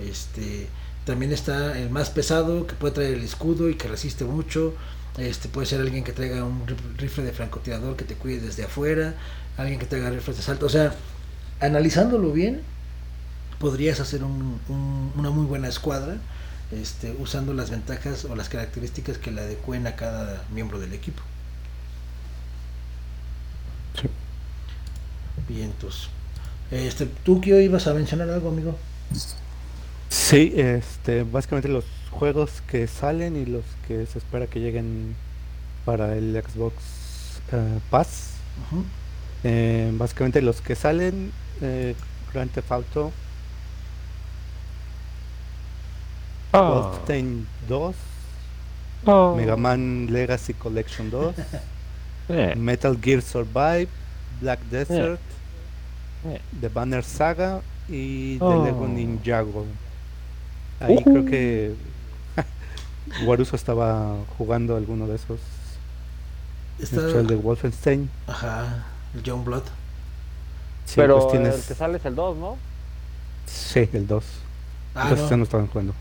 Este, 0.03 0.67
también 1.05 1.31
está 1.31 1.77
el 1.79 1.89
más 1.89 2.09
pesado, 2.09 2.67
que 2.67 2.75
puede 2.75 2.93
traer 2.93 3.13
el 3.15 3.23
escudo 3.23 3.69
y 3.69 3.75
que 3.75 3.87
resiste 3.87 4.25
mucho. 4.25 4.73
Este, 5.17 5.47
puede 5.47 5.67
ser 5.67 5.79
alguien 5.81 6.03
que 6.03 6.11
traiga 6.11 6.43
un 6.43 6.65
rif- 6.65 6.97
rifle 6.97 7.23
de 7.23 7.31
francotirador 7.33 7.95
que 7.95 8.03
te 8.03 8.15
cuide 8.15 8.39
desde 8.41 8.63
afuera, 8.63 9.15
alguien 9.57 9.79
que 9.79 9.85
traiga 9.85 10.09
rifles 10.09 10.37
de 10.37 10.41
asalto. 10.43 10.65
O 10.65 10.69
sea, 10.69 10.95
analizándolo 11.59 12.31
bien, 12.31 12.61
podrías 13.59 13.99
hacer 13.99 14.23
un- 14.23 14.59
una 15.15 15.29
muy 15.29 15.45
buena 15.45 15.67
escuadra 15.67 16.17
este, 16.71 17.11
usando 17.19 17.53
las 17.53 17.69
ventajas 17.69 18.25
o 18.25 18.35
las 18.35 18.49
características 18.49 19.17
que 19.17 19.31
le 19.31 19.41
adecuen 19.41 19.87
a 19.87 19.95
cada 19.95 20.43
miembro 20.51 20.79
del 20.79 20.93
equipo. 20.93 21.21
Sí. 23.99 24.07
Vientos. 25.47 26.09
Este, 26.71 27.05
¿Tú 27.05 27.41
que 27.41 27.61
ibas 27.61 27.87
a 27.87 27.93
mencionar 27.93 28.29
algo, 28.29 28.49
amigo? 28.49 28.77
Sí, 30.09 30.53
este, 30.55 31.23
básicamente 31.23 31.67
los 31.67 31.85
juegos 32.09 32.61
que 32.67 32.87
salen 32.87 33.35
y 33.35 33.45
los 33.45 33.63
que 33.87 34.05
se 34.05 34.19
espera 34.19 34.47
que 34.47 34.59
lleguen 34.59 35.15
para 35.85 36.15
el 36.15 36.41
Xbox 36.41 36.75
eh, 37.51 37.79
Pass. 37.89 38.31
Eh, 39.43 39.91
básicamente 39.93 40.41
los 40.41 40.61
que 40.61 40.75
salen, 40.75 41.31
eh, 41.61 41.95
Grand 42.33 42.51
Theft 42.51 42.71
Auto, 42.71 43.11
Wolfenstein 46.61 47.47
2, 47.67 47.95
Mega 49.35 49.55
Man 49.57 50.07
Legacy 50.11 50.53
Collection 50.53 51.09
2, 51.09 51.33
Eh, 52.29 52.55
Metal 52.55 52.97
Gear 53.01 53.21
Survive, 53.21 53.89
Black 54.39 54.59
Desert, 54.71 55.19
eh. 56.25 56.39
The 56.61 56.69
Banner 56.69 57.03
Saga 57.03 57.61
y 57.89 58.37
The 58.37 58.45
Oh. 58.45 58.63
Lego 58.63 58.87
Ninjago. 58.87 59.65
Ahí 60.79 60.95
Ujú. 60.95 61.03
creo 61.03 61.25
que 61.25 61.75
Waruso 63.25 63.55
estaba 63.57 64.15
jugando 64.37 64.77
alguno 64.77 65.05
de 65.07 65.15
esos. 65.15 65.39
Está, 66.79 67.01
el 67.19 67.27
de 67.27 67.35
Wolfenstein. 67.35 68.09
ajá, 68.27 68.85
el 69.15 69.23
John 69.25 69.43
Blood. 69.43 69.63
Sí, 70.85 70.93
Pero 70.95 71.17
pues 71.19 71.31
tienes... 71.31 71.55
el 71.55 71.61
que 71.63 71.75
sale 71.75 71.97
es 71.97 72.05
el 72.05 72.15
2, 72.15 72.37
¿no? 72.37 72.57
Sí, 73.45 73.89
el 73.93 74.07
2. 74.07 74.23
Ah, 74.95 75.03
Entonces 75.09 75.31
no, 75.31 75.37
no 75.37 75.43
estaban 75.43 75.67
jugando. 75.67 75.93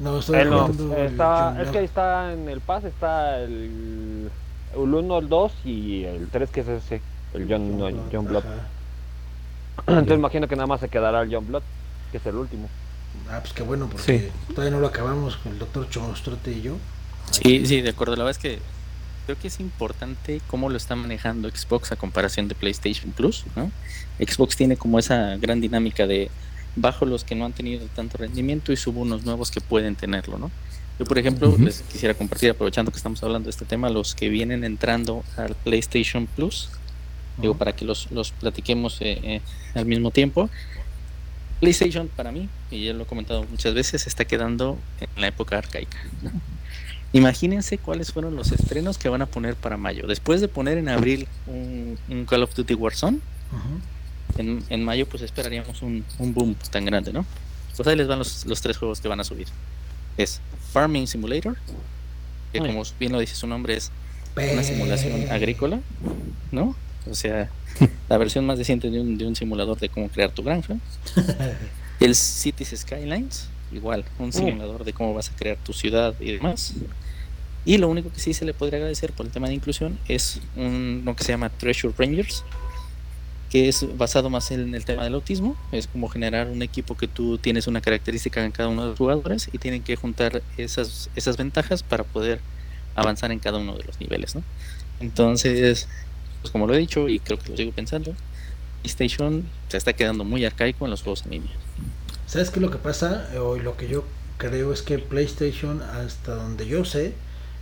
No, 0.00 0.18
estoy 0.18 0.40
Él 0.40 0.50
no. 0.50 0.66
el 0.66 1.06
Está, 1.06 1.60
es 1.62 1.68
que 1.70 1.78
ahí 1.78 1.84
está 1.84 2.32
en 2.32 2.48
el 2.48 2.60
pase, 2.60 2.88
está 2.88 3.38
el, 3.40 4.30
el 4.74 4.78
1, 4.94 5.18
el 5.18 5.28
2 5.28 5.52
y 5.64 6.04
el 6.04 6.28
3 6.28 6.50
que 6.50 6.60
es 6.60 6.68
ese, 6.68 7.00
el 7.34 7.46
John, 7.48 7.78
no, 7.78 7.88
John 8.12 8.26
Blood. 8.26 8.44
Entonces 9.86 10.18
imagino 10.18 10.46
que 10.48 10.56
nada 10.56 10.66
más 10.66 10.80
se 10.80 10.88
quedará 10.88 11.22
el 11.22 11.32
John 11.34 11.46
Blood, 11.46 11.62
que 12.12 12.18
es 12.18 12.26
el 12.26 12.34
último. 12.36 12.68
Ah, 13.30 13.38
pues 13.40 13.52
qué 13.52 13.62
bueno, 13.62 13.88
porque 13.90 14.02
Sí. 14.18 14.28
todavía 14.54 14.70
no 14.72 14.80
lo 14.80 14.86
acabamos 14.88 15.36
con 15.36 15.52
el 15.52 15.58
doctor 15.58 15.88
Chomostrote 15.88 16.52
y 16.52 16.62
yo. 16.62 16.76
Sí, 17.30 17.64
sí, 17.66 17.80
de 17.80 17.90
acuerdo. 17.90 18.16
La 18.16 18.24
verdad 18.24 18.38
es 18.38 18.42
que 18.42 18.58
creo 19.26 19.38
que 19.38 19.48
es 19.48 19.60
importante 19.60 20.40
cómo 20.48 20.68
lo 20.68 20.76
está 20.76 20.96
manejando 20.96 21.48
Xbox 21.48 21.92
a 21.92 21.96
comparación 21.96 22.48
de 22.48 22.54
PlayStation 22.54 23.12
Plus, 23.12 23.44
¿no? 23.56 23.70
Xbox 24.18 24.56
tiene 24.56 24.76
como 24.76 24.98
esa 24.98 25.36
gran 25.36 25.60
dinámica 25.60 26.06
de 26.06 26.30
bajo 26.76 27.06
los 27.06 27.24
que 27.24 27.34
no 27.34 27.44
han 27.44 27.52
tenido 27.52 27.86
tanto 27.94 28.18
rendimiento 28.18 28.72
y 28.72 28.76
subo 28.76 29.00
unos 29.00 29.24
nuevos 29.24 29.50
que 29.50 29.60
pueden 29.60 29.96
tenerlo, 29.96 30.38
¿no? 30.38 30.50
Yo, 30.98 31.06
por 31.06 31.18
ejemplo, 31.18 31.56
les 31.58 31.80
quisiera 31.80 32.12
compartir, 32.12 32.50
aprovechando 32.50 32.90
que 32.90 32.98
estamos 32.98 33.22
hablando 33.22 33.46
de 33.46 33.50
este 33.50 33.64
tema, 33.64 33.88
los 33.88 34.14
que 34.14 34.28
vienen 34.28 34.64
entrando 34.64 35.24
al 35.38 35.54
PlayStation 35.54 36.26
Plus, 36.26 36.68
digo, 37.38 37.56
para 37.56 37.72
que 37.74 37.86
los, 37.86 38.10
los 38.10 38.32
platiquemos 38.32 39.00
eh, 39.00 39.18
eh, 39.22 39.40
al 39.74 39.86
mismo 39.86 40.10
tiempo. 40.10 40.50
PlayStation 41.58 42.08
para 42.08 42.32
mí, 42.32 42.50
y 42.70 42.84
ya 42.84 42.92
lo 42.92 43.04
he 43.04 43.06
comentado 43.06 43.46
muchas 43.50 43.72
veces, 43.72 44.06
está 44.06 44.26
quedando 44.26 44.78
en 45.00 45.08
la 45.20 45.28
época 45.28 45.56
arcaica. 45.56 45.96
¿no? 46.20 46.32
Imagínense 47.12 47.78
cuáles 47.78 48.12
fueron 48.12 48.36
los 48.36 48.52
estrenos 48.52 48.98
que 48.98 49.08
van 49.08 49.22
a 49.22 49.26
poner 49.26 49.56
para 49.56 49.76
mayo. 49.76 50.06
Después 50.06 50.40
de 50.40 50.48
poner 50.48 50.78
en 50.78 50.88
abril 50.88 51.26
un, 51.46 51.98
un 52.08 52.24
Call 52.26 52.42
of 52.42 52.54
Duty 52.54 52.74
Warzone. 52.74 53.20
En, 54.40 54.64
en 54.68 54.84
mayo 54.84 55.06
pues 55.06 55.22
esperaríamos 55.22 55.82
un, 55.82 56.04
un 56.18 56.34
boom 56.34 56.54
tan 56.70 56.84
grande, 56.84 57.12
¿no? 57.12 57.24
Pues 57.76 57.86
ahí 57.88 57.96
les 57.96 58.08
van 58.08 58.18
los, 58.18 58.44
los 58.46 58.60
tres 58.60 58.76
juegos 58.76 59.00
que 59.00 59.08
van 59.08 59.20
a 59.20 59.24
subir. 59.24 59.46
Es 60.16 60.40
Farming 60.72 61.06
Simulator, 61.06 61.56
que 62.52 62.60
Uy. 62.60 62.68
como 62.68 62.82
bien 62.98 63.12
lo 63.12 63.18
dice 63.20 63.34
su 63.34 63.46
nombre 63.46 63.76
es 63.76 63.90
una 64.36 64.62
simulación 64.62 65.30
agrícola, 65.30 65.80
¿no? 66.52 66.74
O 67.10 67.14
sea, 67.14 67.50
la 68.08 68.18
versión 68.18 68.46
más 68.46 68.58
reciente 68.58 68.90
de 68.90 69.00
un, 69.00 69.18
de 69.18 69.26
un 69.26 69.36
simulador 69.36 69.78
de 69.78 69.88
cómo 69.88 70.08
crear 70.08 70.30
tu 70.30 70.42
granja. 70.42 70.76
El 72.00 72.14
Cities 72.14 72.74
Skylines, 72.76 73.48
igual, 73.72 74.04
un 74.18 74.32
simulador 74.32 74.84
de 74.84 74.92
cómo 74.92 75.14
vas 75.14 75.30
a 75.30 75.36
crear 75.36 75.56
tu 75.58 75.72
ciudad 75.72 76.14
y 76.20 76.32
demás. 76.32 76.74
Y 77.64 77.76
lo 77.76 77.88
único 77.88 78.10
que 78.10 78.20
sí 78.20 78.32
se 78.32 78.44
le 78.44 78.54
podría 78.54 78.78
agradecer 78.78 79.12
por 79.12 79.26
el 79.26 79.32
tema 79.32 79.48
de 79.48 79.54
inclusión 79.54 79.98
es 80.08 80.40
un, 80.56 81.02
lo 81.04 81.14
que 81.14 81.24
se 81.24 81.32
llama 81.32 81.50
Treasure 81.50 81.94
Rangers, 81.96 82.42
que 83.50 83.68
es 83.68 83.96
basado 83.98 84.30
más 84.30 84.50
en 84.52 84.74
el 84.74 84.84
tema 84.84 85.04
del 85.04 85.14
autismo. 85.14 85.56
Es 85.72 85.88
como 85.88 86.08
generar 86.08 86.48
un 86.48 86.62
equipo 86.62 86.96
que 86.96 87.08
tú 87.08 87.36
tienes 87.36 87.66
una 87.66 87.80
característica 87.80 88.44
en 88.44 88.52
cada 88.52 88.68
uno 88.68 88.82
de 88.82 88.88
los 88.90 88.98
jugadores 88.98 89.50
y 89.52 89.58
tienen 89.58 89.82
que 89.82 89.96
juntar 89.96 90.42
esas, 90.56 91.10
esas 91.16 91.36
ventajas 91.36 91.82
para 91.82 92.04
poder 92.04 92.40
avanzar 92.94 93.32
en 93.32 93.40
cada 93.40 93.58
uno 93.58 93.76
de 93.76 93.84
los 93.84 94.00
niveles, 94.00 94.34
¿no? 94.36 94.42
Entonces, 95.00 95.88
pues 96.40 96.52
como 96.52 96.66
lo 96.66 96.74
he 96.74 96.78
dicho 96.78 97.08
y 97.08 97.18
creo 97.18 97.38
que 97.38 97.50
lo 97.50 97.56
sigo 97.56 97.72
pensando, 97.72 98.14
PlayStation 98.82 99.44
se 99.68 99.76
está 99.76 99.92
quedando 99.92 100.24
muy 100.24 100.44
arcaico 100.44 100.84
en 100.84 100.90
los 100.90 101.02
juegos 101.02 101.24
en 101.24 101.32
línea. 101.32 101.52
¿Sabes 102.26 102.50
qué 102.50 102.60
lo 102.60 102.70
que 102.70 102.78
pasa? 102.78 103.28
O 103.40 103.56
lo 103.56 103.76
que 103.76 103.88
yo 103.88 104.04
creo 104.38 104.72
es 104.72 104.82
que 104.82 104.98
PlayStation, 104.98 105.82
hasta 105.82 106.34
donde 106.34 106.66
yo 106.66 106.84
sé, 106.84 107.14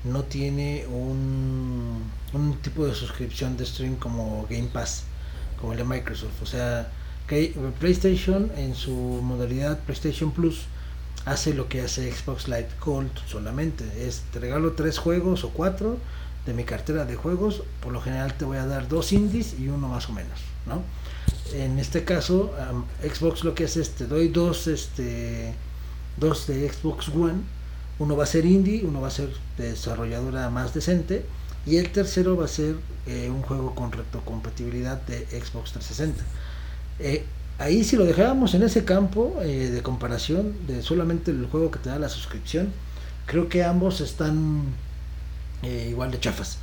no 0.05 0.25
tiene 0.25 0.87
un, 0.87 2.03
un 2.33 2.59
tipo 2.59 2.87
de 2.87 2.95
suscripción 2.95 3.57
de 3.57 3.67
stream 3.67 3.97
como 3.97 4.47
Game 4.49 4.69
Pass, 4.73 5.05
como 5.61 5.73
el 5.73 5.79
de 5.79 5.85
Microsoft. 5.85 6.43
O 6.43 6.47
sea, 6.47 6.91
que 7.27 7.55
PlayStation 7.79 8.51
en 8.57 8.75
su 8.75 8.93
modalidad 8.93 9.79
PlayStation 9.81 10.33
Plus 10.33 10.63
hace 11.25 11.53
lo 11.53 11.69
que 11.69 11.83
hace 11.83 12.11
Xbox 12.11 12.49
Live 12.49 12.69
Gold 12.85 13.11
solamente. 13.27 13.85
Es 13.99 14.23
te 14.33 14.41
regalo 14.41 14.73
tres 14.73 14.99
juegos 14.99 15.45
o 15.45 15.51
cuatro 15.51 15.99
de 16.47 16.55
mi 16.55 16.65
cartera 16.65 17.05
de 17.05 17.17
juegos. 17.17 17.63
Por 17.83 17.93
lo 17.93 18.01
general 18.01 18.35
te 18.35 18.45
voy 18.45 18.57
a 18.57 18.67
dar 18.67 18.89
dos 18.89 19.13
indies 19.13 19.55
y 19.59 19.69
uno 19.69 19.89
más 19.89 20.09
o 20.09 20.13
menos, 20.13 20.41
¿no? 20.67 20.83
En 21.53 21.79
este 21.79 22.05
caso, 22.05 22.53
Xbox 23.03 23.45
lo 23.45 23.55
que 23.55 23.65
hace 23.65 23.83
es 23.83 23.91
te 23.91 24.07
doy 24.07 24.29
dos, 24.29 24.67
este, 24.67 25.55
dos 26.17 26.47
de 26.47 26.71
Xbox 26.71 27.09
One. 27.09 27.41
Uno 27.99 28.17
va 28.17 28.25
a 28.25 28.27
ser 28.27 28.47
indie, 28.47 28.85
uno 28.85 29.01
va 29.01 29.09
a 29.09 29.11
ser 29.11 29.29
de 29.57 29.71
desarrolladora 29.71 30.51
más 30.51 30.73
decente 30.73 31.27
y 31.67 31.77
el 31.77 31.91
tercero 31.91 32.37
va 32.37 32.45
a 32.45 32.49
ser 32.49 32.77
eh, 33.09 33.31
un 33.31 33.41
juego 33.41 33.75
con 33.75 33.91
retrocompatibilidad 33.91 35.01
de 35.01 35.21
Xbox 35.29 35.73
360. 35.73 36.23
Eh, 36.99 37.25
ahí 37.59 37.83
si 37.83 37.97
lo 37.97 38.05
dejábamos 38.05 38.53
en 38.53 38.63
ese 38.63 38.85
campo 38.85 39.41
eh, 39.43 39.71
de 39.71 39.83
comparación 39.83 40.55
de 40.67 40.83
solamente 40.83 41.31
el 41.31 41.47
juego 41.47 41.71
que 41.71 41.79
te 41.79 41.89
da 41.89 41.99
la 41.99 42.11
suscripción, 42.11 42.71
creo 43.25 43.49
que 43.49 43.65
ambos 43.65 44.03
están 44.03 44.63
igual 45.63 46.11
de 46.11 46.21
chafas. 46.21 46.59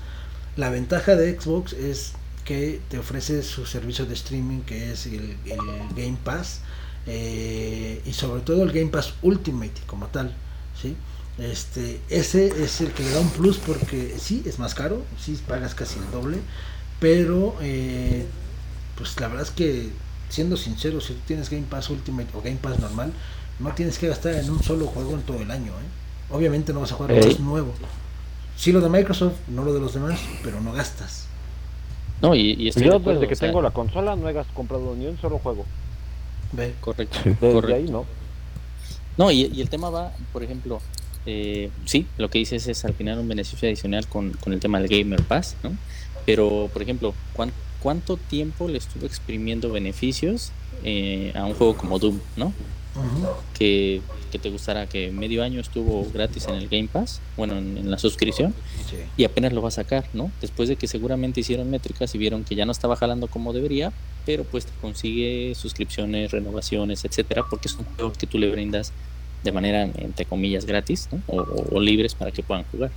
La 0.56 0.70
ventaja 0.70 1.16
de 1.16 1.38
Xbox 1.40 1.74
es 1.74 2.14
que 2.46 2.80
te 2.90 3.00
ofrece 3.00 3.42
su 3.42 3.66
servicio 3.66 4.06
de 4.06 4.14
streaming 4.14 4.62
que 4.62 4.92
es 4.92 5.08
el, 5.08 5.36
el 5.46 5.60
Game 5.96 6.18
Pass 6.24 6.62
y 7.08 8.14
sobre 8.14 8.42
todo 8.42 8.64
el 8.64 8.72
Game 8.72 8.92
Pass 8.92 9.16
Ultimate 9.22 9.82
como 9.88 10.08
tal, 10.08 10.34
¿sí? 10.80 10.96
Este, 11.38 12.00
ese 12.10 12.48
es 12.64 12.80
el 12.80 12.92
que 12.92 13.04
le 13.04 13.12
da 13.12 13.20
un 13.20 13.30
plus 13.30 13.58
porque 13.58 14.16
sí 14.20 14.42
es 14.46 14.58
más 14.58 14.74
caro, 14.74 15.04
sí 15.20 15.38
pagas 15.48 15.76
casi 15.76 16.00
el 16.00 16.10
doble, 16.12 16.38
pero 17.00 17.56
eh, 17.62 18.26
pues 18.98 19.20
la 19.20 19.28
verdad 19.28 19.44
es 19.44 19.52
que 19.52 19.90
siendo 20.30 20.56
sincero, 20.56 21.02
si 21.02 21.14
tú 21.14 21.20
tienes 21.28 21.50
Game 21.50 21.66
Pass 21.70 21.90
Ultimate 21.90 22.30
o 22.34 22.42
Game 22.42 22.58
Pass 22.62 22.80
normal, 22.80 23.12
no 23.60 23.74
tienes 23.74 23.98
que 23.98 24.08
gastar 24.08 24.34
en 24.36 24.50
un 24.50 24.64
solo 24.64 24.88
juego 24.88 25.12
en 25.14 25.22
todo 25.24 25.42
el 25.42 25.52
año, 25.52 25.72
¿eh? 25.72 26.32
Obviamente 26.32 26.74
no 26.74 26.80
vas 26.82 26.92
a 26.94 26.96
jugar 26.96 27.12
Ey. 27.12 27.26
más 27.26 27.40
nuevo. 27.40 27.74
Sí 28.58 28.72
lo 28.72 28.80
de 28.80 28.90
Microsoft, 28.90 29.36
no 29.50 29.64
lo 29.66 29.74
de 29.74 29.80
los 29.82 29.94
demás, 29.94 30.20
pero 30.44 30.62
no 30.62 30.72
gastas. 30.72 31.28
No, 32.22 32.34
y, 32.34 32.54
y 32.54 32.70
estoy 32.70 32.84
de 32.84 32.90
Yo 32.90 32.96
acuerdo, 32.96 33.20
desde 33.20 33.28
que 33.28 33.34
o 33.34 33.38
sea, 33.38 33.48
tengo 33.50 33.62
la 33.62 33.72
consola 33.72 34.16
no 34.16 34.30
he 34.30 34.46
comprado 34.54 34.96
ni 34.96 35.06
un 35.06 35.18
solo 35.20 35.38
juego. 35.40 35.66
Ve. 36.54 36.74
Correcto, 36.80 37.20
Desde 37.26 37.52
correcto. 37.54 37.76
ahí 37.76 37.84
no. 37.84 38.06
No, 39.18 39.32
y, 39.32 39.42
y 39.54 39.62
el 39.62 39.70
tema 39.70 39.90
va, 39.90 40.14
por 40.32 40.44
ejemplo, 40.44 40.82
eh, 41.26 41.70
sí, 41.86 42.06
lo 42.18 42.30
que 42.30 42.40
dices 42.40 42.68
es 42.68 42.86
al 42.86 42.94
final 42.94 43.20
un 43.20 43.28
beneficio 43.28 43.68
adicional 43.68 44.08
con, 44.08 44.32
con 44.34 44.54
el 44.54 44.60
tema 44.60 44.80
del 44.80 44.88
Gamer 44.90 45.22
Pass, 45.24 45.56
¿no? 45.64 45.76
Pero, 46.26 46.70
por 46.74 46.82
ejemplo, 46.82 47.14
¿cuán- 47.34 47.52
¿cuánto 47.82 48.18
tiempo 48.18 48.68
le 48.68 48.78
estuvo 48.78 49.06
exprimiendo 49.06 49.72
beneficios 49.72 50.52
eh, 50.84 51.32
a 51.36 51.46
un 51.46 51.54
juego 51.54 51.76
como 51.78 52.00
Doom, 52.00 52.20
¿no? 52.36 52.48
Ujú. 52.96 53.28
Que, 53.58 54.02
que 54.32 54.40
te 54.40 54.50
gustará 54.50 54.88
que 54.88 55.12
medio 55.12 55.44
año 55.44 55.60
estuvo 55.62 56.08
gratis 56.14 56.48
en 56.48 56.56
el 56.56 56.68
Game 56.70 56.88
Pass, 56.92 57.20
bueno, 57.38 57.58
en, 57.58 57.78
en 57.78 57.92
la 57.92 57.98
suscripción, 57.98 58.54
Sí. 58.90 58.98
y 59.18 59.24
apenas 59.24 59.52
lo 59.54 59.62
va 59.62 59.68
a 59.70 59.72
sacar, 59.72 60.06
¿no? 60.14 60.32
Después 60.42 60.70
de 60.70 60.76
que 60.78 60.88
seguramente 60.88 61.42
hicieron 61.42 61.70
métricas 61.70 62.14
y 62.16 62.18
vieron 62.18 62.44
que 62.44 62.56
ya 62.56 62.66
no 62.66 62.72
estaba 62.72 62.96
jalando 62.96 63.28
como 63.28 63.52
debería, 63.54 63.92
pero 64.26 64.44
pues 64.44 64.66
te 64.66 64.72
consigue 64.82 65.54
suscripciones, 65.56 66.32
renovaciones, 66.32 67.04
etcétera, 67.06 67.44
porque 67.50 67.68
es 67.68 67.74
un 67.76 67.86
juego 67.86 68.14
que 68.14 68.28
tú 68.28 68.38
le 68.40 68.50
brindas 68.50 68.94
de 69.46 69.52
manera, 69.54 69.84
entre 69.84 70.26
comillas, 70.26 70.66
gratis, 70.66 71.08
¿no? 71.12 71.22
O, 71.28 71.38
o- 71.42 71.76
o 71.78 71.80
libres 71.80 72.14
para 72.16 72.32
que 72.32 72.44
puedan 72.44 72.66
jugar. 72.72 72.92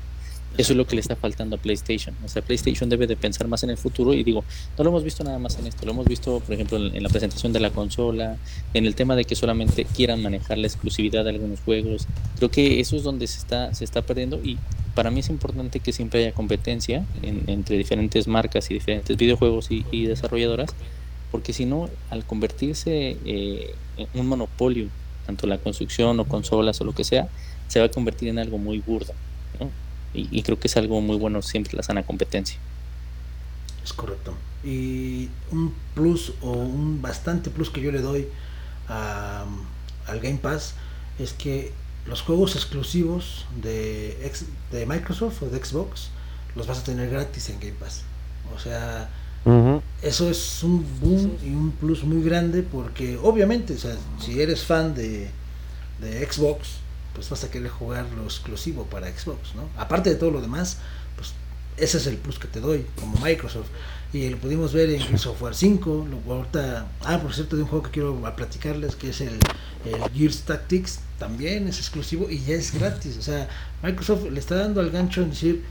Eso 0.57 0.73
es 0.73 0.77
lo 0.79 0.87
que 0.87 0.97
le 0.97 1.03
está 1.03 1.15
faltando 1.15 1.55
a 1.57 1.59
PlayStation. 1.61 2.17
O 2.25 2.29
sea, 2.29 2.43
PlayStation 2.43 2.89
debe 2.89 3.07
de 3.07 3.15
pensar 3.17 3.47
más 3.47 3.63
en 3.63 3.71
el 3.71 3.77
futuro 3.77 4.13
y 4.15 4.25
digo, 4.25 4.43
no 4.77 4.83
lo 4.83 4.91
hemos 4.91 5.05
visto 5.05 5.23
nada 5.23 5.39
más 5.39 5.57
en 5.59 5.67
esto, 5.69 5.85
lo 5.87 5.93
hemos 5.93 6.07
visto, 6.07 6.41
por 6.41 6.53
ejemplo, 6.55 6.79
en, 6.79 6.97
en 6.97 7.03
la 7.03 7.11
presentación 7.11 7.53
de 7.53 7.61
la 7.61 7.71
consola, 7.71 8.37
en 8.75 8.87
el 8.87 8.95
tema 8.97 9.15
de 9.15 9.25
que 9.25 9.37
solamente 9.37 9.85
quieran 9.85 10.21
manejar 10.23 10.57
la 10.59 10.67
exclusividad 10.67 11.23
de 11.25 11.31
algunos 11.31 11.61
juegos. 11.61 12.07
Creo 12.39 12.51
que 12.51 12.81
eso 12.81 12.97
es 12.97 13.03
donde 13.05 13.27
se 13.29 13.39
está, 13.39 13.73
se 13.75 13.85
está 13.85 14.03
perdiendo 14.03 14.41
y 14.43 14.57
para 14.97 15.11
mí 15.13 15.21
es 15.21 15.29
importante 15.29 15.79
que 15.81 15.93
siempre 15.93 16.25
haya 16.25 16.33
competencia 16.33 17.05
en- 17.23 17.45
entre 17.47 17.77
diferentes 17.77 18.27
marcas 18.27 18.69
y 18.71 18.75
diferentes 18.75 19.17
videojuegos 19.17 19.71
y, 19.71 19.85
y 19.93 20.07
desarrolladoras, 20.07 20.71
porque 21.31 21.53
si 21.53 21.67
no, 21.67 21.89
al 22.11 22.25
convertirse 22.25 23.17
eh, 23.27 23.75
en 23.99 24.09
un 24.21 24.27
monopolio, 24.27 24.89
tanto 25.29 25.47
la 25.47 25.59
construcción 25.59 26.19
o 26.21 26.25
consolas 26.25 26.81
o 26.81 26.85
lo 26.85 26.95
que 26.95 27.05
sea, 27.05 27.29
se 27.69 27.79
va 27.81 27.85
a 27.87 27.91
convertir 27.91 28.31
en 28.31 28.39
algo 28.39 28.57
muy 28.57 28.79
burdo. 28.79 29.13
¿no? 29.61 29.69
Y, 30.15 30.27
y 30.33 30.43
creo 30.43 30.59
que 30.59 30.69
es 30.69 30.77
algo 30.79 31.03
muy 31.03 31.19
bueno 31.19 31.43
siempre 31.43 31.77
la 31.77 31.83
sana 31.83 32.03
competencia. 32.03 32.59
Es 33.85 33.93
correcto. 33.93 34.33
Y 34.65 35.29
un 35.53 35.75
plus 35.95 36.33
o 36.41 36.53
un 36.53 37.03
bastante 37.03 37.51
plus 37.51 37.69
que 37.69 37.83
yo 37.83 37.93
le 37.93 38.01
doy 38.01 38.27
a- 38.89 39.45
al 40.07 40.21
Game 40.21 40.39
Pass 40.39 40.73
es 41.19 41.35
que 41.35 41.73
los 42.07 42.23
juegos 42.23 42.57
exclusivos 42.57 43.45
de, 43.63 44.25
ex- 44.27 44.47
de 44.73 44.87
Microsoft 44.87 45.43
o 45.43 45.51
de 45.51 45.63
Xbox 45.63 46.09
los 46.57 46.67
vas 46.67 46.79
a 46.79 46.85
tener 46.85 47.11
gratis 47.11 47.51
en 47.51 47.61
Game 47.61 47.75
Pass. 47.79 48.03
O 48.57 48.59
sea, 48.59 49.11
eso 50.03 50.31
es 50.31 50.63
un 50.63 50.87
boom 51.01 51.37
y 51.45 51.49
un 51.49 51.73
plus 51.73 52.05
muy 52.05 52.23
grande 52.23 52.63
porque 52.63 53.19
obviamente, 53.21 53.75
o 53.75 53.79
sea, 53.79 53.97
si 54.21 54.41
eres 54.41 54.63
fan 54.63 54.95
de, 54.95 55.29
de 56.01 56.27
Xbox, 56.31 56.79
pues 57.15 57.29
vas 57.31 57.43
a 57.45 57.51
querer 57.51 57.71
jugar 57.71 58.07
lo 58.17 58.25
exclusivo 58.25 58.85
para 58.85 59.09
Xbox, 59.09 59.55
¿no? 59.57 59.69
Aparte 59.77 60.11
de 60.11 60.17
todo 60.17 60.31
lo 60.31 60.41
demás, 60.41 60.79
pues 61.17 61.33
ese 61.77 61.99
es 61.99 62.07
el 62.07 62.17
plus 62.17 62.39
que 62.39 62.47
te 62.47 62.61
doy 62.61 62.87
como 63.01 63.19
Microsoft. 63.21 63.69
Y 64.13 64.31
lo 64.31 64.39
pudimos 64.39 64.73
ver 64.73 64.89
en 64.91 65.19
Software 65.19 65.55
5, 65.55 66.07
lo, 66.09 66.33
ahorita, 66.33 66.87
ah, 67.03 67.19
por 67.19 67.35
cierto, 67.35 67.57
de 67.57 67.63
un 67.63 67.69
juego 67.69 67.85
que 67.85 67.91
quiero 67.91 68.35
platicarles, 68.37 68.97
que 68.97 69.11
es 69.11 69.21
el, 69.21 69.39
el 69.85 70.11
Gears 70.15 70.43
Tactics, 70.43 71.01
también 71.19 71.69
es 71.69 71.79
exclusivo 71.79 72.31
y 72.31 72.39
ya 72.41 72.55
es 72.55 72.73
gratis. 72.73 73.19
O 73.19 73.23
sea, 73.23 73.49
Microsoft 73.83 74.31
le 74.31 74.39
está 74.39 74.55
dando 74.55 74.81
al 74.81 74.91
gancho 74.91 75.23
en 75.23 75.31
decir, 75.31 75.65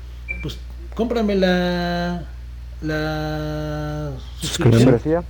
pues 0.43 0.57
cómprame 0.93 1.36
la, 2.82 4.11
suscripción 4.39 5.25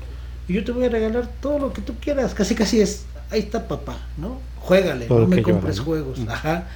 y 0.47 0.53
yo 0.53 0.63
te 0.63 0.71
voy 0.71 0.85
a 0.85 0.89
regalar 0.89 1.27
todo 1.41 1.59
lo 1.59 1.73
que 1.73 1.81
tú 1.81 1.95
quieras. 1.99 2.33
Casi, 2.33 2.55
casi 2.55 2.79
es, 2.79 3.05
ahí 3.29 3.39
está 3.39 3.67
papá, 3.67 3.97
¿no? 4.17 4.39
Juégale, 4.59 5.07
no 5.09 5.27
me 5.27 5.41
compres 5.41 5.79
juegos. 5.79 6.19
Ajá. 6.27 6.67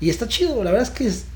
Y 0.00 0.10
está 0.10 0.26
chido, 0.26 0.64
la 0.64 0.72
verdad 0.72 0.88
es 0.88 0.90
que 0.90 1.06
es, 1.06 1.26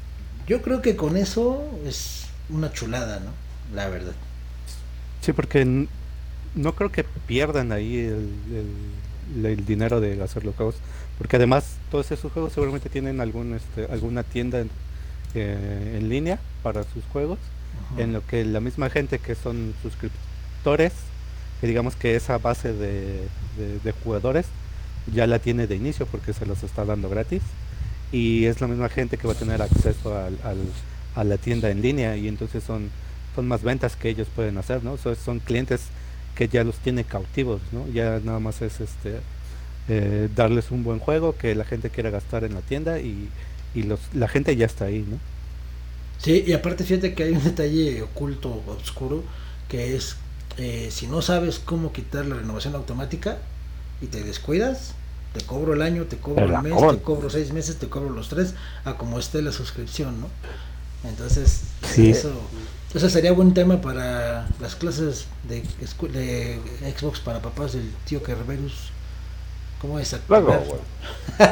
yo 0.46 0.60
creo 0.62 0.82
que 0.82 0.96
con 0.96 1.16
eso 1.16 1.62
es 1.86 2.26
una 2.48 2.72
chulada, 2.72 3.20
¿no? 3.20 3.30
La 3.74 3.88
verdad. 3.88 4.12
Sí, 5.20 5.32
porque 5.32 5.86
no 6.54 6.74
creo 6.74 6.90
que 6.90 7.04
pierdan 7.04 7.72
ahí 7.72 7.98
el, 7.98 9.44
el, 9.44 9.66
dinero 9.66 10.00
de 10.00 10.20
hacer 10.22 10.44
los 10.44 10.54
juegos, 10.56 10.76
porque 11.18 11.36
además 11.36 11.76
todos 11.90 12.10
esos 12.10 12.32
juegos 12.32 12.52
seguramente 12.52 12.88
tienen 12.88 13.20
algún 13.20 13.54
este, 13.54 13.90
alguna 13.92 14.22
tienda 14.22 14.60
en, 14.60 14.70
eh, 15.34 15.98
en 15.98 16.08
línea 16.08 16.38
para 16.62 16.82
sus 16.82 17.04
juegos, 17.12 17.38
en 17.96 18.12
lo 18.12 18.26
que 18.26 18.44
la 18.44 18.60
misma 18.60 18.90
gente 18.90 19.18
que 19.18 19.34
son 19.34 19.74
suscriptores, 19.82 20.92
que 21.60 21.66
digamos 21.66 21.96
que 21.96 22.16
esa 22.16 22.38
base 22.38 22.72
de, 22.72 23.28
jugadores 24.02 24.46
ya 25.12 25.26
la 25.26 25.38
tiene 25.38 25.66
de 25.66 25.76
inicio 25.76 26.06
porque 26.06 26.32
se 26.32 26.46
los 26.46 26.62
está 26.62 26.84
dando 26.84 27.08
gratis 27.08 27.42
y 28.10 28.46
es 28.46 28.60
la 28.60 28.68
misma 28.68 28.88
gente 28.88 29.16
que 29.16 29.26
va 29.26 29.34
a 29.34 29.36
tener 29.36 29.60
acceso 29.60 30.16
al, 30.16 30.38
a 31.14 31.24
la 31.24 31.36
tienda 31.36 31.70
en 31.70 31.82
línea 31.82 32.16
y 32.16 32.28
entonces 32.28 32.64
son, 32.64 32.90
son 33.34 33.46
más 33.46 33.62
ventas 33.62 33.96
que 33.96 34.08
ellos 34.08 34.28
pueden 34.34 34.58
hacer, 34.58 34.82
¿no? 34.82 34.96
son 34.96 35.40
clientes 35.40 35.82
que 36.34 36.48
ya 36.48 36.64
los 36.64 36.76
tiene 36.76 37.04
cautivos, 37.04 37.60
¿no? 37.70 37.86
Ya 37.92 38.20
nada 38.24 38.40
más 38.40 38.60
es 38.60 38.80
este 38.80 39.20
eh, 39.88 40.28
darles 40.34 40.70
un 40.70 40.82
buen 40.82 40.98
juego 40.98 41.36
que 41.36 41.54
la 41.54 41.64
gente 41.64 41.90
quiera 41.90 42.10
gastar 42.10 42.42
en 42.42 42.54
la 42.54 42.60
tienda 42.60 42.98
y, 42.98 43.28
y 43.74 43.82
los, 43.84 44.00
la 44.14 44.26
gente 44.28 44.56
ya 44.56 44.66
está 44.66 44.86
ahí, 44.86 45.06
¿no? 45.08 45.18
Sí, 46.24 46.42
y 46.46 46.54
aparte 46.54 46.84
fíjate 46.84 47.14
que 47.14 47.24
hay 47.24 47.32
un 47.32 47.44
detalle 47.44 48.02
oculto, 48.02 48.62
oscuro, 48.82 49.22
que 49.68 49.94
es 49.94 50.16
eh, 50.56 50.88
si 50.90 51.06
no 51.06 51.20
sabes 51.20 51.58
cómo 51.58 51.92
quitar 51.92 52.24
la 52.24 52.36
renovación 52.36 52.74
automática 52.74 53.36
y 54.00 54.06
te 54.06 54.24
descuidas, 54.24 54.94
te 55.34 55.44
cobro 55.44 55.74
el 55.74 55.82
año, 55.82 56.04
te 56.04 56.16
cobro 56.16 56.46
el 56.46 56.62
mes, 56.62 56.74
te 56.74 57.02
cobro 57.02 57.28
seis 57.28 57.52
meses, 57.52 57.76
te 57.76 57.88
cobro 57.88 58.08
los 58.08 58.30
tres, 58.30 58.54
a 58.86 58.94
como 58.94 59.18
esté 59.18 59.42
la 59.42 59.52
suscripción, 59.52 60.18
¿no? 60.20 60.28
Entonces, 61.06 61.64
eso, 61.98 62.32
eso 62.94 63.10
sería 63.10 63.32
buen 63.32 63.52
tema 63.52 63.82
para 63.82 64.48
las 64.60 64.76
clases 64.76 65.26
de, 65.46 65.62
de 66.08 66.58
Xbox 66.98 67.20
para 67.20 67.42
papás 67.42 67.74
del 67.74 67.90
tío 68.06 68.22
Kerberus. 68.22 68.93
¿Cómo 69.84 69.98
es? 69.98 70.16
Luego, 70.30 70.46
güey. 70.46 70.80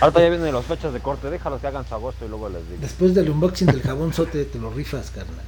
Ahorita 0.00 0.20
ya 0.20 0.28
vienen 0.28 0.54
las 0.54 0.64
fechas 0.64 0.92
de 0.92 1.00
corte, 1.00 1.28
déjalos 1.28 1.60
que 1.60 1.66
hagan 1.66 1.84
su 1.84 1.92
agosto 1.92 2.24
y 2.24 2.28
luego 2.28 2.48
les 2.48 2.62
digo. 2.68 2.80
Después 2.80 3.16
del 3.16 3.30
unboxing 3.30 3.66
del 3.66 3.82
jabón 3.82 4.12
sote, 4.12 4.44
te 4.44 4.60
lo 4.60 4.70
rifas, 4.70 5.10
carnal. 5.10 5.44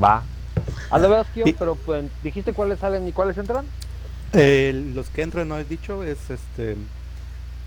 Va. 0.00 0.22
A 0.88 0.98
la 1.00 1.08
verdad, 1.08 1.26
tío, 1.34 1.46
pero 1.58 1.74
pues, 1.74 2.04
¿dijiste 2.22 2.52
cuáles 2.52 2.78
salen 2.78 3.08
y 3.08 3.12
cuáles 3.12 3.36
entran? 3.38 3.66
Eh, 4.34 4.92
los 4.94 5.08
que 5.08 5.22
entran, 5.22 5.48
no 5.48 5.58
he 5.58 5.64
dicho, 5.64 6.04
es 6.04 6.30
este. 6.30 6.76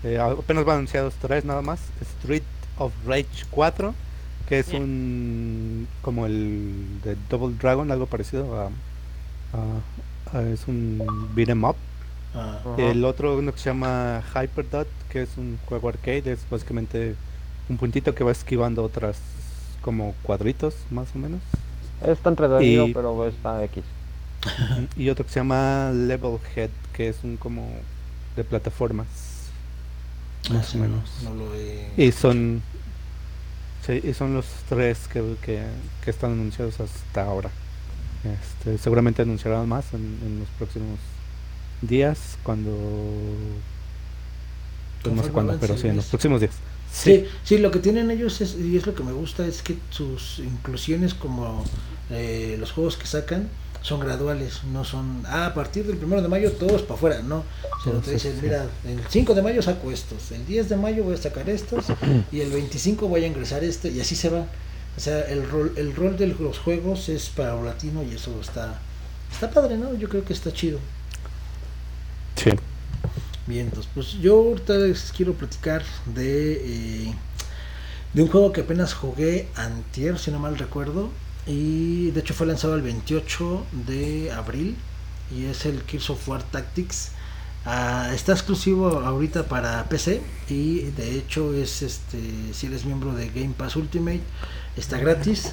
Eh, 0.04 0.18
apenas 0.18 0.64
van 0.64 0.76
anunciados 0.76 1.12
tres 1.20 1.44
nada 1.44 1.60
más: 1.60 1.80
Street 2.00 2.44
of 2.78 2.94
Rage 3.06 3.44
4, 3.50 3.94
que 4.48 4.60
es 4.60 4.68
un. 4.68 5.86
como 6.00 6.24
el 6.24 6.98
de 7.04 7.14
Double 7.28 7.54
Dragon, 7.60 7.92
algo 7.92 8.06
parecido 8.06 8.58
a. 8.58 8.70
a, 9.52 10.38
a 10.38 10.42
es 10.44 10.66
un 10.66 11.28
beat'em 11.34 11.62
up 11.62 11.76
Ah. 12.34 12.58
El 12.78 13.04
otro 13.04 13.36
uno 13.38 13.52
que 13.52 13.58
se 13.58 13.70
llama 13.70 14.22
Hyperdot, 14.34 14.88
que 15.08 15.22
es 15.22 15.36
un 15.36 15.58
juego 15.66 15.88
arcade, 15.88 16.32
es 16.32 16.40
básicamente 16.50 17.14
un 17.68 17.76
puntito 17.76 18.14
que 18.14 18.24
va 18.24 18.32
esquivando 18.32 18.82
otras 18.82 19.18
como 19.80 20.14
cuadritos, 20.22 20.74
más 20.90 21.08
o 21.14 21.18
menos. 21.18 21.40
Está 22.04 22.30
entretenido, 22.30 22.88
pero 22.92 23.26
está 23.28 23.62
X. 23.64 23.84
y 24.96 25.08
otro 25.08 25.24
que 25.24 25.30
se 25.30 25.40
llama 25.40 25.90
Level 25.92 26.38
Head, 26.54 26.70
que 26.92 27.08
es 27.08 27.16
un 27.22 27.36
como 27.36 27.70
de 28.36 28.44
plataformas. 28.44 29.06
Más 30.50 30.74
o 30.74 30.78
menos. 30.78 31.10
Y 31.96 32.12
son 32.12 32.62
y 33.86 34.14
son 34.14 34.32
los 34.32 34.46
tres 34.68 35.06
que, 35.08 35.36
que, 35.42 36.10
están 36.10 36.32
anunciados 36.32 36.80
hasta 36.80 37.22
ahora. 37.22 37.50
Este, 38.24 38.78
seguramente 38.78 39.22
anunciarán 39.22 39.68
más 39.68 39.92
en 39.92 40.38
los 40.40 40.48
próximos 40.58 40.98
días 41.82 42.38
cuando 42.42 42.70
pues 45.02 45.14
no 45.14 45.22
sé 45.22 45.30
cuándo, 45.30 45.56
pero 45.60 45.76
sí, 45.76 45.88
en 45.88 45.96
los 45.96 46.06
próximos 46.06 46.40
días. 46.40 46.54
Sí. 46.92 47.26
sí, 47.42 47.58
lo 47.58 47.70
que 47.70 47.80
tienen 47.80 48.10
ellos 48.10 48.40
es, 48.40 48.54
y 48.54 48.76
es 48.76 48.86
lo 48.86 48.94
que 48.94 49.02
me 49.02 49.12
gusta, 49.12 49.46
es 49.46 49.62
que 49.62 49.76
sus 49.90 50.38
inclusiones 50.38 51.12
como 51.12 51.64
eh, 52.10 52.56
los 52.58 52.72
juegos 52.72 52.96
que 52.96 53.06
sacan 53.06 53.48
son 53.82 54.00
graduales, 54.00 54.64
no 54.72 54.84
son, 54.84 55.22
ah, 55.26 55.46
a 55.46 55.54
partir 55.54 55.84
del 55.84 55.98
primero 55.98 56.22
de 56.22 56.28
mayo 56.28 56.52
todos 56.52 56.82
para 56.82 56.94
afuera, 56.94 57.22
no. 57.22 57.44
O 57.78 57.82
sea, 57.82 57.92
te 58.00 58.12
dicen, 58.12 58.38
mira, 58.40 58.66
el 58.86 59.00
5 59.06 59.34
de 59.34 59.42
mayo 59.42 59.60
saco 59.60 59.90
estos, 59.90 60.32
el 60.32 60.46
10 60.46 60.70
de 60.70 60.76
mayo 60.76 61.04
voy 61.04 61.14
a 61.14 61.18
sacar 61.18 61.50
estos, 61.50 61.86
y 62.32 62.40
el 62.40 62.50
25 62.50 63.08
voy 63.08 63.24
a 63.24 63.26
ingresar 63.26 63.62
este, 63.62 63.90
y 63.90 64.00
así 64.00 64.16
se 64.16 64.30
va. 64.30 64.46
O 64.96 65.00
sea, 65.00 65.20
el 65.22 65.46
rol, 65.50 65.72
el 65.76 65.94
rol 65.94 66.16
de 66.16 66.28
los 66.28 66.58
juegos 66.58 67.08
es 67.10 67.28
para 67.28 67.60
latino 67.60 68.02
y 68.02 68.14
eso 68.14 68.30
está, 68.40 68.80
está 69.30 69.50
padre, 69.50 69.76
¿no? 69.76 69.92
Yo 69.94 70.08
creo 70.08 70.24
que 70.24 70.32
está 70.32 70.52
chido. 70.52 70.78
Sí. 72.36 72.50
Bien, 73.46 73.66
entonces, 73.66 73.90
pues 73.94 74.12
yo 74.12 74.36
ahorita 74.36 74.74
les 74.74 75.12
quiero 75.12 75.34
platicar 75.34 75.82
de, 76.06 77.08
eh, 77.08 77.14
de 78.14 78.22
un 78.22 78.28
juego 78.28 78.52
que 78.52 78.62
apenas 78.62 78.94
jugué 78.94 79.48
antier, 79.54 80.18
si 80.18 80.30
no 80.30 80.38
mal 80.38 80.56
recuerdo, 80.56 81.10
y 81.46 82.10
de 82.12 82.20
hecho 82.20 82.32
fue 82.32 82.46
lanzado 82.46 82.74
el 82.74 82.82
28 82.82 83.66
de 83.86 84.32
abril, 84.32 84.76
y 85.30 85.44
es 85.46 85.66
el 85.66 85.82
Gears 85.82 86.10
of 86.10 86.28
War 86.28 86.42
Tactics. 86.42 87.10
Ah, 87.66 88.10
está 88.14 88.32
exclusivo 88.32 88.98
ahorita 89.00 89.44
para 89.44 89.84
PC 89.88 90.20
y 90.50 90.80
de 90.80 91.16
hecho 91.16 91.54
es 91.54 91.80
este 91.80 92.20
si 92.52 92.66
eres 92.66 92.84
miembro 92.84 93.14
de 93.14 93.30
Game 93.30 93.54
Pass 93.56 93.76
Ultimate 93.76 94.20
está 94.76 94.98
gratis 94.98 95.50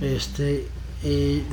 este 0.00 0.66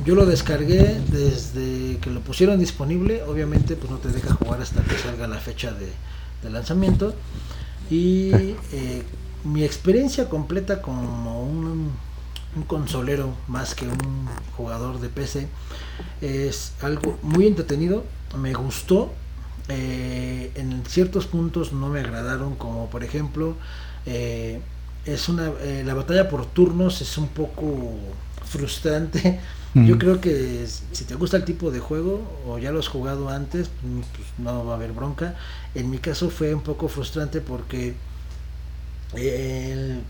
yo 0.04 0.14
lo 0.14 0.24
descargué 0.24 0.98
desde 1.08 1.98
que 1.98 2.10
lo 2.10 2.20
pusieron 2.20 2.58
disponible. 2.58 3.22
Obviamente, 3.24 3.76
pues 3.76 3.90
no 3.90 3.98
te 3.98 4.08
deja 4.08 4.34
jugar 4.34 4.62
hasta 4.62 4.82
que 4.82 4.96
salga 4.96 5.26
la 5.26 5.38
fecha 5.38 5.72
de, 5.72 6.50
lanzamiento. 6.50 7.14
Y 7.90 8.30
eh, 8.72 9.02
mi 9.44 9.62
experiencia 9.64 10.28
completa 10.28 10.80
como 10.80 11.42
un, 11.42 11.92
consolero 12.66 13.34
más 13.48 13.74
que 13.74 13.86
un 13.86 14.28
jugador 14.56 15.00
de 15.00 15.08
PC 15.08 15.48
es 16.20 16.72
algo 16.80 17.18
muy 17.22 17.46
entretenido. 17.46 18.04
Me 18.38 18.54
gustó. 18.54 19.12
Eh, 19.68 20.50
en 20.56 20.84
ciertos 20.86 21.26
puntos 21.26 21.72
no 21.72 21.88
me 21.88 22.00
agradaron, 22.00 22.56
como 22.56 22.90
por 22.90 23.04
ejemplo, 23.04 23.54
eh, 24.06 24.60
es 25.04 25.28
una 25.28 25.52
la 25.84 25.94
batalla 25.94 26.28
por 26.28 26.46
turnos 26.46 27.00
es 27.00 27.16
un 27.16 27.28
poco 27.28 27.94
frustrante. 28.52 29.40
Yo 29.74 29.98
creo 29.98 30.20
que 30.20 30.66
si 30.92 31.04
te 31.04 31.14
gusta 31.14 31.38
el 31.38 31.46
tipo 31.46 31.70
de 31.70 31.80
juego 31.80 32.42
o 32.46 32.58
ya 32.58 32.72
lo 32.72 32.78
has 32.78 32.88
jugado 32.88 33.30
antes, 33.30 33.70
pues 33.80 34.28
no 34.36 34.66
va 34.66 34.74
a 34.74 34.76
haber 34.76 34.92
bronca. 34.92 35.34
En 35.74 35.88
mi 35.88 35.96
caso 35.96 36.28
fue 36.28 36.54
un 36.54 36.60
poco 36.60 36.88
frustrante 36.88 37.40
porque 37.40 37.94
el, 39.14 40.02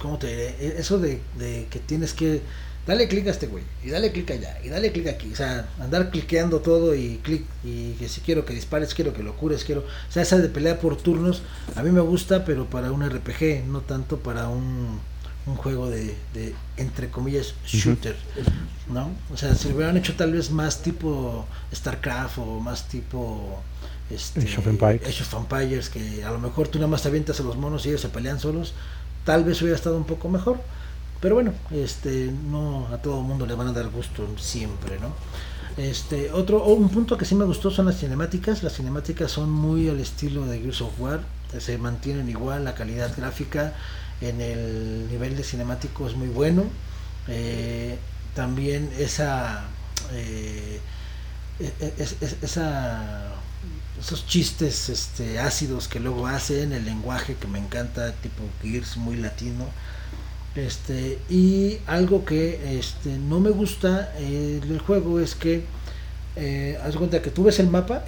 ¿cómo 0.00 0.16
te 0.18 0.50
e, 0.50 0.78
Eso 0.78 1.00
de, 1.00 1.20
que 1.38 1.78
tienes 1.80 2.12
que 2.12 2.42
dale 2.86 3.08
clic 3.08 3.26
a 3.26 3.30
este 3.30 3.48
güey 3.48 3.64
y 3.84 3.90
dale 3.90 4.12
clic 4.12 4.30
allá 4.30 4.58
y 4.64 4.68
dale 4.68 4.90
clic 4.92 5.08
aquí, 5.08 5.32
o 5.32 5.36
sea, 5.36 5.68
andar 5.80 6.10
cliqueando 6.10 6.60
todo 6.60 6.94
y 6.94 7.20
clic 7.22 7.44
y 7.62 7.92
que 7.94 8.08
si 8.08 8.20
quiero 8.20 8.44
que 8.44 8.54
dispares, 8.54 8.94
quiero 8.94 9.12
que 9.12 9.22
lo 9.22 9.36
cures, 9.36 9.64
quiero, 9.64 9.82
o 9.82 10.12
sea, 10.12 10.22
esa 10.22 10.38
de 10.38 10.48
pelea 10.48 10.80
por 10.80 10.96
turnos 10.96 11.42
a 11.76 11.82
mí 11.82 11.90
me 11.90 12.00
gusta, 12.00 12.44
pero 12.44 12.66
para 12.66 12.90
un 12.90 13.08
RPG, 13.08 13.66
no 13.66 13.80
tanto 13.82 14.18
para 14.20 14.48
un 14.48 14.98
un 15.50 15.56
juego 15.56 15.90
de, 15.90 16.16
de 16.34 16.54
entre 16.76 17.10
comillas, 17.10 17.54
shooter, 17.66 18.16
¿no? 18.88 19.10
O 19.32 19.36
sea, 19.36 19.54
si 19.54 19.68
lo 19.68 19.76
hubieran 19.76 19.96
hecho 19.96 20.14
tal 20.14 20.32
vez 20.32 20.50
más 20.50 20.82
tipo 20.82 21.46
StarCraft 21.74 22.38
o 22.38 22.60
más 22.60 22.88
tipo 22.88 23.60
este, 24.10 24.40
Age, 24.40 24.58
of 24.58 24.66
Empires. 25.34 25.88
que 25.88 26.24
a 26.24 26.30
lo 26.30 26.38
mejor 26.38 26.68
tú 26.68 26.78
nada 26.78 26.88
más 26.88 27.02
te 27.02 27.08
avientas 27.08 27.38
a 27.40 27.42
los 27.42 27.56
monos 27.56 27.86
y 27.86 27.90
ellos 27.90 28.00
se 28.00 28.08
pelean 28.08 28.40
solos, 28.40 28.74
tal 29.24 29.44
vez 29.44 29.60
hubiera 29.62 29.76
estado 29.76 29.96
un 29.96 30.04
poco 30.04 30.28
mejor. 30.28 30.60
Pero 31.20 31.34
bueno, 31.34 31.52
este, 31.70 32.32
no 32.50 32.88
a 32.92 32.98
todo 32.98 33.20
el 33.20 33.26
mundo 33.26 33.46
le 33.46 33.54
van 33.54 33.68
a 33.68 33.72
dar 33.72 33.88
gusto 33.90 34.26
siempre, 34.38 34.98
¿no? 34.98 35.12
Este, 35.76 36.32
otro, 36.32 36.64
un 36.64 36.88
punto 36.88 37.16
que 37.16 37.24
sí 37.24 37.34
me 37.34 37.44
gustó 37.44 37.70
son 37.70 37.86
las 37.86 37.98
cinemáticas. 37.98 38.62
Las 38.62 38.74
cinemáticas 38.74 39.30
son 39.30 39.50
muy 39.50 39.88
al 39.88 40.00
estilo 40.00 40.46
de 40.46 40.60
Gears 40.60 40.80
of 40.80 40.98
War. 40.98 41.20
Se 41.58 41.76
mantienen 41.78 42.28
igual, 42.28 42.64
la 42.64 42.74
calidad 42.74 43.14
gráfica 43.16 43.74
en 44.20 44.40
el 44.40 45.08
nivel 45.10 45.36
de 45.36 45.44
cinemático 45.44 46.06
es 46.06 46.14
muy 46.14 46.28
bueno. 46.28 46.64
Eh, 47.28 47.98
también 48.34 48.90
esa, 48.98 49.64
eh, 50.12 50.80
e, 51.58 51.64
e, 51.80 52.06
esa 52.42 53.36
esos 54.00 54.26
chistes 54.26 54.88
este, 54.88 55.38
ácidos 55.38 55.86
que 55.86 56.00
luego 56.00 56.26
hacen, 56.26 56.72
el 56.72 56.84
lenguaje 56.84 57.34
que 57.34 57.46
me 57.46 57.58
encanta, 57.58 58.12
tipo 58.12 58.42
Gears, 58.62 58.96
muy 58.96 59.16
latino. 59.16 59.66
Este, 60.56 61.18
y 61.28 61.78
algo 61.86 62.24
que 62.24 62.78
este, 62.78 63.10
no 63.10 63.40
me 63.40 63.50
gusta 63.50 64.12
eh, 64.16 64.60
del 64.66 64.80
juego 64.80 65.20
es 65.20 65.34
que, 65.34 65.64
eh, 66.36 66.78
haz 66.82 66.96
cuenta 66.96 67.22
que 67.22 67.30
tú 67.30 67.44
ves 67.44 67.58
el 67.60 67.68
mapa 67.68 68.04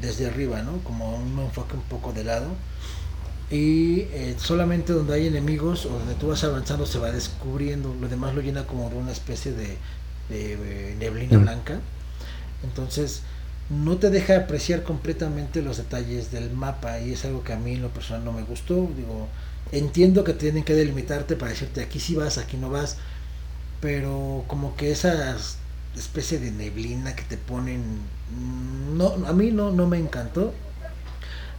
desde 0.00 0.26
arriba, 0.26 0.62
¿no? 0.62 0.78
Como 0.78 1.16
un 1.16 1.38
enfoque 1.38 1.74
un 1.74 1.82
poco 1.82 2.12
de 2.12 2.24
lado. 2.24 2.48
Y 3.50 4.02
eh, 4.12 4.36
solamente 4.38 4.92
donde 4.92 5.14
hay 5.14 5.26
enemigos 5.26 5.84
o 5.86 5.90
donde 5.90 6.14
tú 6.14 6.28
vas 6.28 6.44
avanzando 6.44 6.86
se 6.86 6.98
va 6.98 7.10
descubriendo. 7.10 7.94
Lo 8.00 8.08
demás 8.08 8.34
lo 8.34 8.40
llena 8.40 8.66
como 8.66 8.88
de 8.90 8.96
una 8.96 9.12
especie 9.12 9.52
de, 9.52 9.76
de 10.28 10.96
neblina 10.98 11.38
mm. 11.38 11.42
blanca. 11.42 11.80
Entonces, 12.62 13.22
no 13.70 13.98
te 13.98 14.10
deja 14.10 14.36
apreciar 14.36 14.82
completamente 14.82 15.62
los 15.62 15.76
detalles 15.76 16.32
del 16.32 16.50
mapa 16.50 16.98
y 17.00 17.12
es 17.12 17.24
algo 17.24 17.44
que 17.44 17.52
a 17.52 17.56
mí 17.56 17.74
en 17.74 17.82
lo 17.82 17.88
personal 17.90 18.24
no 18.24 18.32
me 18.32 18.42
gustó. 18.42 18.88
Digo, 18.96 19.28
entiendo 19.72 20.24
que 20.24 20.32
tienen 20.32 20.64
que 20.64 20.74
delimitarte 20.74 21.36
para 21.36 21.52
decirte 21.52 21.80
aquí 21.80 22.00
sí 22.00 22.16
vas, 22.16 22.36
aquí 22.36 22.56
no 22.56 22.68
vas, 22.68 22.96
pero 23.80 24.44
como 24.48 24.76
que 24.76 24.90
esa 24.90 25.36
especie 25.96 26.40
de 26.40 26.50
neblina 26.50 27.14
que 27.14 27.22
te 27.22 27.36
ponen, 27.36 27.82
no, 28.94 29.14
a 29.26 29.32
mí 29.32 29.52
no, 29.52 29.70
no 29.70 29.86
me 29.86 29.98
encantó. 29.98 30.52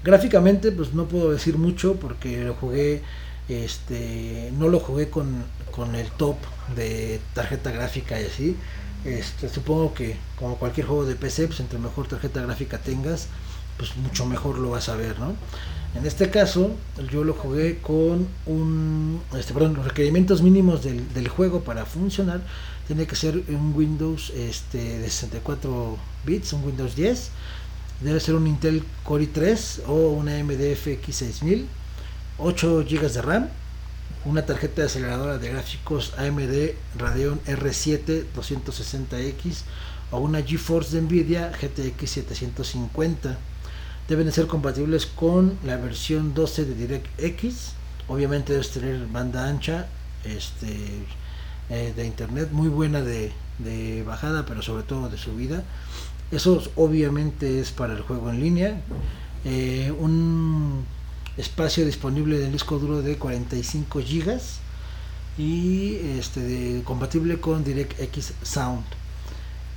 Gráficamente, 0.03 0.71
pues 0.71 0.93
no 0.93 1.05
puedo 1.05 1.31
decir 1.31 1.57
mucho 1.57 1.95
porque 1.95 2.43
lo 2.43 2.55
jugué, 2.55 3.01
este, 3.49 4.51
no 4.57 4.67
lo 4.67 4.79
jugué 4.79 5.09
con, 5.09 5.43
con 5.71 5.95
el 5.95 6.09
top 6.11 6.37
de 6.75 7.19
tarjeta 7.33 7.71
gráfica 7.71 8.19
y 8.19 8.25
así 8.25 8.57
este, 9.05 9.49
supongo 9.49 9.93
que 9.93 10.15
como 10.37 10.57
cualquier 10.57 10.85
juego 10.85 11.05
de 11.05 11.15
PC, 11.15 11.47
pues 11.47 11.59
entre 11.59 11.79
mejor 11.79 12.07
tarjeta 12.07 12.41
gráfica 12.41 12.77
tengas, 12.77 13.27
pues 13.77 13.95
mucho 13.97 14.25
mejor 14.25 14.59
lo 14.59 14.71
vas 14.71 14.89
a 14.89 14.95
ver, 14.95 15.19
¿no? 15.19 15.33
En 15.95 16.05
este 16.05 16.29
caso, 16.29 16.71
yo 17.11 17.23
lo 17.23 17.33
jugué 17.33 17.79
con 17.79 18.27
un, 18.45 19.21
este, 19.37 19.53
perdón, 19.53 19.73
los 19.73 19.85
requerimientos 19.85 20.41
mínimos 20.41 20.83
del, 20.83 21.13
del, 21.13 21.27
juego 21.27 21.61
para 21.61 21.85
funcionar 21.85 22.41
tiene 22.87 23.07
que 23.07 23.15
ser 23.15 23.43
un 23.49 23.73
Windows 23.75 24.29
este, 24.29 24.99
de 24.99 25.09
64 25.09 25.97
bits, 26.25 26.53
un 26.53 26.63
Windows 26.63 26.95
10, 26.95 27.31
debe 28.01 28.19
ser 28.19 28.35
un 28.35 28.47
Intel 28.47 28.83
Core 29.03 29.29
i3 29.31 29.83
o 29.87 30.11
una 30.11 30.37
AMD 30.39 30.59
FX6000, 30.75 31.65
8 32.37 32.85
GB 32.89 33.11
de 33.11 33.21
RAM, 33.21 33.49
una 34.25 34.45
tarjeta 34.45 34.81
de 34.81 34.87
aceleradora 34.87 35.37
de 35.37 35.49
gráficos 35.49 36.13
AMD 36.17 36.73
Radeon 36.97 37.39
R7 37.45 38.25
260X 38.35 39.63
o 40.11 40.19
una 40.19 40.43
GeForce 40.43 40.95
de 40.95 41.01
Nvidia 41.01 41.51
GTX 41.51 42.09
750. 42.09 43.37
Deben 44.07 44.25
de 44.25 44.31
ser 44.31 44.47
compatibles 44.47 45.05
con 45.05 45.57
la 45.63 45.77
versión 45.77 46.33
12 46.33 46.65
de 46.65 46.75
DirectX. 46.75 47.73
Obviamente 48.07 48.53
debes 48.53 48.71
tener 48.71 49.07
banda 49.07 49.47
ancha 49.47 49.87
este, 50.25 50.67
eh, 51.69 51.93
de 51.95 52.05
internet 52.05 52.49
muy 52.51 52.67
buena 52.67 53.01
de, 53.01 53.31
bajada, 54.05 54.45
pero 54.45 54.61
sobre 54.61 54.83
todo 54.83 55.07
de 55.07 55.17
subida. 55.17 55.63
Eso 56.31 56.63
obviamente 56.75 57.59
es 57.59 57.71
para 57.71 57.93
el 57.93 58.01
juego 58.01 58.29
en 58.29 58.39
línea. 58.39 58.81
Eh, 59.43 59.93
un 59.99 60.85
espacio 61.37 61.85
disponible 61.85 62.37
del 62.37 62.51
disco 62.51 62.77
duro 62.79 63.01
de 63.01 63.17
45 63.17 63.99
GB 63.99 64.39
y 65.37 65.95
este 66.19 66.81
compatible 66.83 67.39
con 67.39 67.63
DirectX 67.63 68.33
Sound. 68.43 68.85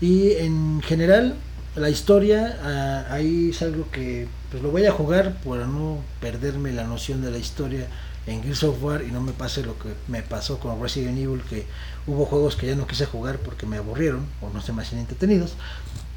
Y 0.00 0.32
en 0.32 0.82
general 0.82 1.36
la 1.76 1.90
historia 1.90 2.58
ah, 2.62 3.06
ahí 3.12 3.50
es 3.50 3.62
algo 3.62 3.90
que 3.90 4.28
pues 4.50 4.62
lo 4.62 4.70
voy 4.70 4.86
a 4.86 4.92
jugar 4.92 5.36
para 5.42 5.66
no 5.66 5.98
perderme 6.20 6.72
la 6.72 6.84
noción 6.84 7.22
de 7.22 7.30
la 7.30 7.38
historia 7.38 7.88
en 8.26 8.42
Gears 8.42 8.62
of 8.62 8.82
War 8.82 9.02
y 9.02 9.10
no 9.10 9.20
me 9.20 9.32
pase 9.32 9.62
lo 9.62 9.78
que 9.78 9.88
me 10.08 10.22
pasó 10.22 10.58
con 10.58 10.80
Resident 10.80 11.18
Evil 11.18 11.42
que 11.48 11.66
hubo 12.06 12.24
juegos 12.26 12.56
que 12.56 12.66
ya 12.66 12.74
no 12.74 12.86
quise 12.86 13.06
jugar 13.06 13.38
porque 13.38 13.66
me 13.66 13.76
aburrieron 13.76 14.26
o 14.40 14.50
no 14.50 14.60
se 14.62 14.72
me 14.72 14.82
hacían 14.82 15.00
entretenidos. 15.00 15.54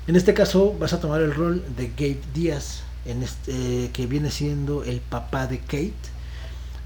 En 0.07 0.15
este 0.15 0.33
caso 0.33 0.73
vas 0.79 0.93
a 0.93 1.01
tomar 1.01 1.21
el 1.21 1.33
rol 1.33 1.61
de 1.75 1.89
Gabe 1.89 2.21
Díaz, 2.33 2.83
en 3.05 3.23
este, 3.23 3.91
que 3.91 4.07
viene 4.07 4.31
siendo 4.31 4.85
el 4.85 5.01
papá 5.01 5.47
de 5.47 5.59
Kate. 5.59 5.93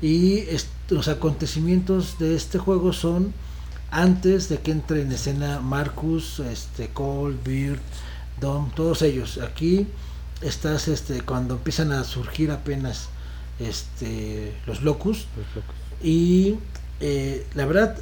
Y 0.02 0.46
los 0.90 1.08
acontecimientos 1.08 2.18
de 2.18 2.36
este 2.36 2.58
juego 2.58 2.94
son 2.94 3.32
antes 3.92 4.50
de 4.50 4.58
que 4.58 4.72
entre 4.72 5.04
en 5.04 5.12
escena 5.12 5.60
Marcus, 5.60 6.40
este, 6.40 6.88
Cole, 6.90 7.38
Beard, 7.46 7.80
Dom, 8.40 8.72
todos 8.72 9.04
ellos. 9.04 9.38
Aquí 9.38 9.86
estás 10.42 10.88
este, 10.88 11.22
cuando 11.22 11.56
empiezan 11.56 11.92
a 11.92 12.04
surgir 12.04 12.50
apenas 12.50 13.10
este, 13.60 14.56
los 14.66 14.82
locus. 14.82 15.28
Y 16.02 16.56
eh, 17.00 17.46
la 17.54 17.68
verdad 17.68 18.00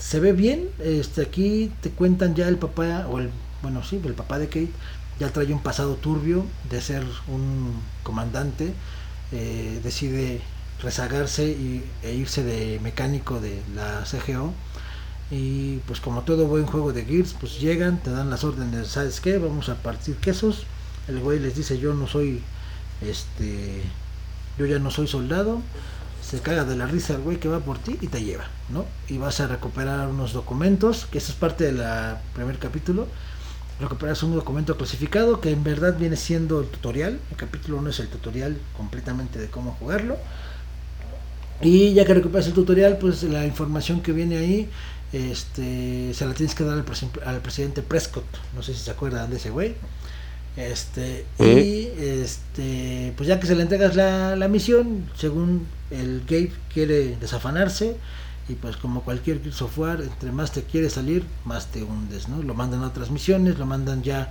se 0.00 0.18
ve 0.18 0.32
bien. 0.32 0.68
Este, 0.80 1.22
aquí 1.22 1.70
te 1.80 1.90
cuentan 1.90 2.34
ya 2.34 2.48
el 2.48 2.56
papá, 2.56 3.06
o 3.08 3.20
el, 3.20 3.30
bueno, 3.62 3.82
sí, 3.82 4.00
el 4.04 4.14
papá 4.14 4.38
de 4.38 4.46
Kate 4.46 4.70
ya 5.18 5.30
trae 5.32 5.52
un 5.52 5.62
pasado 5.62 5.96
turbio 5.96 6.46
de 6.70 6.80
ser 6.80 7.04
un 7.26 7.74
comandante, 8.02 8.72
eh, 9.32 9.80
decide 9.82 10.40
rezagarse 10.82 11.48
y, 11.48 11.84
e 12.02 12.14
irse 12.14 12.44
de 12.44 12.78
mecánico 12.80 13.40
de 13.40 13.60
la 13.74 14.04
CGO. 14.04 14.52
Y 15.30 15.78
pues 15.86 16.00
como 16.00 16.22
todo 16.22 16.46
buen 16.46 16.66
juego 16.66 16.92
de 16.92 17.04
Gears, 17.04 17.34
pues 17.38 17.60
llegan, 17.60 18.02
te 18.02 18.10
dan 18.10 18.30
las 18.30 18.44
órdenes, 18.44 18.88
¿sabes 18.88 19.20
qué? 19.20 19.38
Vamos 19.38 19.68
a 19.68 19.74
partir 19.74 20.16
quesos. 20.16 20.64
El 21.06 21.20
güey 21.20 21.38
les 21.38 21.54
dice 21.54 21.78
yo 21.78 21.94
no 21.94 22.06
soy, 22.06 22.42
este, 23.02 23.82
yo 24.56 24.66
ya 24.66 24.78
no 24.78 24.90
soy 24.90 25.06
soldado. 25.06 25.60
Se 26.22 26.40
caga 26.40 26.64
de 26.64 26.76
la 26.76 26.86
risa 26.86 27.14
el 27.14 27.22
güey 27.22 27.38
que 27.38 27.48
va 27.48 27.60
por 27.60 27.78
ti 27.78 27.98
y 28.00 28.06
te 28.08 28.22
lleva, 28.22 28.44
¿no? 28.68 28.84
Y 29.08 29.18
vas 29.18 29.40
a 29.40 29.46
recuperar 29.46 30.08
unos 30.08 30.32
documentos, 30.34 31.06
que 31.06 31.18
eso 31.18 31.32
es 31.32 31.38
parte 31.38 31.64
del 31.64 31.82
primer 32.34 32.58
capítulo 32.58 33.08
recuperas 33.80 34.22
un 34.22 34.34
documento 34.34 34.76
clasificado 34.76 35.40
que 35.40 35.50
en 35.50 35.62
verdad 35.62 35.96
viene 35.98 36.16
siendo 36.16 36.60
el 36.60 36.66
tutorial. 36.66 37.20
El 37.30 37.36
capítulo 37.36 37.78
1 37.78 37.90
es 37.90 38.00
el 38.00 38.08
tutorial 38.08 38.58
completamente 38.76 39.38
de 39.38 39.48
cómo 39.48 39.72
jugarlo. 39.78 40.16
Y 41.60 41.94
ya 41.94 42.04
que 42.04 42.14
recuperas 42.14 42.46
el 42.46 42.52
tutorial, 42.52 42.98
pues 42.98 43.22
la 43.24 43.44
información 43.46 44.00
que 44.00 44.12
viene 44.12 44.38
ahí 44.38 44.68
este, 45.12 46.12
se 46.12 46.26
la 46.26 46.34
tienes 46.34 46.54
que 46.54 46.64
dar 46.64 46.84
al, 47.24 47.40
presidente 47.40 47.82
Prescott. 47.82 48.26
No 48.54 48.62
sé 48.62 48.74
si 48.74 48.80
se 48.80 48.90
acuerdan 48.90 49.30
de 49.30 49.36
ese 49.36 49.50
güey. 49.50 49.74
Este, 50.56 51.24
y 51.38 51.88
este, 51.98 53.12
pues 53.16 53.28
ya 53.28 53.38
que 53.38 53.46
se 53.46 53.54
le 53.54 53.62
entregas 53.62 53.94
la, 53.94 54.34
la 54.34 54.48
misión, 54.48 55.08
según 55.16 55.66
el 55.90 56.22
Gabe 56.26 56.52
quiere 56.72 57.16
desafanarse, 57.16 57.96
y 58.48 58.54
pues 58.54 58.76
como 58.76 59.02
cualquier 59.02 59.52
software, 59.52 60.00
entre 60.00 60.32
más 60.32 60.52
te 60.52 60.64
quiere 60.64 60.88
salir, 60.88 61.26
más 61.44 61.66
te 61.66 61.82
hundes, 61.82 62.28
¿no? 62.28 62.42
Lo 62.42 62.54
mandan 62.54 62.82
a 62.82 62.88
otras 62.88 63.10
misiones, 63.10 63.58
lo 63.58 63.66
mandan 63.66 64.02
ya 64.02 64.30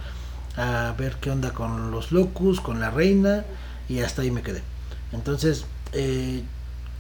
a 0.58 0.94
ver 0.98 1.18
qué 1.22 1.30
onda 1.30 1.54
con 1.54 1.92
los 1.92 2.12
locus, 2.12 2.60
con 2.60 2.80
la 2.80 2.90
reina, 2.90 3.46
y 3.88 4.00
hasta 4.00 4.24
ahí 4.24 4.32
me 4.32 4.42
quedé. 4.42 4.64
Entonces, 5.12 5.66
eh, 5.94 6.44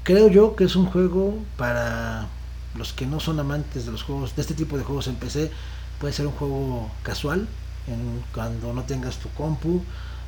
creo 0.04 0.30
yo 0.30 0.56
que 0.56 0.66
es 0.66 0.76
un 0.76 0.86
juego 0.86 1.38
para 1.58 2.28
los 2.76 2.94
que 2.94 3.08
no 3.08 3.20
son 3.20 3.40
amantes 3.40 3.86
de 3.86 3.92
los 3.92 4.04
juegos, 4.04 4.36
de 4.36 4.42
este 4.44 4.54
tipo 4.54 4.78
de 4.78 4.84
juegos 4.84 5.08
en 5.08 5.16
PC, 5.16 5.52
puede 6.00 6.14
ser 6.14 6.28
un 6.28 6.34
juego 6.34 6.92
casual, 7.02 7.48
en, 7.88 8.24
cuando 8.34 8.74
no 8.74 8.84
tengas 8.84 9.18
tu 9.18 9.30
compu, 9.30 9.82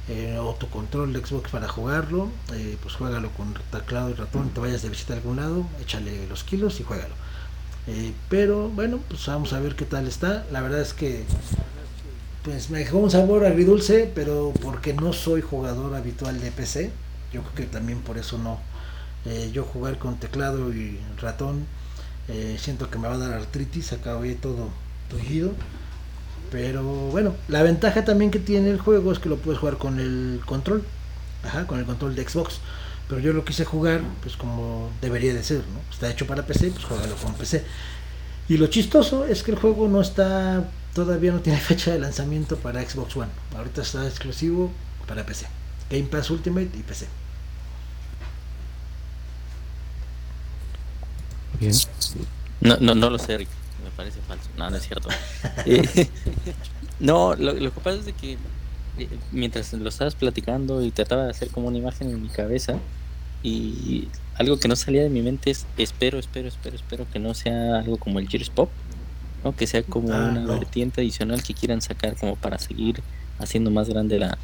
eh, 0.10 0.40
de 1.14 1.26
Xbox 1.26 1.52
para 1.52 1.68
jugarlo, 1.68 2.30
eh, 2.54 2.78
pues 2.82 2.96
juégalo 2.96 3.30
con 3.32 3.54
teclado 3.72 4.10
y 4.10 4.14
ratón, 4.14 4.50
te 4.50 4.60
vayas 4.60 4.82
de 4.82 4.90
visita 4.90 5.14
a 5.14 5.18
algún 5.18 5.38
lado, 5.38 5.68
échale 5.80 6.28
los 6.28 6.44
kilos 6.44 6.80
y 6.80 6.84
juégalo. 6.84 7.14
Eh, 7.86 8.14
pero 8.28 8.70
bueno, 8.70 9.00
pues 9.08 9.26
vamos 9.28 9.54
a 9.54 9.60
ver 9.60 9.76
qué 9.76 9.86
tal 9.86 10.08
está. 10.08 10.46
La 10.52 10.62
verdad 10.62 10.82
es 10.82 10.94
que 10.94 11.26
pues 12.44 12.72
me 12.72 12.80
dejó 12.80 12.98
un 12.98 13.12
sabor 13.12 13.46
agridulce, 13.46 14.12
pero 14.16 14.52
porque 14.64 14.94
no 14.94 15.14
soy 15.14 15.42
jugador 15.42 15.94
habitual 15.94 16.42
de 16.42 16.52
PC, 16.52 16.92
yo 17.32 17.44
creo 17.44 17.56
que 17.56 17.64
también 17.66 18.00
por 18.00 18.18
eso 18.18 18.40
no. 18.40 18.60
yo 19.54 19.64
jugar 19.64 20.00
con 20.00 20.18
teclado 20.18 20.74
y 20.74 21.00
ratón, 21.22 21.66
siento 22.58 22.90
que 22.90 22.98
me 22.98 23.08
va 23.08 23.16
a 23.16 23.18
dar 23.18 23.34
artritis, 23.34 23.94
acá 23.94 24.18
hoy 24.18 24.36
todo 24.36 24.70
tullido. 25.10 25.52
Pero 26.52 26.84
bueno, 26.84 27.36
la 27.48 27.64
ventaja 27.64 28.06
también 28.06 28.32
que 28.32 28.40
tiene 28.40 28.70
el 28.70 28.80
juego 28.80 29.12
es 29.12 29.20
que 29.20 29.30
lo 29.30 29.38
puedes 29.38 29.60
jugar 29.60 29.78
con 29.78 30.00
el 30.00 30.42
control. 30.46 30.84
Ajá, 31.44 31.68
con 31.68 31.80
el 31.80 31.86
control 31.86 32.16
de 32.16 32.28
Xbox. 32.28 32.60
pero 33.08 33.22
yo 33.22 33.32
lo 33.34 33.46
quise 33.46 33.64
jugar 33.66 34.02
pues 34.22 34.36
como 34.36 34.92
debería 35.02 35.34
de 35.34 35.44
ser, 35.44 35.60
¿no? 35.60 35.80
Está 35.92 36.10
hecho 36.10 36.28
para 36.28 36.46
PC, 36.46 36.72
pues 36.72 36.86
juégalo 36.86 37.16
con 37.16 37.34
PC. 37.36 37.64
Y 38.50 38.58
lo 38.58 38.68
chistoso 38.68 39.26
es 39.26 39.44
que 39.44 39.52
el 39.52 39.58
juego 39.58 39.88
no 39.88 40.02
está, 40.02 40.70
todavía 40.94 41.32
no 41.32 41.40
tiene 41.40 41.60
fecha 41.60 41.92
de 41.92 42.00
lanzamiento 42.00 42.58
para 42.58 42.82
Xbox 42.88 43.16
One. 43.16 43.32
Ahorita 43.56 43.82
está 43.82 44.06
exclusivo 44.08 44.72
para 45.08 45.26
PC. 45.26 45.48
Game 45.90 46.04
Pass 46.04 46.30
Ultimate 46.30 46.70
y 46.74 46.84
PC. 46.84 47.08
Bien. 51.60 51.74
No, 52.62 52.78
no, 52.78 52.96
no 52.96 53.10
lo 53.10 53.20
sé, 53.20 53.38
Rick. 53.38 53.59
Me 53.90 53.96
parece 53.96 54.20
falso. 54.22 54.50
No, 54.58 54.70
no 54.70 54.78
es 54.78 54.88
cierto. 54.88 55.10
Eh, 55.66 56.08
no, 57.00 57.36
lo, 57.36 57.54
lo, 57.54 57.74
que 57.74 57.80
pasa 57.82 58.00
es 58.00 58.06
de 58.06 58.14
que 58.14 58.34
eh, 58.98 59.10
mientras 59.32 59.74
lo 59.74 59.90
estabas 59.90 60.16
platicando 60.16 60.84
y 60.84 60.92
trataba 60.92 61.26
de 61.26 61.32
hacer 61.32 61.50
como 61.50 61.68
una 61.68 61.78
imagen 61.78 62.10
en 62.10 62.22
mi 62.22 62.30
cabeza 62.30 62.78
y 63.44 64.08
algo 64.36 64.60
que 64.60 64.68
no 64.68 64.76
salía 64.76 65.04
de 65.04 65.10
mi 65.10 65.22
mente 65.22 65.52
es 65.52 65.66
espero, 65.78 66.20
espero, 66.20 66.48
espero, 66.48 66.76
espero 66.76 67.06
que 67.12 67.20
no 67.20 67.34
sea 67.34 67.80
algo 67.80 67.98
como 67.98 68.20
el 68.20 68.28
Gears 68.28 68.50
Pop, 68.50 68.70
¿no? 69.44 69.56
que 69.56 69.68
sea 69.68 69.84
como 69.84 70.14
ah, 70.14 70.30
una 70.30 70.46
vertiente 70.46 71.02
adicional 71.02 71.44
que 71.44 71.54
quieran 71.54 71.82
sacar 71.82 72.16
como 72.16 72.36
para 72.36 72.58
seguir 72.58 73.02
haciendo 73.40 73.72
más 73.72 73.90
grande 73.90 74.20
la, 74.20 74.38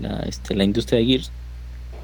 la, 0.00 0.20
este, 0.20 0.54
la 0.54 0.64
industria 0.64 0.98
de 0.98 1.06
Gears 1.06 1.30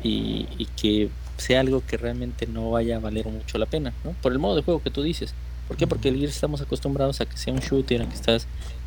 y, 0.03 0.47
y, 0.59 0.67
que 0.81 1.11
sea 1.39 1.61
algo 1.61 1.83
que 1.87 1.97
realmente 1.97 2.47
no 2.47 2.71
vaya 2.71 2.97
a 2.97 3.01
valer 3.01 3.27
mucho 3.27 3.59
la 3.59 3.67
pena, 3.67 3.93
¿no? 4.05 4.13
Por 4.23 4.33
el 4.33 4.39
modo 4.39 4.57
de 4.57 4.63
juego 4.63 4.83
que 4.83 4.91
tú 4.91 5.03
dices. 5.03 5.35
¿Por 5.69 5.77
qué? 5.77 5.87
Porque 5.87 6.09
el 6.09 6.17
Gears 6.17 6.35
estamos 6.35 6.61
acostumbrados 6.61 7.21
a 7.21 7.27
que 7.27 7.37
sea 7.37 7.53
un 7.53 7.61
shooter, 7.61 8.03
a 8.03 8.09
que 8.09 8.15
estás 8.15 8.47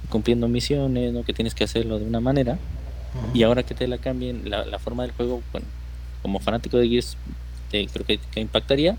cumpliendo 0.09 0.47
misiones, 0.47 1.13
¿no? 1.13 1.23
Que 1.23 1.33
tienes 1.33 1.55
que 1.55 1.63
hacerlo 1.63 1.99
de 1.99 2.05
una 2.05 2.19
manera. 2.19 2.57
Y 3.33 3.43
ahora 3.43 3.63
que 3.63 3.75
te 3.75 3.87
la 3.87 3.97
cambien 3.97 4.49
la, 4.49 4.65
la, 4.65 4.79
forma 4.79 5.03
del 5.03 5.11
juego, 5.11 5.41
bueno, 5.51 5.67
como 6.21 6.39
fanático 6.39 6.77
de 6.77 6.87
Gears, 6.87 7.17
te, 7.69 7.85
creo 7.87 8.05
que, 8.05 8.17
que, 8.17 8.39
impactaría. 8.39 8.97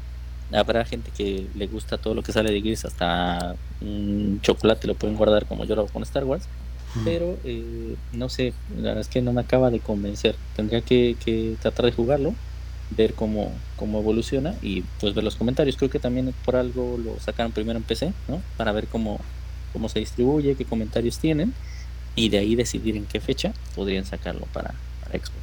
Habrá 0.53 0.85
gente 0.85 1.11
que 1.16 1.47
le 1.55 1.66
gusta 1.66 1.97
todo 1.97 2.14
lo 2.14 2.22
que 2.22 2.30
sale 2.33 2.53
de 2.53 2.61
Gears, 2.61 2.85
hasta 2.85 3.57
un 3.80 4.41
chocolate 4.43 4.87
lo 4.87 4.95
pueden 4.95 5.16
guardar 5.16 5.47
como 5.47 5.64
yo 5.64 5.74
lo 5.74 5.83
hago 5.83 5.93
con 5.93 6.03
Star 6.03 6.24
Wars 6.24 6.47
pero 7.05 7.39
eh, 7.45 7.97
no 8.12 8.28
sé, 8.28 8.53
la 8.76 8.89
verdad 8.89 9.01
es 9.01 9.09
que 9.09 9.22
no 9.22 9.33
me 9.33 9.41
acaba 9.41 9.70
de 9.70 9.80
convencer. 9.80 10.37
Tendría 10.55 10.83
que, 10.83 11.16
que 11.24 11.57
tratar 11.61 11.87
de 11.87 11.93
jugarlo, 11.93 12.35
ver 12.97 13.14
cómo, 13.14 13.53
cómo 13.76 14.01
evoluciona 14.01 14.55
y 14.62 14.82
pues 15.01 15.14
ver 15.14 15.24
los 15.24 15.36
comentarios. 15.36 15.76
Creo 15.76 15.90
que 15.90 15.99
también 15.99 16.34
por 16.45 16.57
algo 16.57 16.99
lo 16.99 17.18
sacaron 17.20 17.53
primero 17.53 17.78
en 17.78 17.84
PC, 17.84 18.12
¿no? 18.28 18.43
Para 18.57 18.72
ver 18.72 18.86
cómo, 18.86 19.20
cómo 19.72 19.88
se 19.88 19.99
distribuye, 19.99 20.55
qué 20.55 20.64
comentarios 20.64 21.18
tienen 21.18 21.55
y 22.14 22.28
de 22.28 22.38
ahí 22.38 22.55
decidir 22.55 22.97
en 22.97 23.07
qué 23.07 23.20
fecha 23.20 23.53
podrían 23.74 24.05
sacarlo 24.05 24.47
para, 24.53 24.74
para 25.03 25.18
Xbox. 25.18 25.43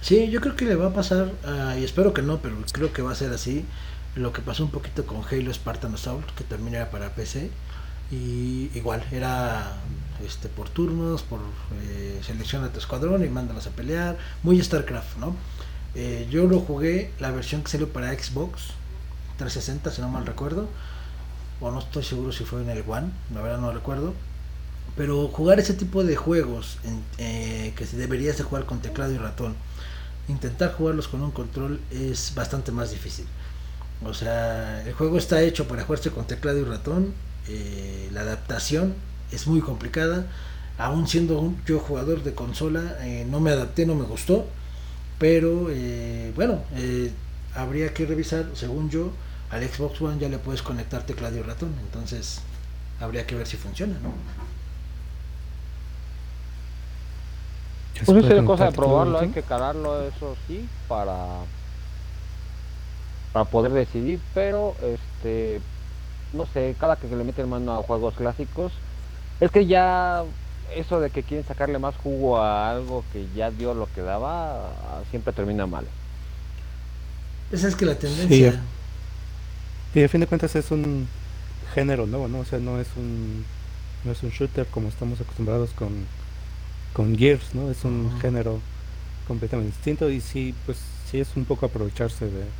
Sí, 0.00 0.30
yo 0.30 0.40
creo 0.40 0.56
que 0.56 0.64
le 0.64 0.76
va 0.76 0.88
a 0.88 0.94
pasar, 0.94 1.32
uh, 1.44 1.78
y 1.78 1.84
espero 1.84 2.14
que 2.14 2.22
no, 2.22 2.38
pero 2.38 2.56
creo 2.72 2.92
que 2.92 3.02
va 3.02 3.12
a 3.12 3.14
ser 3.14 3.32
así, 3.32 3.64
lo 4.14 4.32
que 4.32 4.42
pasó 4.42 4.64
un 4.64 4.70
poquito 4.70 5.04
con 5.04 5.22
Halo 5.28 5.52
Spartan 5.52 5.94
Assault, 5.94 6.30
que 6.34 6.44
también 6.44 6.76
era 6.76 6.90
para 6.90 7.14
PC, 7.14 7.50
y 8.10 8.70
igual, 8.74 9.04
era 9.12 9.76
este, 10.24 10.48
por 10.48 10.68
turnos, 10.70 11.22
por 11.22 11.40
eh, 11.82 12.20
selecciona 12.24 12.72
tu 12.72 12.78
escuadrón 12.78 13.24
y 13.24 13.28
mándalos 13.28 13.66
a 13.66 13.70
pelear, 13.70 14.16
muy 14.42 14.62
StarCraft, 14.62 15.18
¿no? 15.18 15.36
Eh, 15.94 16.26
yo 16.30 16.46
lo 16.46 16.60
jugué, 16.60 17.12
la 17.18 17.30
versión 17.30 17.62
que 17.62 17.70
salió 17.70 17.88
para 17.88 18.12
Xbox 18.12 18.72
360, 19.38 19.90
si 19.90 20.00
no 20.00 20.08
mal 20.08 20.26
recuerdo, 20.26 20.68
o 21.60 21.70
no 21.70 21.78
estoy 21.80 22.04
seguro 22.04 22.32
si 22.32 22.44
fue 22.44 22.62
en 22.62 22.70
el 22.70 22.84
One, 22.86 23.10
la 23.34 23.40
verdad 23.40 23.58
no 23.58 23.72
recuerdo, 23.72 24.14
pero 24.96 25.28
jugar 25.28 25.60
ese 25.60 25.74
tipo 25.74 26.04
de 26.04 26.16
juegos 26.16 26.78
en, 26.84 27.02
eh, 27.18 27.72
que 27.76 27.86
deberías 27.86 28.36
de 28.36 28.44
jugar 28.44 28.66
con 28.66 28.80
teclado 28.80 29.12
y 29.12 29.18
ratón, 29.18 29.54
intentar 30.28 30.72
jugarlos 30.74 31.08
con 31.08 31.22
un 31.22 31.30
control 31.30 31.80
es 31.90 32.34
bastante 32.34 32.72
más 32.72 32.90
difícil. 32.90 33.26
O 34.04 34.14
sea, 34.14 34.82
el 34.86 34.92
juego 34.92 35.18
está 35.18 35.42
hecho 35.42 35.66
para 35.66 35.84
jugarse 35.84 36.10
con 36.10 36.26
teclado 36.26 36.58
y 36.58 36.64
ratón, 36.64 37.14
eh, 37.48 38.10
la 38.12 38.20
adaptación 38.20 38.94
es 39.32 39.46
muy 39.46 39.60
complicada. 39.60 40.26
Aún 40.78 41.08
siendo 41.08 41.40
un, 41.40 41.60
yo 41.66 41.80
jugador 41.80 42.22
de 42.22 42.34
consola, 42.34 42.98
eh, 43.02 43.26
no 43.28 43.40
me 43.40 43.50
adapté, 43.50 43.86
no 43.86 43.94
me 43.94 44.04
gustó. 44.04 44.46
Pero 45.18 45.66
eh, 45.70 46.32
bueno, 46.34 46.60
eh, 46.76 47.10
habría 47.54 47.92
que 47.92 48.06
revisar, 48.06 48.46
según 48.54 48.88
yo, 48.90 49.10
al 49.50 49.66
Xbox 49.68 50.00
One 50.00 50.18
ya 50.18 50.28
le 50.28 50.38
puedes 50.38 50.62
conectar 50.62 51.02
teclado 51.04 51.36
y 51.36 51.42
ratón. 51.42 51.74
Entonces, 51.84 52.40
habría 53.00 53.26
que 53.26 53.34
ver 53.34 53.46
si 53.46 53.56
funciona, 53.56 53.98
¿no? 54.00 54.12
Pues 58.04 58.24
es 58.24 58.42
cosa 58.44 58.66
de 58.66 58.72
probarlo, 58.72 59.18
hay 59.18 59.28
que 59.30 59.42
calarlo, 59.42 60.02
eso 60.02 60.36
sí, 60.46 60.68
para 60.86 61.16
para 63.32 63.44
poder 63.44 63.72
decidir, 63.72 64.20
pero 64.34 64.74
este 64.80 65.60
no 66.32 66.46
sé, 66.46 66.74
cada 66.78 66.96
que 66.96 67.08
le 67.08 67.24
meten 67.24 67.48
mano 67.48 67.72
a 67.72 67.82
juegos 67.82 68.14
clásicos, 68.14 68.72
es 69.40 69.50
que 69.50 69.66
ya 69.66 70.24
eso 70.68 71.00
de 71.00 71.10
que 71.10 71.24
quieren 71.24 71.46
sacarle 71.46 71.78
más 71.78 71.96
jugo 71.96 72.38
a 72.38 72.70
algo 72.70 73.08
que 73.12 73.30
ya 73.30 73.50
dio 73.50 73.74
lo 73.74 73.92
que 73.92 74.02
daba, 74.02 75.04
siempre 75.10 75.32
termina 75.32 75.66
mal. 75.66 75.90
Esa 77.50 77.68
es 77.68 77.76
que 77.76 77.86
la 77.86 77.98
tendencia. 77.98 78.68
y 79.94 80.02
a 80.02 80.08
fin 80.08 80.20
de 80.20 80.26
cuentas 80.26 80.54
es 80.56 80.70
un 80.70 81.10
género 81.74 82.06
nuevo, 82.06 82.28
¿no? 82.28 82.40
O 82.40 82.44
sea, 82.44 82.58
no 82.60 82.80
es 82.80 82.96
un 82.96 83.48
no 84.04 84.12
es 84.12 84.22
un 84.22 84.30
shooter 84.30 84.68
como 84.70 84.88
estamos 84.88 85.20
acostumbrados 85.20 85.72
con 85.74 86.10
con 86.92 87.16
Gears, 87.18 87.54
¿no? 87.54 87.70
Es 87.70 87.84
un 87.84 88.12
género 88.20 88.64
completamente 89.26 89.72
distinto 89.72 90.10
y 90.10 90.20
sí, 90.20 90.54
pues 90.66 90.78
sí 91.10 91.20
es 91.20 91.36
un 91.36 91.46
poco 91.46 91.66
aprovecharse 91.66 92.26
de 92.30 92.54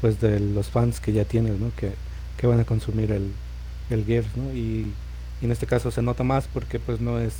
pues 0.00 0.20
de 0.20 0.40
los 0.40 0.70
fans 0.70 1.00
que 1.00 1.12
ya 1.12 1.24
tienes, 1.26 1.58
¿no? 1.58 1.72
Que, 1.76 1.98
que 2.36 2.46
van 2.46 2.60
a 2.60 2.64
consumir 2.66 3.12
el, 3.12 3.38
el 3.90 4.04
Gears, 4.06 4.36
¿no? 4.36 4.52
Y 4.54 4.96
y 5.42 5.46
en 5.46 5.52
este 5.52 5.66
caso 5.66 5.90
se 5.90 6.02
nota 6.02 6.22
más 6.22 6.48
porque 6.52 6.78
pues 6.78 7.00
no 7.00 7.18
es 7.18 7.34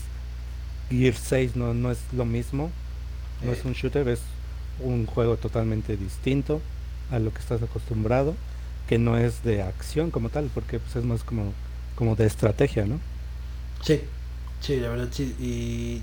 Gear 0.90 1.14
6 1.14 1.56
no, 1.56 1.72
no 1.72 1.90
es 1.90 1.98
lo 2.12 2.24
mismo 2.24 2.70
no 3.42 3.52
es 3.52 3.60
eh. 3.60 3.62
un 3.64 3.72
shooter 3.72 4.08
es 4.08 4.20
un 4.80 5.06
juego 5.06 5.36
totalmente 5.36 5.96
distinto 5.96 6.60
a 7.10 7.18
lo 7.18 7.32
que 7.32 7.38
estás 7.38 7.62
acostumbrado 7.62 8.34
que 8.88 8.98
no 8.98 9.16
es 9.16 9.44
de 9.44 9.62
acción 9.62 10.10
como 10.10 10.28
tal 10.28 10.50
porque 10.52 10.80
pues 10.80 10.96
es 10.96 11.04
más 11.04 11.22
como 11.22 11.52
como 11.94 12.16
de 12.16 12.26
estrategia 12.26 12.84
no 12.84 12.98
sí 13.82 14.00
sí 14.60 14.80
la 14.80 14.88
verdad 14.88 15.08
sí 15.12 15.34
y 15.40 16.02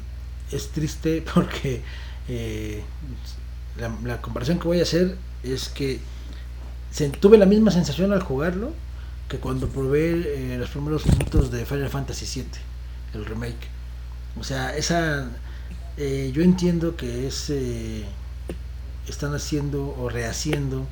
es 0.55 0.69
triste 0.69 1.23
porque 1.33 1.81
eh, 2.29 2.81
la, 3.77 3.93
la, 4.03 4.21
comparación 4.21 4.59
que 4.59 4.67
voy 4.67 4.79
a 4.79 4.83
hacer 4.83 5.17
es 5.43 5.67
que 5.69 5.99
se, 6.91 7.09
tuve 7.09 7.37
la 7.37 7.45
misma 7.45 7.71
sensación 7.71 8.13
al 8.13 8.21
jugarlo 8.21 8.71
que 9.29 9.37
cuando 9.37 9.69
probé 9.69 10.53
eh, 10.53 10.57
los 10.57 10.71
primeros 10.71 11.05
minutos 11.05 11.51
de 11.51 11.65
Final 11.65 11.89
Fantasy 11.89 12.41
VII, 12.41 12.49
el 13.13 13.25
remake. 13.25 13.67
O 14.39 14.43
sea, 14.43 14.75
esa. 14.75 15.29
Eh, 15.97 16.31
yo 16.33 16.41
entiendo 16.41 16.97
que 16.97 17.27
es. 17.27 17.49
Eh, 17.51 18.05
están 19.07 19.33
haciendo 19.33 19.95
o 19.97 20.09
rehaciendo 20.09 20.85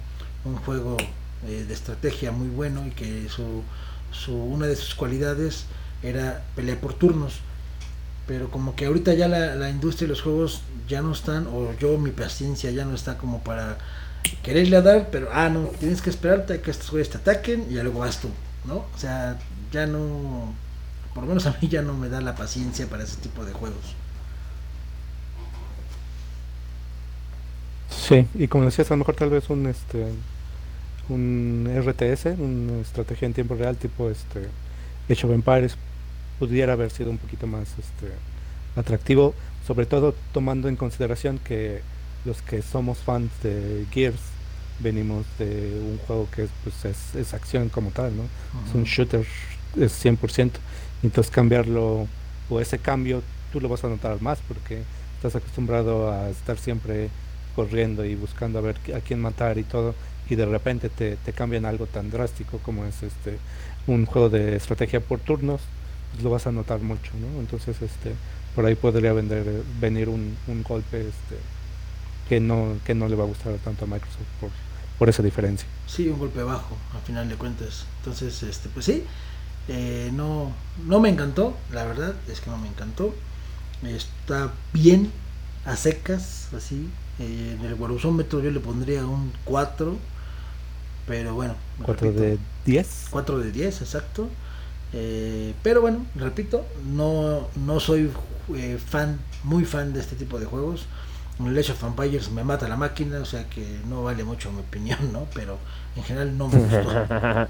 un 0.43 0.55
juego 0.55 0.97
de 1.45 1.71
estrategia 1.71 2.31
muy 2.31 2.47
bueno 2.47 2.87
y 2.87 2.89
que 2.89 3.29
su, 3.29 3.61
su, 4.11 4.33
una 4.33 4.65
de 4.65 4.75
sus 4.75 4.95
cualidades 4.95 5.65
era 6.01 6.43
pelear 6.55 6.79
por 6.79 6.95
turnos. 6.95 7.41
Pero 8.25 8.49
como 8.49 8.75
que 8.75 8.87
ahorita 8.87 9.13
ya 9.13 9.27
la, 9.27 9.55
la 9.55 9.69
industria 9.69 10.07
de 10.07 10.13
los 10.13 10.21
juegos 10.21 10.61
ya 10.87 11.03
no 11.03 11.11
están, 11.11 11.45
o 11.45 11.77
yo 11.79 11.99
mi 11.99 12.09
paciencia 12.09 12.71
ya 12.71 12.85
no 12.85 12.95
está 12.95 13.19
como 13.19 13.43
para 13.43 13.77
quererle 14.43 14.81
dar, 14.81 15.09
pero 15.11 15.29
ah, 15.31 15.49
no, 15.49 15.65
tienes 15.79 16.01
que 16.01 16.09
esperarte 16.09 16.53
a 16.53 16.61
que 16.61 16.71
estos 16.71 16.89
güeyes 16.91 17.09
te 17.09 17.17
ataquen 17.17 17.65
y 17.69 17.75
luego 17.75 17.99
vas 17.99 18.19
tú, 18.19 18.29
¿no? 18.65 18.85
O 18.93 18.97
sea, 18.97 19.37
ya 19.71 19.85
no, 19.85 20.53
por 21.13 21.23
lo 21.23 21.29
menos 21.29 21.45
a 21.45 21.57
mí 21.61 21.67
ya 21.67 21.81
no 21.81 21.93
me 21.93 22.09
da 22.09 22.21
la 22.21 22.35
paciencia 22.35 22.87
para 22.87 23.03
ese 23.03 23.17
tipo 23.17 23.43
de 23.45 23.53
juegos. 23.53 23.95
Sí, 27.89 28.27
y 28.35 28.47
como 28.47 28.65
decías, 28.65 28.89
a 28.89 28.93
lo 28.93 28.99
mejor 28.99 29.15
tal 29.15 29.29
vez 29.29 29.49
un 29.49 29.67
este 29.67 30.05
un 31.09 31.67
RTS, 31.67 32.37
una 32.37 32.81
estrategia 32.81 33.25
en 33.25 33.33
tiempo 33.33 33.55
real 33.55 33.77
tipo 33.77 34.09
este 34.09 34.47
Age 35.09 35.25
of 35.25 35.33
Empires 35.33 35.77
pudiera 36.39 36.73
haber 36.73 36.91
sido 36.91 37.09
un 37.09 37.17
poquito 37.17 37.47
más 37.47 37.67
este 37.79 38.13
atractivo, 38.75 39.33
sobre 39.65 39.85
todo 39.85 40.15
tomando 40.33 40.67
en 40.67 40.75
consideración 40.75 41.39
que 41.39 41.81
los 42.27 42.41
que 42.41 42.61
somos 42.61 42.97
fans 42.99 43.31
de 43.41 43.85
Gears 43.91 44.19
venimos 44.79 45.25
de 45.39 45.79
un 45.81 45.97
juego 46.05 46.27
que 46.29 46.43
es, 46.43 46.49
pues, 46.63 47.15
es, 47.15 47.33
acción 47.33 47.69
como 47.69 47.89
tal, 47.89 48.15
¿no? 48.15 48.23
Es 48.67 48.75
un 48.75 48.83
shooter, 48.83 49.25
es 49.79 50.05
100%. 50.05 50.51
Entonces 51.03 51.31
cambiarlo, 51.31 52.07
o 52.49 52.59
ese 52.59 52.77
cambio, 52.77 53.23
tú 53.51 53.61
lo 53.61 53.69
vas 53.69 53.83
a 53.83 53.87
notar 53.87 54.21
más 54.21 54.39
porque 54.47 54.83
estás 55.15 55.35
acostumbrado 55.35 56.11
a 56.11 56.29
estar 56.29 56.57
siempre 56.59 57.09
corriendo 57.55 58.05
y 58.05 58.15
buscando 58.15 58.59
a 58.59 58.61
ver 58.61 58.75
a 58.95 58.99
quién 58.99 59.19
matar 59.19 59.57
y 59.57 59.63
todo, 59.63 59.95
y 60.29 60.35
de 60.35 60.45
repente 60.45 60.89
te, 60.89 61.15
te 61.15 61.33
cambian 61.33 61.65
algo 61.65 61.87
tan 61.87 62.11
drástico 62.11 62.59
como 62.59 62.85
es 62.85 63.01
este 63.01 63.39
un 63.87 64.05
juego 64.05 64.29
de 64.29 64.55
estrategia 64.55 64.99
por 64.99 65.19
turnos, 65.19 65.61
pues 66.11 66.23
lo 66.23 66.29
vas 66.29 66.45
a 66.45 66.51
notar 66.51 66.81
mucho, 66.81 67.11
¿no? 67.19 67.39
Entonces 67.39 67.81
este 67.81 68.13
por 68.53 68.65
ahí 68.65 68.75
podría 68.75 69.13
vender, 69.13 69.63
venir 69.79 70.09
un, 70.09 70.35
un 70.47 70.63
golpe 70.63 71.01
este 71.01 71.37
que 72.27 72.39
no, 72.39 72.77
que 72.85 72.93
no 72.93 73.07
le 73.07 73.15
va 73.15 73.23
a 73.23 73.27
gustar 73.27 73.53
tanto 73.63 73.85
a 73.85 73.87
Microsoft 73.87 74.27
por, 74.39 74.49
por 74.99 75.09
esa 75.09 75.23
diferencia. 75.23 75.67
Sí, 75.85 76.07
un 76.09 76.19
golpe 76.19 76.43
bajo, 76.43 76.77
al 76.93 77.01
final 77.01 77.29
de 77.29 77.35
cuentas. 77.35 77.85
Entonces, 77.99 78.43
este, 78.43 78.69
pues 78.69 78.85
sí, 78.85 79.03
eh, 79.67 80.11
no, 80.13 80.51
no 80.85 80.99
me 80.99 81.09
encantó, 81.09 81.55
la 81.71 81.85
verdad 81.85 82.15
es 82.29 82.41
que 82.41 82.49
no 82.49 82.57
me 82.57 82.67
encantó. 82.67 83.13
Está 83.83 84.51
bien, 84.73 85.11
a 85.65 85.75
secas, 85.75 86.49
así. 86.55 86.89
Eh, 87.19 87.57
en 87.59 87.65
el 87.65 87.73
Warusómetro 87.73 88.41
yo 88.41 88.51
le 88.51 88.59
pondría 88.59 89.05
un 89.05 89.31
4, 89.45 89.97
pero 91.07 91.35
bueno. 91.35 91.55
4 91.83 92.11
de 92.11 92.37
10. 92.65 93.07
4 93.09 93.39
de 93.39 93.51
10, 93.51 93.81
exacto. 93.81 94.29
Eh, 94.93 95.53
pero 95.63 95.81
bueno, 95.81 96.05
repito, 96.15 96.65
no, 96.85 97.47
no 97.55 97.79
soy 97.79 98.09
eh, 98.55 98.77
fan, 98.83 99.19
muy 99.43 99.65
fan 99.65 99.93
de 99.93 99.99
este 99.99 100.15
tipo 100.15 100.39
de 100.39 100.45
juegos. 100.45 100.85
En 101.39 101.57
Age 101.57 101.71
of 101.71 101.81
Vampires 101.81 102.29
me 102.31 102.43
mata 102.43 102.67
la 102.67 102.77
máquina, 102.77 103.19
o 103.19 103.25
sea 103.25 103.47
que 103.49 103.81
no 103.85 104.03
vale 104.03 104.23
mucho 104.23 104.51
mi 104.51 104.61
opinión, 104.61 105.13
¿no? 105.13 105.27
Pero 105.33 105.59
en 105.95 106.03
general 106.03 106.37
no 106.37 106.47
me 106.47 106.59
gustó. 106.59 106.97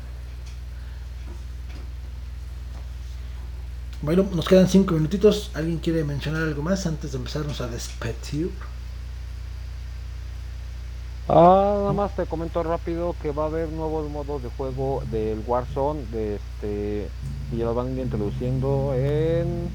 bueno, 4.01 4.27
nos 4.33 4.47
quedan 4.47 4.67
5 4.67 4.93
minutitos. 4.93 5.51
¿Alguien 5.53 5.79
quiere 5.79 6.03
mencionar 6.03 6.43
algo 6.43 6.61
más 6.63 6.85
antes 6.85 7.11
de 7.13 7.17
empezarnos 7.17 7.61
a 7.61 7.67
despedir? 7.67 8.51
Ah, 11.29 11.75
nada 11.79 11.93
más 11.93 12.15
te 12.15 12.25
comento 12.25 12.63
rápido 12.63 13.15
que 13.21 13.31
va 13.31 13.43
a 13.43 13.47
haber 13.47 13.69
nuevos 13.69 14.09
modos 14.09 14.41
de 14.43 14.49
juego 14.49 15.03
del 15.11 15.43
Warzone, 15.45 16.05
de 16.05 16.35
este, 16.37 17.11
y 17.51 17.57
ya 17.57 17.65
los 17.65 17.75
van 17.75 17.87
a 17.87 17.91
ir 17.91 17.99
introduciendo 17.99 18.93
en, 18.95 19.69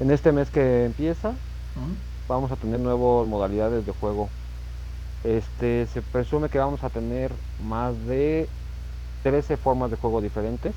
en 0.00 0.10
este 0.10 0.32
mes 0.32 0.50
que 0.50 0.86
empieza. 0.86 1.34
Vamos 2.28 2.52
a 2.52 2.56
tener 2.56 2.78
nuevas 2.78 3.26
modalidades 3.26 3.84
de 3.86 3.92
juego. 3.92 4.28
Este, 5.24 5.86
se 5.86 6.02
presume 6.02 6.48
que 6.48 6.58
vamos 6.58 6.84
a 6.84 6.90
tener 6.90 7.32
más 7.64 7.94
de 8.06 8.48
13 9.22 9.56
formas 9.56 9.90
de 9.90 9.96
juego 9.96 10.20
diferentes. 10.20 10.74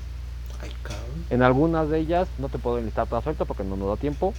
en 1.30 1.42
algunas 1.42 1.88
de 1.88 1.98
ellas 1.98 2.28
no 2.38 2.48
te 2.48 2.58
puedo 2.58 2.78
enlistar 2.78 3.06
todas 3.06 3.24
suelto 3.24 3.46
porque 3.46 3.64
no 3.64 3.76
nos 3.76 3.88
da 3.88 3.96
tiempo. 3.96 4.34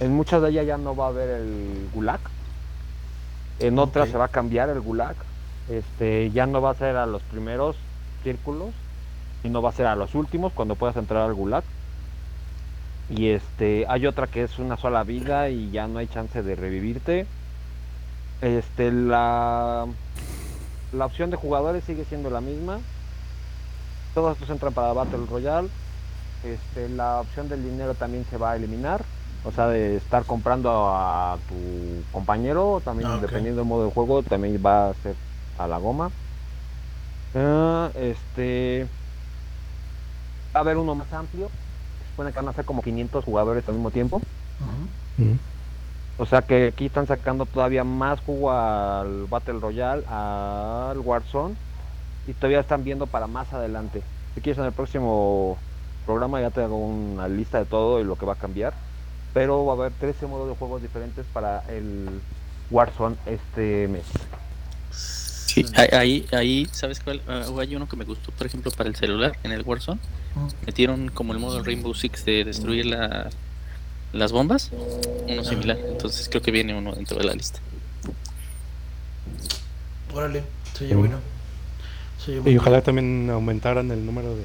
En 0.00 0.14
muchas 0.14 0.42
de 0.42 0.50
ellas 0.50 0.66
ya 0.66 0.76
no 0.76 0.94
va 0.94 1.06
a 1.06 1.08
haber 1.08 1.30
el 1.30 1.88
gulag 1.94 2.20
en 3.60 3.78
otra 3.78 4.06
se 4.06 4.18
va 4.18 4.26
a 4.26 4.28
cambiar 4.28 4.68
el 4.68 4.80
gulag. 4.80 5.16
Este, 5.68 6.30
ya 6.30 6.46
no 6.46 6.60
va 6.60 6.70
a 6.70 6.74
ser 6.74 6.96
a 6.96 7.06
los 7.06 7.22
primeros 7.22 7.76
círculos, 8.22 8.70
sino 9.42 9.62
va 9.62 9.70
a 9.70 9.72
ser 9.72 9.86
a 9.86 9.96
los 9.96 10.14
últimos 10.14 10.52
cuando 10.52 10.74
puedas 10.74 10.96
entrar 10.96 11.22
al 11.22 11.34
gulag. 11.34 11.64
Y 13.16 13.28
este, 13.28 13.86
hay 13.88 14.06
otra 14.06 14.26
que 14.26 14.42
es 14.42 14.58
una 14.58 14.76
sola 14.76 15.04
vida 15.04 15.48
y 15.48 15.70
ya 15.70 15.86
no 15.86 15.98
hay 15.98 16.08
chance 16.08 16.42
de 16.42 16.56
revivirte. 16.56 17.26
Este, 18.40 18.90
la, 18.90 19.86
la 20.92 21.06
opción 21.06 21.30
de 21.30 21.36
jugadores 21.36 21.84
sigue 21.84 22.04
siendo 22.04 22.30
la 22.30 22.40
misma. 22.40 22.80
Todos 24.14 24.32
estos 24.32 24.50
entran 24.50 24.72
para 24.72 24.92
Battle 24.92 25.26
Royale. 25.30 25.68
Este, 26.44 26.88
la 26.88 27.20
opción 27.20 27.48
del 27.48 27.62
dinero 27.62 27.94
también 27.94 28.24
se 28.28 28.36
va 28.36 28.52
a 28.52 28.56
eliminar 28.56 29.04
o 29.44 29.52
sea, 29.52 29.68
de 29.68 29.96
estar 29.96 30.24
comprando 30.24 30.88
a, 30.88 31.36
tu 31.48 31.54
compañero, 32.12 32.80
también 32.82 33.10
ah, 33.10 33.18
dependiendo 33.20 33.60
del 33.60 33.68
modo 33.68 33.84
de 33.84 33.92
juego, 33.92 34.22
también 34.22 34.60
va 34.64 34.88
a 34.88 34.94
ser 34.94 35.14
a 35.58 35.68
la 35.68 35.76
goma. 35.76 36.10
Ah, 37.34 37.90
este 37.94 38.88
va 40.54 40.60
a 40.60 40.62
haber 40.62 40.78
uno 40.78 40.94
más 40.94 41.12
amplio. 41.12 41.50
Supone 42.14 42.32
que 42.32 42.36
van 42.36 42.48
a 42.48 42.52
ser 42.52 42.64
como 42.64 42.82
500 42.82 43.24
jugadores 43.24 43.68
al 43.68 43.74
mismo 43.74 43.90
tiempo. 43.90 44.22
O 46.16 46.26
sea 46.26 46.42
que 46.42 46.68
aquí 46.68 46.86
están 46.86 47.06
sacando 47.06 47.44
todavía 47.44 47.82
más 47.82 48.20
jugo 48.20 48.52
al 48.52 49.26
Battle 49.26 49.58
Royale, 49.60 50.04
al 50.06 50.98
Warzone. 51.00 51.54
Y 52.26 52.32
todavía 52.32 52.60
están 52.60 52.84
viendo 52.84 53.06
para 53.06 53.26
más 53.26 53.52
adelante. 53.52 54.02
Si 54.34 54.40
quieres 54.40 54.58
en 54.58 54.64
el 54.64 54.72
próximo 54.72 55.58
programa 56.06 56.40
ya 56.40 56.50
te 56.50 56.62
hago 56.62 56.78
una 56.78 57.28
lista 57.28 57.58
de 57.58 57.64
todo 57.64 58.00
y 58.00 58.04
lo 58.04 58.16
que 58.16 58.26
va 58.26 58.34
a 58.34 58.36
cambiar 58.36 58.72
pero 59.34 59.66
va 59.66 59.72
a 59.72 59.76
haber 59.76 59.92
13 59.92 60.26
modos 60.28 60.48
de 60.48 60.54
juegos 60.54 60.80
diferentes 60.80 61.26
para 61.32 61.64
el 61.68 62.08
Warzone 62.70 63.16
este 63.26 63.88
mes. 63.88 64.04
Sí, 64.92 65.66
ahí, 65.92 66.26
ahí, 66.32 66.66
¿sabes 66.70 67.00
cuál? 67.00 67.20
Ah, 67.28 67.44
hay 67.58 67.76
uno 67.76 67.88
que 67.88 67.96
me 67.96 68.04
gustó, 68.04 68.30
por 68.30 68.46
ejemplo, 68.46 68.70
para 68.70 68.88
el 68.88 68.96
celular, 68.96 69.36
en 69.42 69.52
el 69.52 69.62
Warzone. 69.62 70.00
Metieron 70.66 71.08
como 71.08 71.32
el 71.32 71.38
modo 71.38 71.62
Rainbow 71.62 71.94
Six 71.94 72.24
de 72.24 72.44
destruir 72.44 72.86
la, 72.86 73.30
las 74.12 74.32
bombas, 74.32 74.70
uno 75.28 75.44
similar. 75.44 75.78
Entonces 75.88 76.28
creo 76.28 76.42
que 76.42 76.50
viene 76.50 76.76
uno 76.76 76.92
dentro 76.92 77.18
de 77.18 77.24
la 77.24 77.34
lista. 77.34 77.60
Órale, 80.12 80.42
se 80.76 80.94
bueno. 80.94 81.18
Y 82.46 82.56
ojalá 82.56 82.80
también 82.80 83.28
aumentaran 83.30 83.90
el 83.90 84.06
número 84.06 84.34
de 84.34 84.44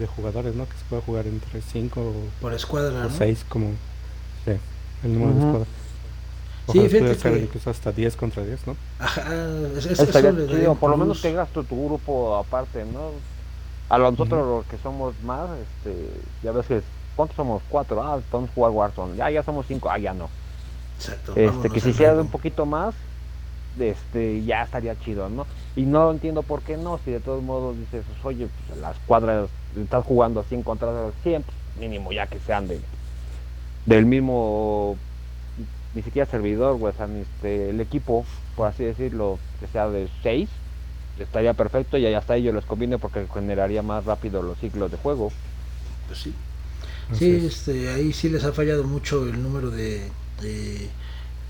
de 0.00 0.06
jugadores, 0.06 0.54
¿no? 0.54 0.66
Que 0.66 0.72
se 0.72 0.84
puede 0.88 1.02
jugar 1.02 1.26
entre 1.26 1.60
5 1.60 2.14
por 2.40 2.52
escuadra, 2.54 3.06
o 3.06 3.10
6 3.10 3.44
como 3.48 3.72
sí, 4.44 4.52
el 5.04 5.12
número 5.12 5.32
de 5.32 5.38
escuadras. 5.38 5.68
sí, 6.72 6.88
fíjate 6.88 7.14
ser 7.14 7.36
incluso 7.36 7.70
hasta 7.70 7.92
10 7.92 8.16
contra 8.16 8.42
10, 8.42 8.66
¿no? 8.66 8.76
Ajá, 8.98 9.22
es, 9.76 9.86
es, 9.86 10.00
eso 10.00 10.74
por 10.74 10.90
lo 10.90 10.96
menos 10.96 11.20
tengas 11.20 11.50
tu, 11.50 11.62
tu, 11.62 11.86
grupo 11.86 12.36
aparte, 12.36 12.84
¿no? 12.84 13.10
A 13.90 13.98
nosotros 13.98 14.46
los 14.46 14.66
que 14.66 14.78
somos 14.78 15.14
más, 15.24 15.50
este, 15.50 16.08
ya 16.42 16.52
ves 16.52 16.66
que 16.66 16.80
¿cuántos 17.16 17.36
somos? 17.36 17.60
Cuatro, 17.68 18.02
ah, 18.02 18.20
podemos 18.30 18.50
jugar 18.54 18.70
Warzone, 18.70 19.16
ya, 19.16 19.30
ya 19.30 19.42
somos 19.42 19.66
cinco, 19.66 19.90
ah, 19.90 19.98
ya 19.98 20.14
no. 20.14 20.28
Exacto, 20.96 21.32
este, 21.34 21.70
que 21.70 21.80
si 21.80 21.90
hiciera 21.90 22.14
un 22.14 22.28
poquito 22.28 22.66
más, 22.66 22.94
este, 23.78 24.44
ya 24.44 24.62
estaría 24.62 24.98
chido, 25.00 25.28
¿no? 25.28 25.44
Y 25.76 25.82
no 25.82 26.10
entiendo 26.10 26.42
por 26.42 26.62
qué 26.62 26.76
no, 26.76 26.98
si 27.04 27.10
de 27.10 27.20
todos 27.20 27.42
modos 27.42 27.76
dices, 27.78 28.04
oye, 28.22 28.48
pues 28.68 28.78
las 28.78 28.96
cuadras 29.06 29.50
estás 29.76 30.04
jugando 30.04 30.40
así 30.40 30.54
en 30.54 30.62
contra 30.62 30.92
de 30.92 31.12
100, 31.22 31.44
mínimo 31.78 32.12
ya 32.12 32.26
que 32.26 32.38
sean 32.40 32.68
de, 32.68 32.80
del 33.86 34.06
mismo, 34.06 34.96
ni 35.94 36.02
siquiera 36.02 36.30
servidor, 36.30 36.78
o 36.80 36.92
sea, 36.92 37.06
este, 37.06 37.70
el 37.70 37.80
equipo, 37.80 38.24
por 38.56 38.68
así 38.68 38.84
decirlo, 38.84 39.38
que 39.58 39.66
sea 39.66 39.88
de 39.88 40.08
6, 40.22 40.48
estaría 41.24 41.54
perfecto 41.54 41.98
y 41.98 42.06
hasta 42.06 42.36
ellos 42.36 42.54
les 42.54 42.66
conviene 42.66 42.98
porque 42.98 43.26
generaría 43.32 43.82
más 43.82 44.04
rápido 44.04 44.42
los 44.42 44.58
ciclos 44.58 44.90
de 44.90 44.96
juego. 44.98 45.34
Pues 46.06 46.20
sí. 46.20 46.34
Sí, 47.12 47.44
este, 47.46 47.88
ahí 47.90 48.12
sí 48.12 48.28
les 48.28 48.44
ha 48.44 48.52
fallado 48.52 48.84
mucho 48.84 49.24
el 49.26 49.42
número 49.42 49.70
de, 49.70 50.12
de 50.40 50.90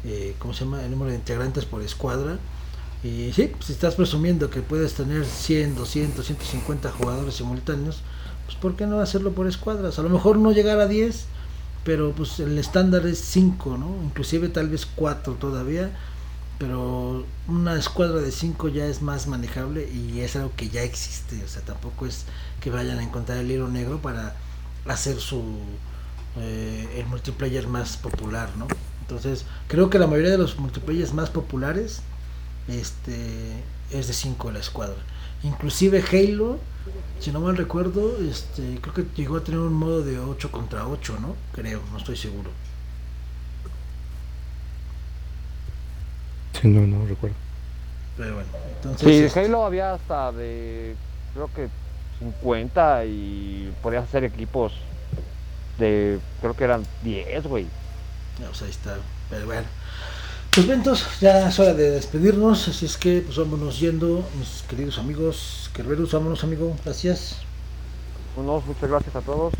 eh, 0.04 0.36
¿cómo 0.38 0.54
se 0.54 0.64
llama? 0.64 0.84
El 0.84 0.90
número 0.90 1.10
de 1.10 1.16
integrantes 1.16 1.64
por 1.66 1.82
escuadra. 1.82 2.38
Y 3.02 3.32
sí, 3.32 3.52
si 3.60 3.72
estás 3.72 3.94
presumiendo 3.94 4.50
que 4.50 4.62
puedes 4.62 4.94
tener 4.94 5.24
100, 5.24 5.74
200, 5.76 6.26
150 6.26 6.92
jugadores 6.92 7.34
simultáneos, 7.36 8.02
pues 8.46 8.56
¿por 8.58 8.76
qué 8.76 8.86
no 8.86 9.00
hacerlo 9.00 9.32
por 9.32 9.46
escuadras? 9.46 9.98
A 9.98 10.02
lo 10.02 10.10
mejor 10.10 10.38
no 10.38 10.52
llegar 10.52 10.80
a 10.80 10.86
10, 10.86 11.26
pero 11.84 12.12
pues 12.12 12.40
el 12.40 12.58
estándar 12.58 13.06
es 13.06 13.18
5, 13.20 13.78
¿no? 13.78 13.96
Inclusive 14.04 14.48
tal 14.48 14.68
vez 14.68 14.86
4 14.86 15.34
todavía, 15.34 15.90
pero 16.61 17.24
una 17.48 17.74
escuadra 17.78 18.20
de 18.20 18.30
5 18.30 18.68
ya 18.68 18.84
es 18.84 19.00
más 19.00 19.26
manejable 19.26 19.88
y 19.90 20.20
es 20.20 20.36
algo 20.36 20.52
que 20.56 20.68
ya 20.68 20.82
existe, 20.82 21.42
o 21.42 21.48
sea, 21.48 21.62
tampoco 21.62 22.04
es 22.04 22.26
que 22.61 22.68
vayan 22.70 22.98
a 22.98 23.02
encontrar 23.02 23.38
el 23.38 23.50
hilo 23.50 23.66
negro 23.68 24.02
para 24.02 24.36
hacer 24.86 25.16
su 25.16 25.42
eh, 26.36 26.86
el 26.98 27.06
multiplayer 27.06 27.66
más 27.66 27.96
popular, 27.96 28.50
¿no? 28.58 28.68
Entonces, 29.00 29.46
creo 29.68 29.88
que 29.88 29.98
la 29.98 30.06
mayoría 30.06 30.32
de 30.32 30.36
los 30.36 30.58
multiplayers 30.58 31.14
más 31.14 31.30
populares 31.30 32.02
este 32.68 33.64
es 33.90 34.06
de 34.06 34.12
5 34.12 34.50
la 34.50 34.58
escuadra. 34.58 34.98
Inclusive 35.42 36.04
Halo, 36.12 36.58
si 37.20 37.32
no 37.32 37.40
mal 37.40 37.56
recuerdo, 37.56 38.18
este 38.18 38.78
creo 38.82 38.94
que 38.94 39.06
llegó 39.16 39.38
a 39.38 39.44
tener 39.44 39.61
un 39.61 39.72
modo 39.72 40.02
de 40.02 40.18
8 40.18 40.52
contra 40.52 40.86
8, 40.86 41.16
¿no? 41.22 41.36
Creo, 41.54 41.80
no 41.90 41.96
estoy 41.96 42.18
seguro. 42.18 42.50
Sí, 46.61 46.68
no, 46.68 46.86
no 46.86 47.06
recuerdo. 47.06 47.36
Pero 48.16 48.34
bueno, 48.34 48.48
entonces... 48.76 49.08
Sí, 49.08 49.24
este 49.24 49.40
Halo 49.40 49.64
había 49.64 49.94
hasta 49.94 50.32
de, 50.32 50.94
creo 51.34 51.50
que 51.54 51.68
50 52.18 53.04
y 53.06 53.72
podías 53.82 54.04
hacer 54.04 54.24
equipos 54.24 54.74
de, 55.78 56.18
creo 56.40 56.54
que 56.54 56.64
eran 56.64 56.84
10, 57.02 57.46
güey. 57.46 57.66
O 58.50 58.54
sea, 58.54 58.66
ahí 58.66 58.70
está, 58.70 58.96
pero 59.28 59.46
bueno. 59.46 59.66
Pues 60.52 60.66
ventos, 60.66 61.06
ya 61.20 61.48
es 61.48 61.58
hora 61.61 61.74
de 61.74 61.92
despedirnos, 61.92 62.66
así 62.66 62.84
es 62.84 62.96
que 62.96 63.20
pues 63.20 63.36
vámonos 63.36 63.78
yendo, 63.78 64.28
mis 64.36 64.62
queridos 64.68 64.98
amigos. 64.98 65.70
Kerberus, 65.72 66.12
vámonos 66.12 66.42
amigo, 66.42 66.76
gracias. 66.84 67.36
Bueno, 68.34 68.61
muchas 68.66 68.90
gracias 68.90 69.14
a 69.14 69.20
todos. 69.20 69.54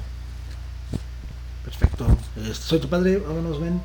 Perfecto. 1.65 2.07
Este, 2.37 2.55
soy 2.55 2.81
tu 2.81 2.89
padre, 2.89 3.19
vámonos, 3.19 3.61
ven. 3.61 3.81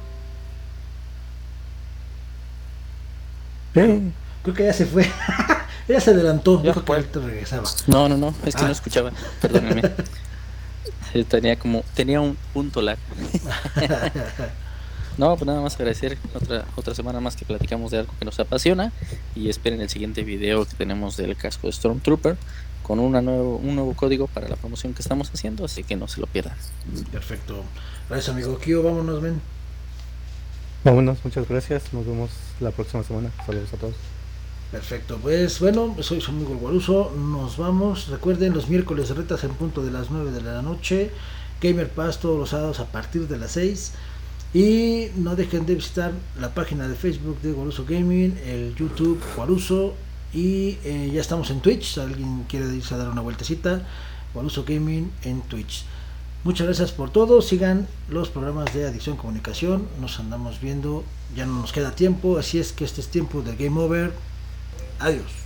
Creo 3.76 4.56
que 4.56 4.64
ya 4.64 4.74
se 4.74 4.86
fue. 4.86 5.06
Ella 5.88 6.02
se 6.02 6.12
adelantó, 6.12 6.64
ya 6.64 6.72
dijo 6.72 6.84
que 6.84 7.20
regresaba. 7.20 7.70
No, 7.88 8.10
no, 8.10 8.18
no, 8.18 8.34
es 8.46 8.56
que 8.56 8.62
no 8.62 8.70
ah. 8.70 8.72
escuchaba, 8.72 9.12
perdóname. 9.42 9.84
tenía 11.30 11.58
como, 11.60 11.84
tenía 11.94 12.22
un 12.22 12.38
punto 12.54 12.82
lag. 12.82 12.98
No, 15.18 15.34
pues 15.38 15.48
nada 15.48 15.62
más 15.62 15.76
agradecer 15.76 16.18
otra, 16.34 16.66
otra 16.76 16.94
semana 16.94 17.22
más 17.22 17.38
que 17.38 17.46
platicamos 17.46 17.90
de 17.92 18.00
algo 18.00 18.14
que 18.20 18.26
nos 18.26 18.38
apasiona 18.38 18.92
y 19.34 19.48
esperen 19.48 19.80
el 19.80 19.88
siguiente 19.88 20.26
video 20.26 20.66
que 20.66 20.76
tenemos 20.76 21.16
del 21.16 21.38
casco 21.38 21.68
de 21.68 21.72
Stormtrooper 21.72 22.36
con 22.84 23.00
una 23.00 23.22
nuevo, 23.22 23.56
un 23.56 23.76
nuevo 23.76 23.94
código 23.94 24.28
para 24.28 24.50
la 24.50 24.58
promoción 24.58 24.94
que 24.94 25.02
estamos 25.02 25.32
haciendo, 25.34 25.64
así 25.64 25.86
que 25.86 25.96
no 25.96 26.10
se 26.10 26.20
lo 26.20 26.28
pierdan. 26.28 26.58
Perfecto. 27.14 27.64
Gracias 28.10 28.28
amigo 28.28 28.60
Kio, 28.60 28.84
vámonos, 28.84 29.22
ven. 29.22 29.40
Vámonos, 30.86 31.18
muchas 31.24 31.50
gracias, 31.50 31.92
nos 31.94 32.06
vemos 32.06 32.30
la 32.60 32.70
próxima 32.70 33.02
semana. 33.02 33.32
Saludos 33.44 33.74
a 33.74 33.78
todos. 33.78 33.96
Perfecto, 34.72 35.18
pues 35.20 35.60
bueno, 35.60 35.96
soy 36.02 36.22
su 36.22 36.32
Guaruso, 36.32 37.12
nos 37.18 37.58
vamos, 37.58 38.08
recuerden 38.08 38.54
los 38.54 38.70
miércoles 38.70 39.10
retas 39.10 39.44
en 39.44 39.56
punto 39.56 39.84
de 39.84 39.90
las 39.90 40.12
9 40.12 40.30
de 40.30 40.42
la 40.42 40.62
noche, 40.62 41.10
Gamer 41.60 41.90
Pass 41.90 42.20
todos 42.20 42.38
los 42.38 42.50
sábados 42.52 42.80
a 42.80 42.86
partir 42.86 43.28
de 43.28 43.40
las 43.40 43.54
6 43.54 43.94
y 44.54 45.08
no 45.16 45.36
dejen 45.36 45.66
de 45.66 45.74
visitar 45.74 46.12
la 46.40 46.54
página 46.54 46.88
de 46.88 46.94
Facebook 46.94 47.42
de 47.42 47.52
Guaruso 47.52 47.84
Gaming, 47.84 48.38
el 48.46 48.76
YouTube 48.76 49.20
Guaruso. 49.36 49.96
Y 50.34 50.78
eh, 50.84 51.10
ya 51.12 51.20
estamos 51.20 51.50
en 51.50 51.62
Twitch, 51.62 51.96
si 51.96 52.00
alguien 52.00 52.44
quiere 52.44 52.68
irse 52.68 52.94
a 52.94 52.98
dar 52.98 53.10
una 53.10 53.22
vueltecita, 53.22 53.82
Guaruso 54.36 54.64
Gaming 54.64 55.12
en 55.24 55.42
Twitch. 55.42 55.84
Muchas 56.46 56.68
gracias 56.68 56.92
por 56.92 57.10
todo, 57.10 57.42
sigan 57.42 57.88
los 58.08 58.30
programas 58.30 58.72
de 58.72 58.86
Adicción 58.86 59.18
Comunicación, 59.18 59.88
nos 60.00 60.20
andamos 60.20 60.62
viendo, 60.62 61.04
ya 61.36 61.48
no 61.48 61.60
nos 61.60 61.74
queda 61.74 61.96
tiempo, 61.96 62.38
así 62.38 62.60
es 62.60 62.72
que 62.72 62.86
este 62.86 63.02
es 63.02 63.08
tiempo 63.08 63.42
de 63.42 63.56
Game 63.56 63.82
Over. 63.82 64.14
Adiós. 65.00 65.45